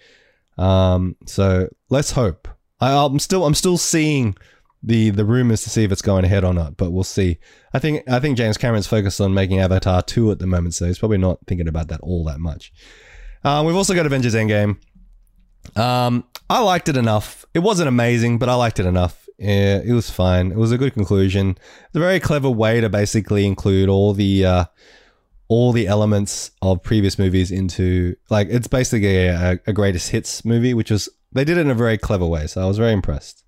Um, 0.59 1.16
so 1.26 1.68
let's 1.90 2.12
hope. 2.12 2.49
I, 2.80 2.92
I'm 2.92 3.18
still 3.18 3.44
I'm 3.44 3.55
still 3.55 3.78
seeing 3.78 4.36
the 4.83 5.11
the 5.11 5.24
rumors 5.24 5.62
to 5.62 5.70
see 5.70 5.85
if 5.85 5.93
it's 5.93 6.03
going 6.03 6.24
ahead 6.24 6.45
or 6.45 6.55
not, 6.55 6.77
but 6.77 6.91
we'll 6.93 7.05
see. 7.05 7.39
I 7.72 7.79
think 7.79 8.09
I 8.09 8.20
think 8.20 8.37
James 8.37 8.57
Cameron's 8.57 8.87
focused 8.87 9.20
on 9.20 9.35
making 9.35 9.61
Avatar 9.61 10.03
two 10.03 10.31
at 10.31 10.39
the 10.39 10.47
moment, 10.47 10.74
so 10.74 10.87
he's 10.87 10.99
probably 10.99 11.18
not 11.18 11.39
thinking 11.47 11.68
about 11.68 11.89
that 11.89 12.01
all 12.01 12.24
that 12.24 12.39
much. 12.39 12.72
Uh, 13.45 13.62
we've 13.66 13.77
also 13.77 13.95
got 13.95 14.07
Avengers 14.07 14.35
Endgame. 14.35 14.79
Um, 15.77 16.24
I 16.49 16.61
liked 16.61 16.89
it 16.89 16.97
enough. 16.97 17.45
It 17.55 17.61
wasn't 17.61 17.89
amazing, 17.89 18.39
but 18.39 18.49
I 18.49 18.55
liked 18.55 18.79
it 18.79 18.87
enough. 18.87 19.29
Yeah, 19.39 19.81
it 19.85 19.93
was 19.93 20.09
fine. 20.09 20.53
It 20.53 20.57
was 20.57 20.72
a 20.72 20.79
good 20.79 20.95
conclusion. 20.95 21.59
It's 21.87 21.97
a 21.97 22.01
very 22.01 22.20
clever 22.20 22.49
way 22.49 22.81
to 22.81 22.89
basically 22.89 23.45
include 23.45 23.89
all 23.89 24.14
the 24.14 24.45
uh, 24.45 24.64
all 25.49 25.72
the 25.72 25.87
elements 25.87 26.51
of 26.62 26.83
previous 26.83 27.18
movies 27.18 27.51
into 27.51 28.16
like 28.31 28.49
it's 28.51 28.66
basically 28.66 29.27
a, 29.27 29.61
a 29.66 29.72
greatest 29.72 30.11
hits 30.11 30.45
movie, 30.45 30.74
which 30.74 30.91
was 30.91 31.09
they 31.33 31.45
did 31.45 31.59
it 31.59 31.62
in 31.62 31.70
a 31.70 31.74
very 31.74 31.99
clever 31.99 32.27
way. 32.27 32.47
So 32.47 32.62
I 32.62 32.66
was 32.66 32.79
very 32.79 32.93
impressed. 32.93 33.45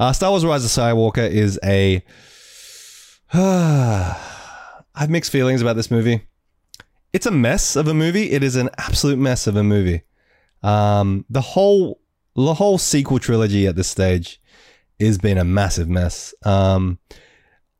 Uh, 0.00 0.14
Star 0.14 0.30
Wars: 0.30 0.46
Rise 0.46 0.64
of 0.64 0.70
Skywalker 0.70 1.28
is 1.28 1.60
a. 1.62 2.02
I 3.34 4.16
have 4.96 5.10
mixed 5.10 5.30
feelings 5.30 5.60
about 5.60 5.76
this 5.76 5.90
movie. 5.90 6.22
It's 7.12 7.26
a 7.26 7.30
mess 7.30 7.76
of 7.76 7.86
a 7.86 7.92
movie. 7.92 8.30
It 8.30 8.42
is 8.42 8.56
an 8.56 8.70
absolute 8.78 9.18
mess 9.18 9.46
of 9.46 9.56
a 9.56 9.62
movie. 9.62 10.00
Um, 10.62 11.26
the 11.28 11.42
whole 11.42 12.00
the 12.34 12.54
whole 12.54 12.78
sequel 12.78 13.18
trilogy 13.18 13.66
at 13.66 13.76
this 13.76 13.88
stage 13.88 14.40
has 14.98 15.18
been 15.18 15.36
a 15.36 15.44
massive 15.44 15.90
mess. 15.90 16.32
Um, 16.46 16.98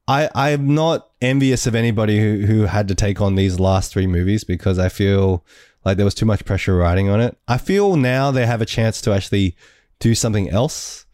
I 0.06 0.28
I'm 0.34 0.74
not 0.74 1.08
envious 1.22 1.66
of 1.66 1.74
anybody 1.74 2.20
who 2.20 2.44
who 2.44 2.62
had 2.64 2.86
to 2.88 2.94
take 2.94 3.22
on 3.22 3.34
these 3.34 3.58
last 3.58 3.92
three 3.92 4.06
movies 4.06 4.44
because 4.44 4.78
I 4.78 4.90
feel 4.90 5.42
like 5.86 5.96
there 5.96 6.04
was 6.04 6.14
too 6.14 6.26
much 6.26 6.44
pressure 6.44 6.76
riding 6.76 7.08
on 7.08 7.22
it. 7.22 7.38
I 7.48 7.56
feel 7.56 7.96
now 7.96 8.30
they 8.30 8.44
have 8.44 8.60
a 8.60 8.66
chance 8.66 9.00
to 9.02 9.14
actually 9.14 9.56
do 10.00 10.14
something 10.14 10.50
else 10.50 11.06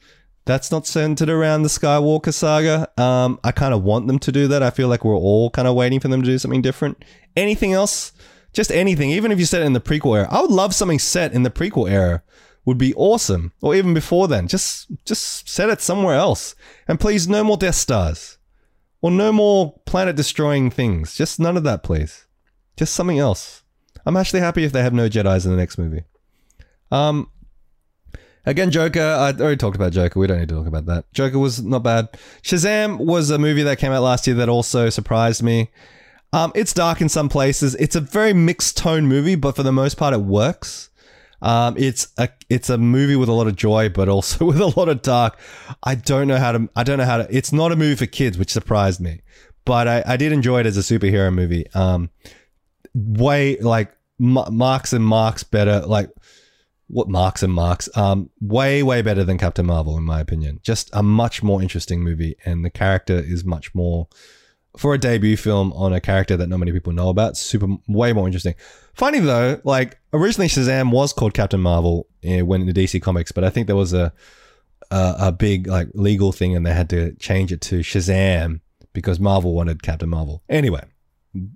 that's 0.47 0.71
not 0.71 0.87
centered 0.87 1.29
around 1.29 1.63
the 1.63 1.69
Skywalker 1.69 2.33
saga. 2.33 2.89
Um, 3.01 3.39
I 3.45 3.53
kind 3.53 3.75
of 3.75 3.83
want 3.83 4.07
them 4.07 4.19
to 4.21 4.33
do 4.33 4.49
that. 4.49 4.63
I 4.63 4.71
feel 4.71 4.89
like 4.89 5.05
we're 5.05 5.15
all 5.15 5.51
kind 5.51 5.69
of 5.69 5.75
waiting 5.75 6.01
for 6.01 6.09
them 6.09 6.23
to 6.23 6.27
do 6.27 6.39
something 6.39 6.63
different. 6.63 7.05
Anything 7.37 7.75
else? 7.75 8.13
Just 8.55 8.73
anything. 8.73 9.11
Even 9.11 9.31
if 9.31 9.39
you 9.39 9.45
set 9.45 9.61
it 9.61 9.67
in 9.67 9.75
the 9.75 9.81
prequel 9.81 10.17
era, 10.17 10.29
I 10.31 10.41
would 10.41 10.51
love 10.51 10.75
something 10.75 10.99
set 10.99 11.35
in 11.35 11.43
the 11.43 11.51
prequel 11.51 11.91
era. 11.91 12.23
Would 12.65 12.79
be 12.79 12.95
awesome, 12.95 13.53
or 13.63 13.77
even 13.77 13.95
before 13.95 14.27
then. 14.27 14.49
Just, 14.49 14.89
just 15.05 15.49
set 15.49 15.71
it 15.71 15.81
somewhere 15.81 16.17
else, 16.17 16.57
and 16.89 16.99
please, 16.99 17.29
no 17.29 17.45
more 17.45 17.57
Death 17.57 17.77
Stars, 17.77 18.39
or 19.01 19.13
no 19.13 19.31
more 19.31 19.79
planet-destroying 19.87 20.71
things. 20.71 21.15
Just 21.15 21.39
none 21.39 21.57
of 21.57 21.63
that, 21.63 21.85
please. 21.85 22.27
Just 22.77 22.93
something 22.93 23.21
else. 23.21 23.63
I'm 24.05 24.17
actually 24.17 24.41
happy 24.41 24.65
if 24.65 24.73
they 24.73 24.83
have 24.83 24.93
no 24.93 25.09
Jedi's 25.09 25.47
in 25.47 25.53
the 25.53 25.57
next 25.57 25.79
movie. 25.79 26.03
Um, 26.91 27.31
Again, 28.47 28.71
Joker. 28.71 29.01
I 29.01 29.33
already 29.33 29.57
talked 29.57 29.75
about 29.75 29.93
Joker. 29.93 30.21
We 30.21 30.29
don't 30.29 30.39
need 30.39 30.49
to 30.49 30.55
talk 30.55 30.69
about 30.69 30.87
that. 30.87 31.13
Joker 31.13 31.39
was 31.39 31.63
not 31.63 31.83
bad. 31.83 32.09
Shazam 32.43 32.99
was 32.99 33.31
a 33.31 33.39
movie 33.39 33.65
that 33.65 33.79
came 33.79 33.91
out 33.91 34.03
last 34.03 34.27
year 34.27 34.37
that 34.37 34.49
also 34.49 34.89
surprised 34.89 35.43
me. 35.43 35.71
Um, 36.33 36.53
it's 36.55 36.73
dark 36.73 37.01
in 37.01 37.09
some 37.09 37.29
places. 37.29 37.75
It's 37.75 37.97
a 37.97 38.01
very 38.01 38.33
mixed 38.33 38.77
tone 38.77 39.07
movie, 39.07 39.35
but 39.35 39.57
for 39.57 39.65
the 39.65 39.73
most 39.73 39.97
part, 39.97 40.15
it 40.15 40.21
works. 40.21 40.91
Um, 41.43 41.75
it's 41.77 42.09
a 42.19 42.29
it's 42.49 42.71
a 42.71 42.79
movie 42.79 43.17
with 43.17 43.29
a 43.29 43.33
lot 43.33 43.47
of 43.47 43.57
joy, 43.57 43.89
but 43.89 44.09
also 44.09 44.45
with 44.47 44.61
a 44.61 44.79
lot 44.79 44.89
of 44.89 45.03
dark. 45.03 45.39
I 45.83 45.97
don't 45.97 46.29
know 46.29 46.39
how 46.39 46.53
to. 46.53 46.69
I 46.77 46.85
don't 46.85 46.99
know 46.99 47.05
how 47.05 47.19
to. 47.19 47.37
It's 47.37 47.53
not 47.53 47.73
a 47.73 47.77
movie 47.77 47.97
for 47.97 48.07
kids, 48.07 48.39
which 48.39 48.53
surprised 48.53 49.01
me, 49.01 49.23
but 49.65 49.89
I, 49.89 50.05
I 50.07 50.17
did 50.17 50.33
enjoy 50.33 50.61
it 50.61 50.67
as 50.67 50.77
a 50.77 50.81
superhero 50.81 51.35
movie. 51.35 51.67
Um, 51.75 52.11
way 52.95 53.57
like 53.59 53.93
marks 54.19 54.93
and 54.93 55.05
marks 55.05 55.43
better. 55.43 55.81
Like 55.81 56.11
what 56.89 57.09
marks 57.09 57.43
and 57.43 57.53
marks 57.53 57.89
um 57.97 58.31
way 58.41 58.83
way 58.83 59.03
better 59.03 59.25
than 59.25 59.39
captain 59.39 59.67
marvel 59.67 59.97
in 59.97 60.05
my 60.05 60.21
opinion. 60.21 60.61
Just 60.63 60.91
a 60.93 61.03
much 61.03 61.43
more 61.43 61.61
interesting 61.63 62.03
movie 62.03 62.37
and 62.45 62.65
the 62.65 62.71
character 62.71 63.19
is 63.19 63.45
much 63.45 63.75
more 63.75 64.09
for 64.77 64.95
a 64.95 64.99
debut 64.99 65.37
film 65.37 65.73
on 65.73 65.93
a 65.93 66.01
character 66.01 66.37
that 66.37 66.49
not 66.49 66.59
many 66.59 66.71
people 66.71 66.93
know 66.93 67.09
about 67.09 67.37
super 67.37 67.67
way 67.89 68.13
more 68.13 68.27
interesting. 68.27 68.55
Funny 68.95 69.19
though 69.19 69.61
like 69.65 69.99
originally 70.13 70.49
shazam 70.49 70.91
was 70.93 71.13
called 71.13 71.35
captain 71.35 71.61
marvel 71.61 72.09
eh, 72.23 72.41
when 72.41 72.61
in 72.63 72.67
the 72.67 72.73
dc 72.73 73.01
comics 73.03 73.33
but 73.33 73.45
i 73.45 73.51
think 73.51 73.67
there 73.67 73.77
was 73.77 73.93
a, 73.93 74.13
a 74.91 75.15
a 75.19 75.33
big 75.33 75.67
like 75.67 75.89
legal 75.95 76.33
thing 76.33 76.57
and 76.57 76.65
they 76.65 76.73
had 76.73 76.89
to 76.89 77.15
change 77.17 77.53
it 77.53 77.61
to 77.61 77.81
shazam 77.81 78.61
because 78.93 79.21
marvel 79.21 79.55
wanted 79.55 79.83
captain 79.83 80.09
marvel. 80.09 80.43
Anyway 80.49 80.85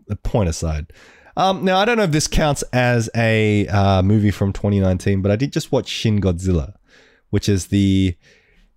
the 0.06 0.16
point 0.16 0.48
aside 0.48 0.92
um, 1.40 1.64
now, 1.64 1.78
I 1.78 1.86
don't 1.86 1.96
know 1.96 2.02
if 2.02 2.10
this 2.10 2.26
counts 2.26 2.62
as 2.74 3.08
a 3.14 3.66
uh, 3.68 4.02
movie 4.02 4.30
from 4.30 4.52
2019, 4.52 5.22
but 5.22 5.32
I 5.32 5.36
did 5.36 5.54
just 5.54 5.72
watch 5.72 5.88
Shin 5.88 6.20
Godzilla, 6.20 6.74
which 7.30 7.48
is 7.48 7.68
the 7.68 8.14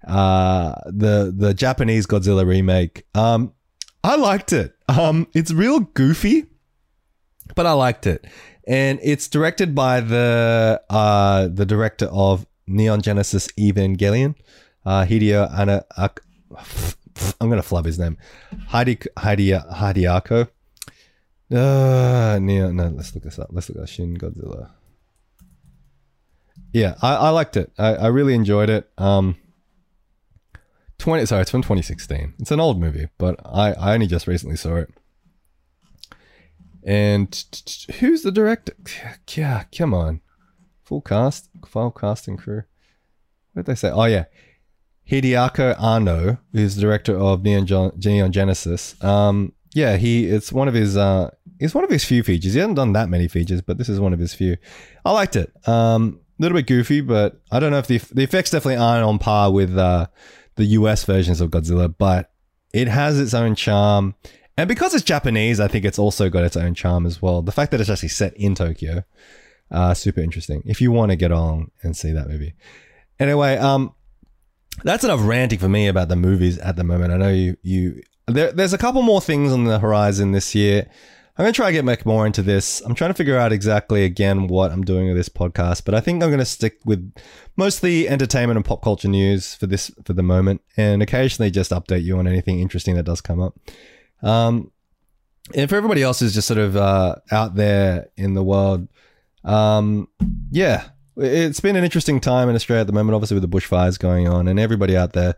uh, 0.08 0.74
the 0.86 1.34
the 1.36 1.54
Japanese 1.54 2.08
Godzilla 2.08 2.46
remake. 2.46 3.06
Um, 3.16 3.52
I 4.02 4.16
liked 4.16 4.54
it. 4.54 4.76
Um, 4.88 5.28
it's 5.34 5.52
real 5.52 5.82
goofy, 5.82 6.46
but 7.54 7.66
I 7.66 7.74
liked 7.74 8.08
it, 8.08 8.26
and 8.66 8.98
it's 9.04 9.28
directed 9.28 9.76
by 9.76 10.00
the 10.00 10.82
uh, 10.90 11.50
the 11.50 11.66
director 11.66 12.06
of 12.06 12.46
Neon 12.66 13.02
Genesis 13.02 13.50
Evangelion, 13.60 14.36
uh, 14.86 15.04
Hideo 15.04 15.52
Ana. 15.54 15.84
I'm 17.42 17.50
gonna 17.50 17.62
flub 17.62 17.84
his 17.84 18.00
name, 18.00 18.18
Heidi 18.68 19.00
Heidi. 19.18 19.52
Uh, 21.54 22.40
no, 22.42 22.72
no, 22.72 22.88
let's 22.88 23.14
look 23.14 23.24
this 23.24 23.38
up. 23.38 23.50
Let's 23.52 23.70
look 23.70 23.84
at 23.84 23.90
Shin 23.90 24.18
Godzilla. 24.18 24.72
Yeah, 26.72 26.96
I, 27.02 27.16
I 27.16 27.30
liked 27.30 27.56
it. 27.56 27.72
I, 27.78 27.96
I 27.96 28.08
really 28.08 28.34
enjoyed 28.34 28.72
it. 28.72 28.90
Um, 28.98 29.36
20, 30.98 31.28
sorry, 31.28 31.44
it's 31.44 31.52
from 31.52 31.62
2016. 31.62 32.34
It's 32.40 32.50
an 32.50 32.60
old 32.60 32.80
movie, 32.80 33.08
but 33.20 33.40
I, 33.46 33.74
I 33.74 33.94
only 33.94 34.08
just 34.08 34.26
recently 34.26 34.56
saw 34.56 34.78
it. 34.78 34.90
And 36.84 37.44
who's 38.00 38.24
the 38.24 38.32
director? 38.32 38.74
Yeah, 39.36 39.66
come 39.78 39.94
on. 39.94 40.22
Full 40.84 41.02
cast, 41.02 41.50
full 41.68 41.92
cast 41.92 42.28
and 42.28 42.38
crew. 42.38 42.64
What 43.54 43.66
did 43.66 43.72
they 43.72 43.76
say? 43.76 43.92
Oh, 43.92 44.06
yeah. 44.06 44.26
Hideaki 45.10 45.80
Anno, 45.82 46.40
who's 46.52 46.76
the 46.76 46.82
director 46.82 47.16
of 47.16 47.44
Neon, 47.44 47.92
Neon 48.04 48.32
Genesis. 48.32 49.02
Um, 49.04 49.54
yeah, 49.74 49.98
he 49.98 50.26
it's 50.28 50.52
one 50.52 50.68
of 50.68 50.74
his 50.74 50.96
uh 50.96 51.32
it's 51.64 51.74
one 51.74 51.86
of 51.86 51.90
his 51.90 52.04
few 52.04 52.24
features. 52.24 52.54
He 52.54 52.60
hasn't 52.60 52.76
done 52.76 52.92
that 52.94 53.08
many 53.08 53.30
features, 53.30 53.62
but 53.62 53.78
this 53.78 53.88
is 53.88 54.00
one 54.00 54.12
of 54.12 54.20
his 54.20 54.34
few. 54.34 54.58
I 55.06 55.12
liked 55.12 55.38
it. 55.38 55.52
Um, 55.66 56.20
a 56.38 56.42
little 56.42 56.58
bit 56.58 56.68
goofy, 56.68 57.00
but 57.00 57.40
I 57.52 57.60
don't 57.60 57.72
know 57.72 57.78
if 57.78 57.88
the 57.88 58.00
the 58.12 58.24
effects 58.24 58.52
definitely 58.52 58.84
aren't 58.84 59.06
on 59.06 59.18
par 59.18 59.52
with 59.52 59.78
uh, 59.78 60.08
the 60.56 60.66
US 60.66 61.06
versions 61.06 61.40
of 61.40 61.52
Godzilla, 61.52 61.94
but 61.98 62.32
it 62.74 62.90
has 62.90 63.18
its 63.18 63.34
own 63.34 63.56
charm. 63.56 64.16
And 64.58 64.68
because 64.68 64.94
it's 64.94 65.06
Japanese, 65.06 65.62
I 65.62 65.70
think 65.70 65.86
it's 65.86 65.98
also 65.98 66.30
got 66.30 66.44
its 66.44 66.58
own 66.58 66.74
charm 66.76 67.06
as 67.06 67.22
well. 67.22 67.42
The 67.42 67.52
fact 67.52 67.72
that 67.72 67.80
it's 67.80 67.90
actually 67.90 68.10
set 68.10 68.36
in 68.36 68.56
Tokyo, 68.56 69.04
uh, 69.72 69.94
super 69.94 70.20
interesting. 70.20 70.64
If 70.66 70.82
you 70.82 70.92
want 70.92 71.12
to 71.12 71.16
get 71.16 71.32
on 71.32 71.72
and 71.82 71.96
see 71.96 72.12
that 72.12 72.28
movie. 72.28 72.56
Anyway, 73.20 73.56
um, 73.56 73.96
that's 74.84 75.06
enough 75.06 75.22
ranting 75.24 75.60
for 75.60 75.70
me 75.70 75.88
about 75.88 76.10
the 76.10 76.18
movies 76.18 76.58
at 76.58 76.76
the 76.76 76.84
moment. 76.84 77.14
I 77.14 77.18
know 77.18 77.30
you 77.30 77.56
you 77.62 78.04
there, 78.28 78.52
there's 78.52 78.74
a 78.74 78.78
couple 78.78 79.02
more 79.02 79.22
things 79.22 79.54
on 79.54 79.64
the 79.64 79.80
horizon 79.80 80.34
this 80.34 80.54
year. 80.54 80.90
I'm 81.36 81.44
going 81.44 81.54
to 81.54 81.56
try 81.56 81.72
to 81.72 81.82
get 81.82 82.06
more 82.06 82.28
into 82.28 82.44
this. 82.44 82.80
I'm 82.82 82.94
trying 82.94 83.10
to 83.10 83.16
figure 83.16 83.40
out 83.40 83.52
exactly 83.52 84.04
again 84.06 84.46
what 84.46 84.72
I'm 84.72 84.84
doing 84.84 85.08
with 85.08 85.18
this 85.18 85.30
podcast, 85.30 85.84
but 85.84 85.96
I 85.96 86.00
think 86.00 86.22
I'm 86.22 86.30
going 86.30 86.38
to 86.38 86.46
stick 86.46 86.80
with 86.86 87.12
mostly 87.58 88.08
entertainment 88.08 88.58
and 88.58 88.64
pop 88.64 88.84
culture 88.84 89.08
news 89.08 89.56
for 89.56 89.66
this 89.66 89.90
for 90.06 90.14
the 90.14 90.22
moment, 90.22 90.62
and 90.78 91.02
occasionally 91.02 91.50
just 91.50 91.72
update 91.72 92.04
you 92.04 92.20
on 92.20 92.28
anything 92.28 92.60
interesting 92.60 92.94
that 92.96 93.04
does 93.04 93.20
come 93.20 93.42
up. 93.42 93.58
Um, 94.22 94.72
and 95.56 95.68
for 95.68 95.76
everybody 95.76 96.04
else 96.04 96.20
who's 96.20 96.36
just 96.36 96.48
sort 96.48 96.60
of 96.60 96.78
uh, 96.78 97.16
out 97.32 97.56
there 97.56 98.10
in 98.16 98.36
the 98.36 98.44
world, 98.44 98.88
um, 99.44 100.10
yeah, 100.52 100.90
it's 101.18 101.60
been 101.60 101.76
an 101.76 101.84
interesting 101.84 102.20
time 102.20 102.48
in 102.48 102.54
Australia 102.56 102.82
at 102.82 102.88
the 102.88 102.94
moment. 102.94 103.16
Obviously, 103.16 103.40
with 103.40 103.50
the 103.50 103.58
bushfires 103.58 103.98
going 103.98 104.28
on, 104.28 104.48
and 104.48 104.60
everybody 104.60 104.96
out 104.96 105.14
there. 105.14 105.36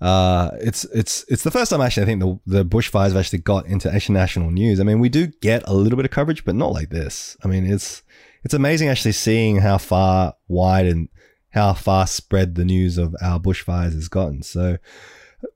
Uh, 0.00 0.50
it's 0.60 0.84
it's 0.84 1.24
it's 1.28 1.42
the 1.42 1.50
first 1.50 1.70
time 1.70 1.80
actually 1.80 2.04
I 2.04 2.06
think 2.06 2.20
the 2.20 2.40
the 2.46 2.64
bushfires 2.64 3.08
have 3.08 3.16
actually 3.16 3.40
got 3.40 3.66
into 3.66 3.90
national 4.08 4.50
news. 4.50 4.80
I 4.80 4.84
mean, 4.84 5.00
we 5.00 5.08
do 5.08 5.26
get 5.26 5.62
a 5.66 5.74
little 5.74 5.96
bit 5.96 6.04
of 6.04 6.12
coverage, 6.12 6.44
but 6.44 6.54
not 6.54 6.72
like 6.72 6.90
this. 6.90 7.36
I 7.44 7.48
mean, 7.48 7.66
it's 7.66 8.02
it's 8.44 8.54
amazing 8.54 8.88
actually 8.88 9.12
seeing 9.12 9.58
how 9.58 9.78
far 9.78 10.34
wide 10.46 10.86
and 10.86 11.08
how 11.50 11.72
far 11.72 12.06
spread 12.06 12.54
the 12.54 12.64
news 12.64 12.98
of 12.98 13.16
our 13.20 13.40
bushfires 13.40 13.94
has 13.94 14.08
gotten. 14.08 14.42
So 14.42 14.78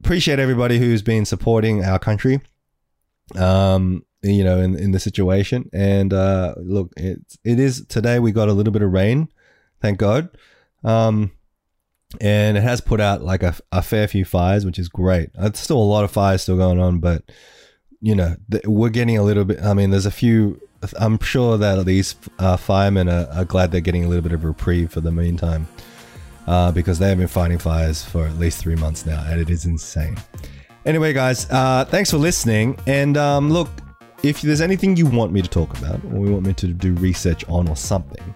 appreciate 0.01 0.39
everybody 0.39 0.79
who's 0.79 1.03
been 1.03 1.25
supporting 1.25 1.85
our 1.85 1.99
country. 1.99 2.41
Um, 3.37 4.05
you 4.23 4.45
know, 4.45 4.61
in, 4.61 4.77
in 4.77 4.93
the 4.93 5.01
situation. 5.01 5.69
And 5.73 6.13
uh, 6.13 6.55
look, 6.59 6.93
it, 6.97 7.19
it 7.45 7.59
is 7.59 7.85
today 7.87 8.19
we 8.19 8.33
got 8.33 8.49
a 8.49 8.53
little 8.53 8.73
bit 8.73 8.83
of 8.83 8.93
rain, 8.93 9.29
thank 9.81 9.99
God. 9.99 10.29
Um, 10.85 11.33
and 12.21 12.57
it 12.57 12.63
has 12.63 12.81
put 12.81 13.01
out 13.01 13.23
like 13.23 13.43
a, 13.43 13.55
a 13.71 13.83
fair 13.83 14.07
few 14.09 14.25
fires, 14.25 14.65
which 14.65 14.79
is 14.79 14.89
great. 14.89 15.31
It's 15.39 15.61
still 15.61 15.79
a 15.79 15.83
lot 15.83 16.05
of 16.05 16.11
fires 16.11 16.43
still 16.43 16.57
going 16.57 16.81
on, 16.81 16.99
but 16.99 17.25
you 18.01 18.15
know, 18.15 18.37
th- 18.51 18.65
we're 18.67 18.91
getting 18.91 19.17
a 19.17 19.23
little 19.23 19.45
bit. 19.45 19.63
I 19.63 19.75
mean, 19.75 19.91
there's 19.91 20.07
a 20.07 20.11
few. 20.11 20.61
I'm 20.99 21.19
sure 21.21 21.57
that 21.59 21.87
these 21.87 22.17
uh, 22.41 22.57
firemen 22.57 23.09
are, 23.09 23.29
are, 23.33 23.45
glad 23.45 23.71
they're 23.71 23.81
getting 23.81 24.05
a 24.05 24.09
little 24.09 24.23
bit 24.23 24.33
of 24.33 24.43
reprieve 24.43 24.91
for 24.91 25.01
the 25.01 25.13
meantime, 25.13 25.69
uh, 26.49 26.73
because 26.73 26.99
they 26.99 27.09
have 27.09 27.19
been 27.19 27.29
fighting 27.29 27.59
fires 27.59 28.05
for 28.05 28.27
at 28.27 28.37
least 28.37 28.59
three 28.59 28.75
months 28.75 29.07
now, 29.07 29.25
and 29.29 29.41
it 29.41 29.49
is 29.49 29.65
insane. 29.65 30.17
Anyway, 30.85 31.13
guys, 31.13 31.49
uh, 31.51 31.85
thanks 31.85 32.11
for 32.11 32.17
listening. 32.17 32.77
And 32.89 33.17
um, 33.17 33.51
look, 33.51 33.69
if 34.25 34.43
there's 34.43 34.61
anything 34.61 34.97
you 34.97 35.07
want 35.07 35.33
me 35.33 35.41
to 35.41 35.49
talk 35.49 35.79
about, 35.79 36.05
or 36.07 36.27
you 36.27 36.33
want 36.33 36.45
me 36.45 36.55
to 36.55 36.67
do 36.67 36.95
research 36.95 37.49
on, 37.49 37.69
or 37.69 37.77
something, 37.77 38.35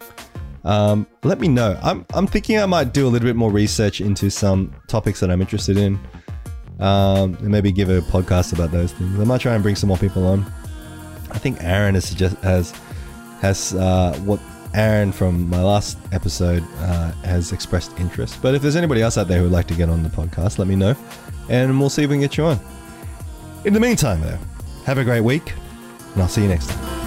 um, 0.67 1.07
let 1.23 1.41
me 1.41 1.49
know. 1.49 1.79
I'm, 1.83 2.05
I'm 2.13 2.27
thinking 2.27 2.59
I 2.59 2.67
might 2.67 2.93
do 2.93 3.07
a 3.07 3.09
little 3.09 3.27
bit 3.27 3.37
more 3.37 3.51
research 3.51 4.01
into 4.01 4.31
some 4.31 4.75
topics 4.89 5.21
that 5.21 5.31
I'm 5.31 5.41
interested 5.41 5.77
in. 5.77 5.99
Um, 6.81 7.35
and 7.37 7.49
maybe 7.49 7.73
give 7.73 7.89
a 7.89 8.01
podcast 8.01 8.53
about 8.53 8.71
those 8.71 8.93
things. 8.93 9.19
I 9.19 9.25
might 9.25 9.41
try 9.41 9.55
and 9.55 9.63
bring 9.63 9.77
some 9.77 9.89
more 9.89 9.97
people 9.97 10.27
on. 10.27 10.45
I 11.31 11.39
think 11.39 11.57
Aaron 11.63 11.95
has 11.95 12.05
suggest 12.05 12.37
has 12.39 12.73
has 13.41 13.75
uh, 13.75 14.15
what 14.25 14.41
Aaron 14.75 15.11
from 15.11 15.49
my 15.49 15.63
last 15.63 15.97
episode 16.13 16.63
uh, 16.81 17.13
has 17.25 17.53
expressed 17.53 17.99
interest. 17.99 18.43
But 18.43 18.55
if 18.55 18.61
there's 18.61 18.77
anybody 18.77 19.01
else 19.01 19.17
out 19.17 19.27
there 19.27 19.39
who 19.39 19.45
would 19.45 19.53
like 19.53 19.69
to 19.69 19.75
get 19.75 19.89
on 19.89 20.03
the 20.03 20.11
podcast, 20.11 20.59
let 20.59 20.69
me 20.69 20.77
know, 20.77 20.95
and 21.49 21.81
we'll 21.81 21.89
see 21.89 22.03
if 22.03 22.11
we 22.11 22.17
can 22.17 22.21
get 22.21 22.37
you 22.37 22.45
on. 22.45 22.61
In 23.65 23.73
the 23.73 23.81
meantime, 23.81 24.21
though, 24.21 24.39
have 24.85 24.99
a 24.99 25.05
great 25.05 25.23
week, 25.23 25.55
and 26.13 26.23
I'll 26.23 26.29
see 26.29 26.43
you 26.43 26.49
next 26.49 26.69
time. 26.69 27.06